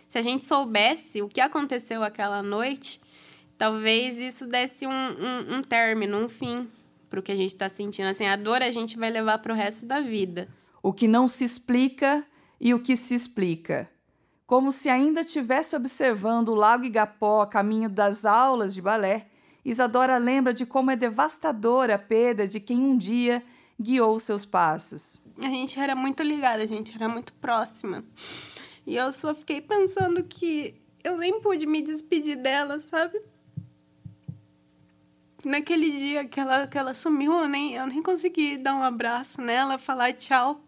Se 0.07 0.17
a 0.17 0.23
gente 0.23 0.47
soubesse 0.47 1.21
o 1.21 1.29
que 1.29 1.43
aconteceu 1.43 2.03
aquela 2.03 2.43
noite, 2.43 3.03
talvez 3.59 4.17
isso 4.17 4.47
desse 4.47 4.87
um, 4.87 4.91
um, 4.91 5.57
um 5.57 5.63
término, 5.63 6.25
um 6.25 6.27
fim 6.27 6.67
para 7.11 7.21
o 7.21 7.23
que 7.23 7.33
a 7.33 7.37
gente 7.37 7.53
está 7.53 7.69
sentindo. 7.69 8.09
Assim, 8.09 8.27
a 8.27 8.37
dor 8.37 8.63
a 8.63 8.71
gente 8.71 8.97
vai 8.97 9.11
levar 9.11 9.41
para 9.41 9.53
o 9.53 9.55
resto 9.55 9.85
da 9.85 10.01
vida. 10.01 10.49
O 10.83 10.91
que 10.91 11.07
não 11.07 11.29
se 11.29 11.45
explica 11.45 12.25
e 12.59 12.73
o 12.73 12.81
que 12.81 12.97
se 12.97 13.15
explica. 13.15 13.91
Como 14.49 14.73
se 14.73 14.89
ainda 14.89 15.21
estivesse 15.21 15.77
observando 15.77 16.49
o 16.49 16.55
Lago 16.55 16.83
Igapó 16.83 17.43
a 17.43 17.47
caminho 17.47 17.87
das 17.87 18.25
aulas 18.25 18.73
de 18.73 18.81
balé, 18.81 19.27
Isadora 19.63 20.17
lembra 20.17 20.55
de 20.55 20.65
como 20.65 20.91
é 20.91 20.97
devastadora 20.97 21.97
a 21.97 21.99
perda 21.99 22.49
de 22.49 22.59
quem 22.59 22.79
um 22.79 22.97
dia 22.97 23.45
guiou 23.79 24.19
seus 24.19 24.47
passos. 24.47 25.23
A 25.37 25.51
gente 25.51 25.79
era 25.79 25.95
muito 25.95 26.23
ligada, 26.23 26.63
a 26.63 26.67
gente 26.67 26.97
era 26.97 27.07
muito 27.11 27.35
próxima. 27.35 28.03
E 28.87 28.97
eu 28.97 29.13
só 29.13 29.35
fiquei 29.35 29.61
pensando 29.61 30.25
que 30.25 30.81
eu 31.05 31.19
nem 31.19 31.43
pude 31.43 31.67
me 31.67 31.83
despedir 31.83 32.39
dela, 32.39 32.81
sabe? 32.81 33.21
Naquele 35.45 35.91
dia 35.91 36.25
que 36.25 36.41
ela, 36.41 36.67
que 36.67 36.79
ela 36.79 36.95
sumiu, 36.95 37.35
eu 37.35 37.49
nem, 37.49 37.75
eu 37.75 37.87
nem 37.87 38.03
consegui 38.03 38.57
dar 38.57 38.75
um 38.75 38.83
abraço 38.83 39.43
nela, 39.43 39.77
falar 39.77 40.15
tchau. 40.15 40.59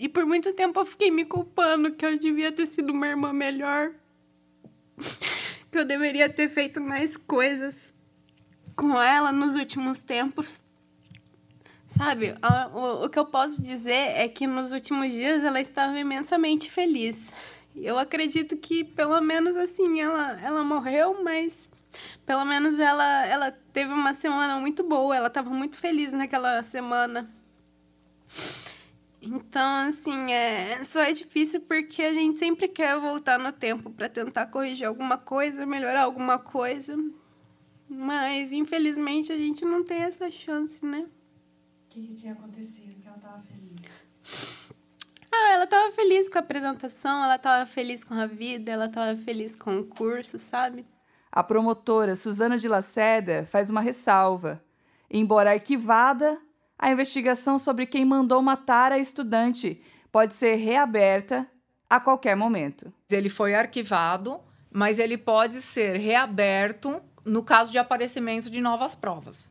E 0.00 0.08
por 0.08 0.24
muito 0.24 0.50
tempo 0.54 0.80
eu 0.80 0.86
fiquei 0.86 1.10
me 1.10 1.26
culpando 1.26 1.92
que 1.92 2.06
eu 2.06 2.18
devia 2.18 2.50
ter 2.50 2.64
sido 2.64 2.90
uma 2.90 3.06
irmã 3.06 3.34
melhor. 3.34 3.92
que 5.70 5.78
eu 5.78 5.84
deveria 5.84 6.26
ter 6.26 6.48
feito 6.48 6.80
mais 6.80 7.18
coisas 7.18 7.92
com 8.74 8.98
ela 8.98 9.30
nos 9.30 9.54
últimos 9.56 10.00
tempos. 10.00 10.62
Sabe, 11.86 12.34
o, 12.72 13.04
o 13.04 13.10
que 13.10 13.18
eu 13.18 13.26
posso 13.26 13.60
dizer 13.60 14.16
é 14.16 14.26
que 14.26 14.46
nos 14.46 14.72
últimos 14.72 15.12
dias 15.12 15.44
ela 15.44 15.60
estava 15.60 15.98
imensamente 15.98 16.70
feliz. 16.70 17.30
Eu 17.76 17.98
acredito 17.98 18.56
que 18.56 18.82
pelo 18.82 19.20
menos 19.20 19.54
assim 19.54 20.00
ela, 20.00 20.40
ela 20.40 20.64
morreu, 20.64 21.22
mas 21.22 21.68
pelo 22.24 22.46
menos 22.46 22.78
ela, 22.78 23.26
ela 23.26 23.50
teve 23.70 23.92
uma 23.92 24.14
semana 24.14 24.58
muito 24.58 24.82
boa. 24.82 25.14
Ela 25.14 25.26
estava 25.26 25.50
muito 25.50 25.76
feliz 25.76 26.10
naquela 26.10 26.62
semana. 26.62 27.28
Então, 29.22 29.88
assim, 29.88 30.32
é, 30.32 30.82
só 30.82 31.02
é 31.02 31.12
difícil 31.12 31.60
porque 31.60 32.02
a 32.02 32.14
gente 32.14 32.38
sempre 32.38 32.66
quer 32.66 32.98
voltar 32.98 33.38
no 33.38 33.52
tempo 33.52 33.90
para 33.90 34.08
tentar 34.08 34.46
corrigir 34.46 34.86
alguma 34.86 35.18
coisa, 35.18 35.66
melhorar 35.66 36.04
alguma 36.04 36.38
coisa. 36.38 36.96
Mas, 37.88 38.50
infelizmente, 38.50 39.30
a 39.30 39.36
gente 39.36 39.64
não 39.64 39.84
tem 39.84 40.02
essa 40.02 40.30
chance, 40.30 40.84
né? 40.84 41.00
O 41.00 41.88
que, 41.90 42.06
que 42.06 42.14
tinha 42.14 42.32
acontecido? 42.32 42.98
Que 42.98 43.06
ela 43.06 43.16
estava 43.16 43.42
feliz? 43.42 44.60
Ah, 45.30 45.52
ela 45.52 45.64
estava 45.64 45.92
feliz 45.92 46.28
com 46.28 46.38
a 46.38 46.40
apresentação, 46.40 47.22
ela 47.22 47.36
estava 47.36 47.66
feliz 47.66 48.02
com 48.02 48.14
a 48.14 48.26
vida, 48.26 48.72
ela 48.72 48.86
estava 48.86 49.16
feliz 49.16 49.54
com 49.54 49.80
o 49.80 49.84
curso, 49.84 50.38
sabe? 50.38 50.86
A 51.30 51.42
promotora 51.44 52.16
Suzana 52.16 52.56
de 52.58 52.68
Laceda 52.68 53.46
faz 53.46 53.70
uma 53.70 53.80
ressalva. 53.80 54.62
Embora 55.10 55.52
arquivada, 55.52 56.40
a 56.80 56.90
investigação 56.90 57.58
sobre 57.58 57.84
quem 57.84 58.06
mandou 58.06 58.40
matar 58.40 58.90
a 58.90 58.98
estudante 58.98 59.82
pode 60.10 60.32
ser 60.32 60.54
reaberta 60.54 61.46
a 61.88 62.00
qualquer 62.00 62.34
momento. 62.34 62.90
Ele 63.10 63.28
foi 63.28 63.54
arquivado, 63.54 64.40
mas 64.72 64.98
ele 64.98 65.18
pode 65.18 65.60
ser 65.60 65.96
reaberto 65.96 67.02
no 67.22 67.42
caso 67.42 67.70
de 67.70 67.76
aparecimento 67.76 68.48
de 68.48 68.62
novas 68.62 68.94
provas. 68.94 69.49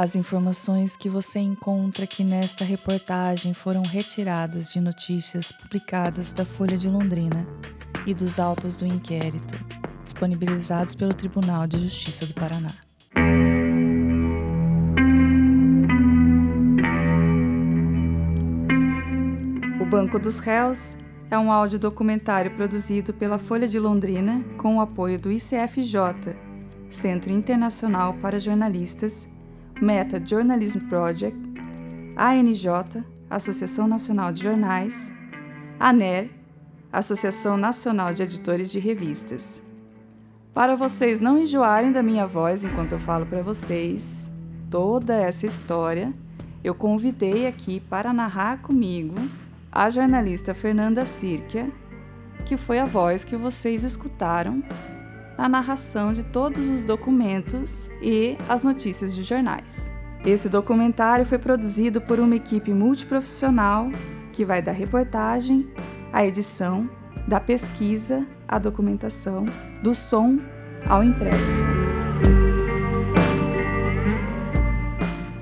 As 0.00 0.14
informações 0.14 0.96
que 0.96 1.08
você 1.08 1.40
encontra 1.40 2.04
aqui 2.04 2.22
nesta 2.22 2.64
reportagem 2.64 3.52
foram 3.52 3.82
retiradas 3.82 4.70
de 4.70 4.80
notícias 4.80 5.50
publicadas 5.50 6.32
da 6.32 6.44
Folha 6.44 6.78
de 6.78 6.88
Londrina 6.88 7.44
e 8.06 8.14
dos 8.14 8.38
autos 8.38 8.76
do 8.76 8.86
inquérito, 8.86 9.56
disponibilizados 10.04 10.94
pelo 10.94 11.12
Tribunal 11.12 11.66
de 11.66 11.80
Justiça 11.80 12.24
do 12.24 12.32
Paraná. 12.32 12.72
O 19.80 19.84
Banco 19.84 20.20
dos 20.20 20.38
Réus 20.38 20.96
é 21.28 21.36
um 21.36 21.50
audiodocumentário 21.50 22.52
produzido 22.52 23.12
pela 23.12 23.36
Folha 23.36 23.66
de 23.66 23.80
Londrina 23.80 24.44
com 24.58 24.76
o 24.76 24.80
apoio 24.80 25.18
do 25.18 25.32
ICFJ, 25.32 26.36
Centro 26.88 27.32
Internacional 27.32 28.14
para 28.14 28.38
Jornalistas 28.38 29.36
Meta 29.80 30.20
Journalism 30.24 30.80
Project, 30.88 31.38
ANJ, 32.16 33.04
Associação 33.30 33.86
Nacional 33.86 34.32
de 34.32 34.42
Jornais, 34.42 35.12
ANER, 35.78 36.30
Associação 36.92 37.56
Nacional 37.56 38.12
de 38.12 38.24
Editores 38.24 38.72
de 38.72 38.80
Revistas. 38.80 39.62
Para 40.52 40.74
vocês 40.74 41.20
não 41.20 41.38
enjoarem 41.38 41.92
da 41.92 42.02
minha 42.02 42.26
voz 42.26 42.64
enquanto 42.64 42.92
eu 42.92 42.98
falo 42.98 43.24
para 43.24 43.40
vocês 43.40 44.32
toda 44.68 45.14
essa 45.14 45.46
história, 45.46 46.12
eu 46.64 46.74
convidei 46.74 47.46
aqui 47.46 47.78
para 47.78 48.12
narrar 48.12 48.60
comigo 48.60 49.14
a 49.70 49.88
jornalista 49.88 50.54
Fernanda 50.54 51.06
Sirkia, 51.06 51.70
que 52.44 52.56
foi 52.56 52.80
a 52.80 52.84
voz 52.84 53.22
que 53.22 53.36
vocês 53.36 53.84
escutaram 53.84 54.60
na 55.38 55.48
narração 55.48 56.12
de 56.12 56.24
todos 56.24 56.68
os 56.68 56.84
documentos 56.84 57.88
e 58.02 58.36
as 58.48 58.64
notícias 58.64 59.14
de 59.14 59.22
jornais. 59.22 59.92
Esse 60.26 60.48
documentário 60.48 61.24
foi 61.24 61.38
produzido 61.38 62.00
por 62.00 62.18
uma 62.18 62.34
equipe 62.34 62.72
multiprofissional 62.72 63.88
que 64.32 64.44
vai 64.44 64.60
da 64.60 64.72
reportagem 64.72 65.70
à 66.12 66.26
edição, 66.26 66.90
da 67.28 67.38
pesquisa 67.38 68.26
à 68.48 68.58
documentação, 68.58 69.46
do 69.80 69.94
som 69.94 70.38
ao 70.88 71.04
impresso. 71.04 71.62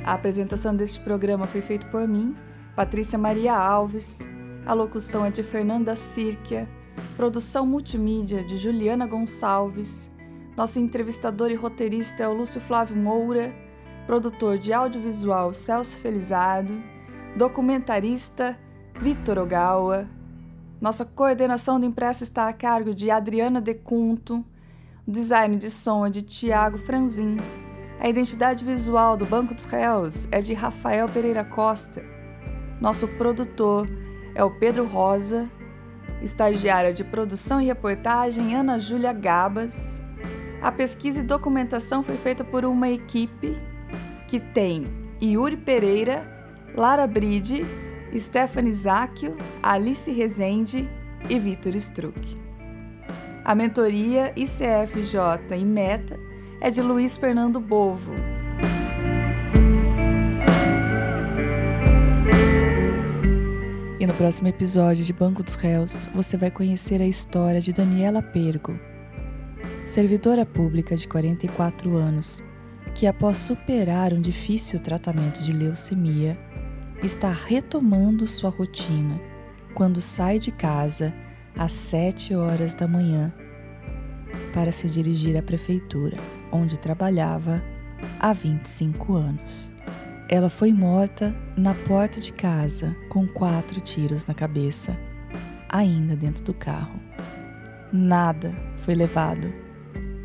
A 0.04 0.12
apresentação 0.12 0.76
deste 0.76 1.00
programa 1.00 1.46
foi 1.46 1.62
feita 1.62 1.86
por 1.86 2.06
mim, 2.06 2.34
Patrícia 2.76 3.18
Maria 3.18 3.56
Alves. 3.56 4.28
A 4.66 4.74
locução 4.74 5.24
é 5.24 5.30
de 5.30 5.42
Fernanda 5.42 5.96
Sirkia 5.96 6.68
Produção 7.16 7.66
multimídia 7.66 8.44
de 8.44 8.56
Juliana 8.56 9.06
Gonçalves. 9.06 10.10
Nosso 10.56 10.78
entrevistador 10.78 11.50
e 11.50 11.54
roteirista 11.54 12.22
é 12.22 12.28
o 12.28 12.32
Lúcio 12.34 12.60
Flávio 12.60 12.96
Moura. 12.96 13.54
Produtor 14.06 14.58
de 14.58 14.72
audiovisual 14.72 15.52
Celso 15.52 15.98
Felizardo. 15.98 16.82
Documentarista 17.36 18.58
Vitor 19.00 19.38
Ogawa. 19.38 20.08
Nossa 20.80 21.04
coordenação 21.04 21.80
do 21.80 21.86
impresso 21.86 22.22
está 22.22 22.48
a 22.48 22.52
cargo 22.52 22.94
de 22.94 23.10
Adriana 23.10 23.60
Decunto. 23.60 24.44
Design 25.06 25.56
de 25.56 25.70
som 25.70 26.06
é 26.06 26.10
de 26.10 26.22
Tiago 26.22 26.78
Franzin. 26.78 27.38
A 27.98 28.08
identidade 28.08 28.64
visual 28.64 29.16
do 29.16 29.24
Banco 29.24 29.54
dos 29.54 29.64
Réus 29.64 30.28
é 30.30 30.40
de 30.40 30.52
Rafael 30.52 31.08
Pereira 31.08 31.44
Costa. 31.44 32.04
Nosso 32.80 33.08
produtor 33.08 33.88
é 34.34 34.44
o 34.44 34.50
Pedro 34.50 34.86
Rosa 34.86 35.50
Estagiária 36.22 36.92
de 36.92 37.04
produção 37.04 37.60
e 37.60 37.66
reportagem 37.66 38.54
Ana 38.54 38.78
Júlia 38.78 39.12
Gabas. 39.12 40.00
A 40.62 40.72
pesquisa 40.72 41.20
e 41.20 41.22
documentação 41.22 42.02
foi 42.02 42.16
feita 42.16 42.42
por 42.42 42.64
uma 42.64 42.88
equipe 42.88 43.56
que 44.26 44.40
tem 44.40 44.86
Yuri 45.22 45.56
Pereira, 45.56 46.26
Lara 46.74 47.06
Bride, 47.06 47.64
Stephanie 48.16 48.72
Záquio, 48.72 49.36
Alice 49.62 50.10
Rezende 50.10 50.88
e 51.28 51.38
Vitor 51.38 51.74
Struck. 51.76 52.36
A 53.44 53.54
mentoria 53.54 54.32
ICFJ 54.34 55.56
e 55.56 55.64
Meta 55.64 56.18
é 56.60 56.70
de 56.70 56.82
Luiz 56.82 57.16
Fernando 57.16 57.60
Bovo. 57.60 58.35
Próximo 64.16 64.48
episódio 64.48 65.04
de 65.04 65.12
Banco 65.12 65.42
dos 65.42 65.54
Réus, 65.56 66.08
você 66.14 66.38
vai 66.38 66.50
conhecer 66.50 67.02
a 67.02 67.06
história 67.06 67.60
de 67.60 67.70
Daniela 67.70 68.22
Pergo, 68.22 68.80
servidora 69.84 70.46
pública 70.46 70.96
de 70.96 71.06
44 71.06 71.94
anos, 71.94 72.42
que, 72.94 73.06
após 73.06 73.36
superar 73.36 74.14
um 74.14 74.20
difícil 74.20 74.80
tratamento 74.80 75.42
de 75.42 75.52
leucemia, 75.52 76.38
está 77.02 77.30
retomando 77.30 78.26
sua 78.26 78.48
rotina 78.48 79.20
quando 79.74 80.00
sai 80.00 80.38
de 80.38 80.50
casa 80.50 81.12
às 81.54 81.72
sete 81.72 82.34
horas 82.34 82.74
da 82.74 82.88
manhã 82.88 83.34
para 84.54 84.72
se 84.72 84.88
dirigir 84.88 85.36
à 85.36 85.42
prefeitura, 85.42 86.16
onde 86.50 86.78
trabalhava 86.78 87.62
há 88.18 88.32
25 88.32 89.14
anos. 89.14 89.75
Ela 90.28 90.48
foi 90.48 90.72
morta 90.72 91.32
na 91.56 91.72
porta 91.72 92.20
de 92.20 92.32
casa 92.32 92.96
com 93.08 93.28
quatro 93.28 93.80
tiros 93.80 94.26
na 94.26 94.34
cabeça, 94.34 94.96
ainda 95.68 96.16
dentro 96.16 96.42
do 96.42 96.52
carro. 96.52 96.98
Nada 97.92 98.52
foi 98.78 98.94
levado, 98.94 99.52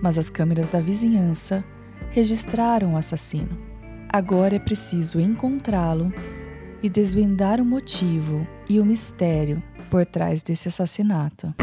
mas 0.02 0.18
as 0.18 0.28
câmeras 0.28 0.70
da 0.70 0.80
vizinhança 0.80 1.64
registraram 2.10 2.96
o 2.96 2.98
assassino. 2.98 3.56
Agora 4.12 4.56
é 4.56 4.60
preciso 4.60 5.20
encontrá-lo 5.20 6.12
e 6.82 6.90
desvendar 6.90 7.62
o 7.62 7.66
motivo 7.66 8.48
e 8.68 8.80
o 8.80 8.86
mistério 8.86 9.62
por 9.92 10.04
trás 10.04 10.42
desse 10.42 10.68
assassinato. 10.68 11.54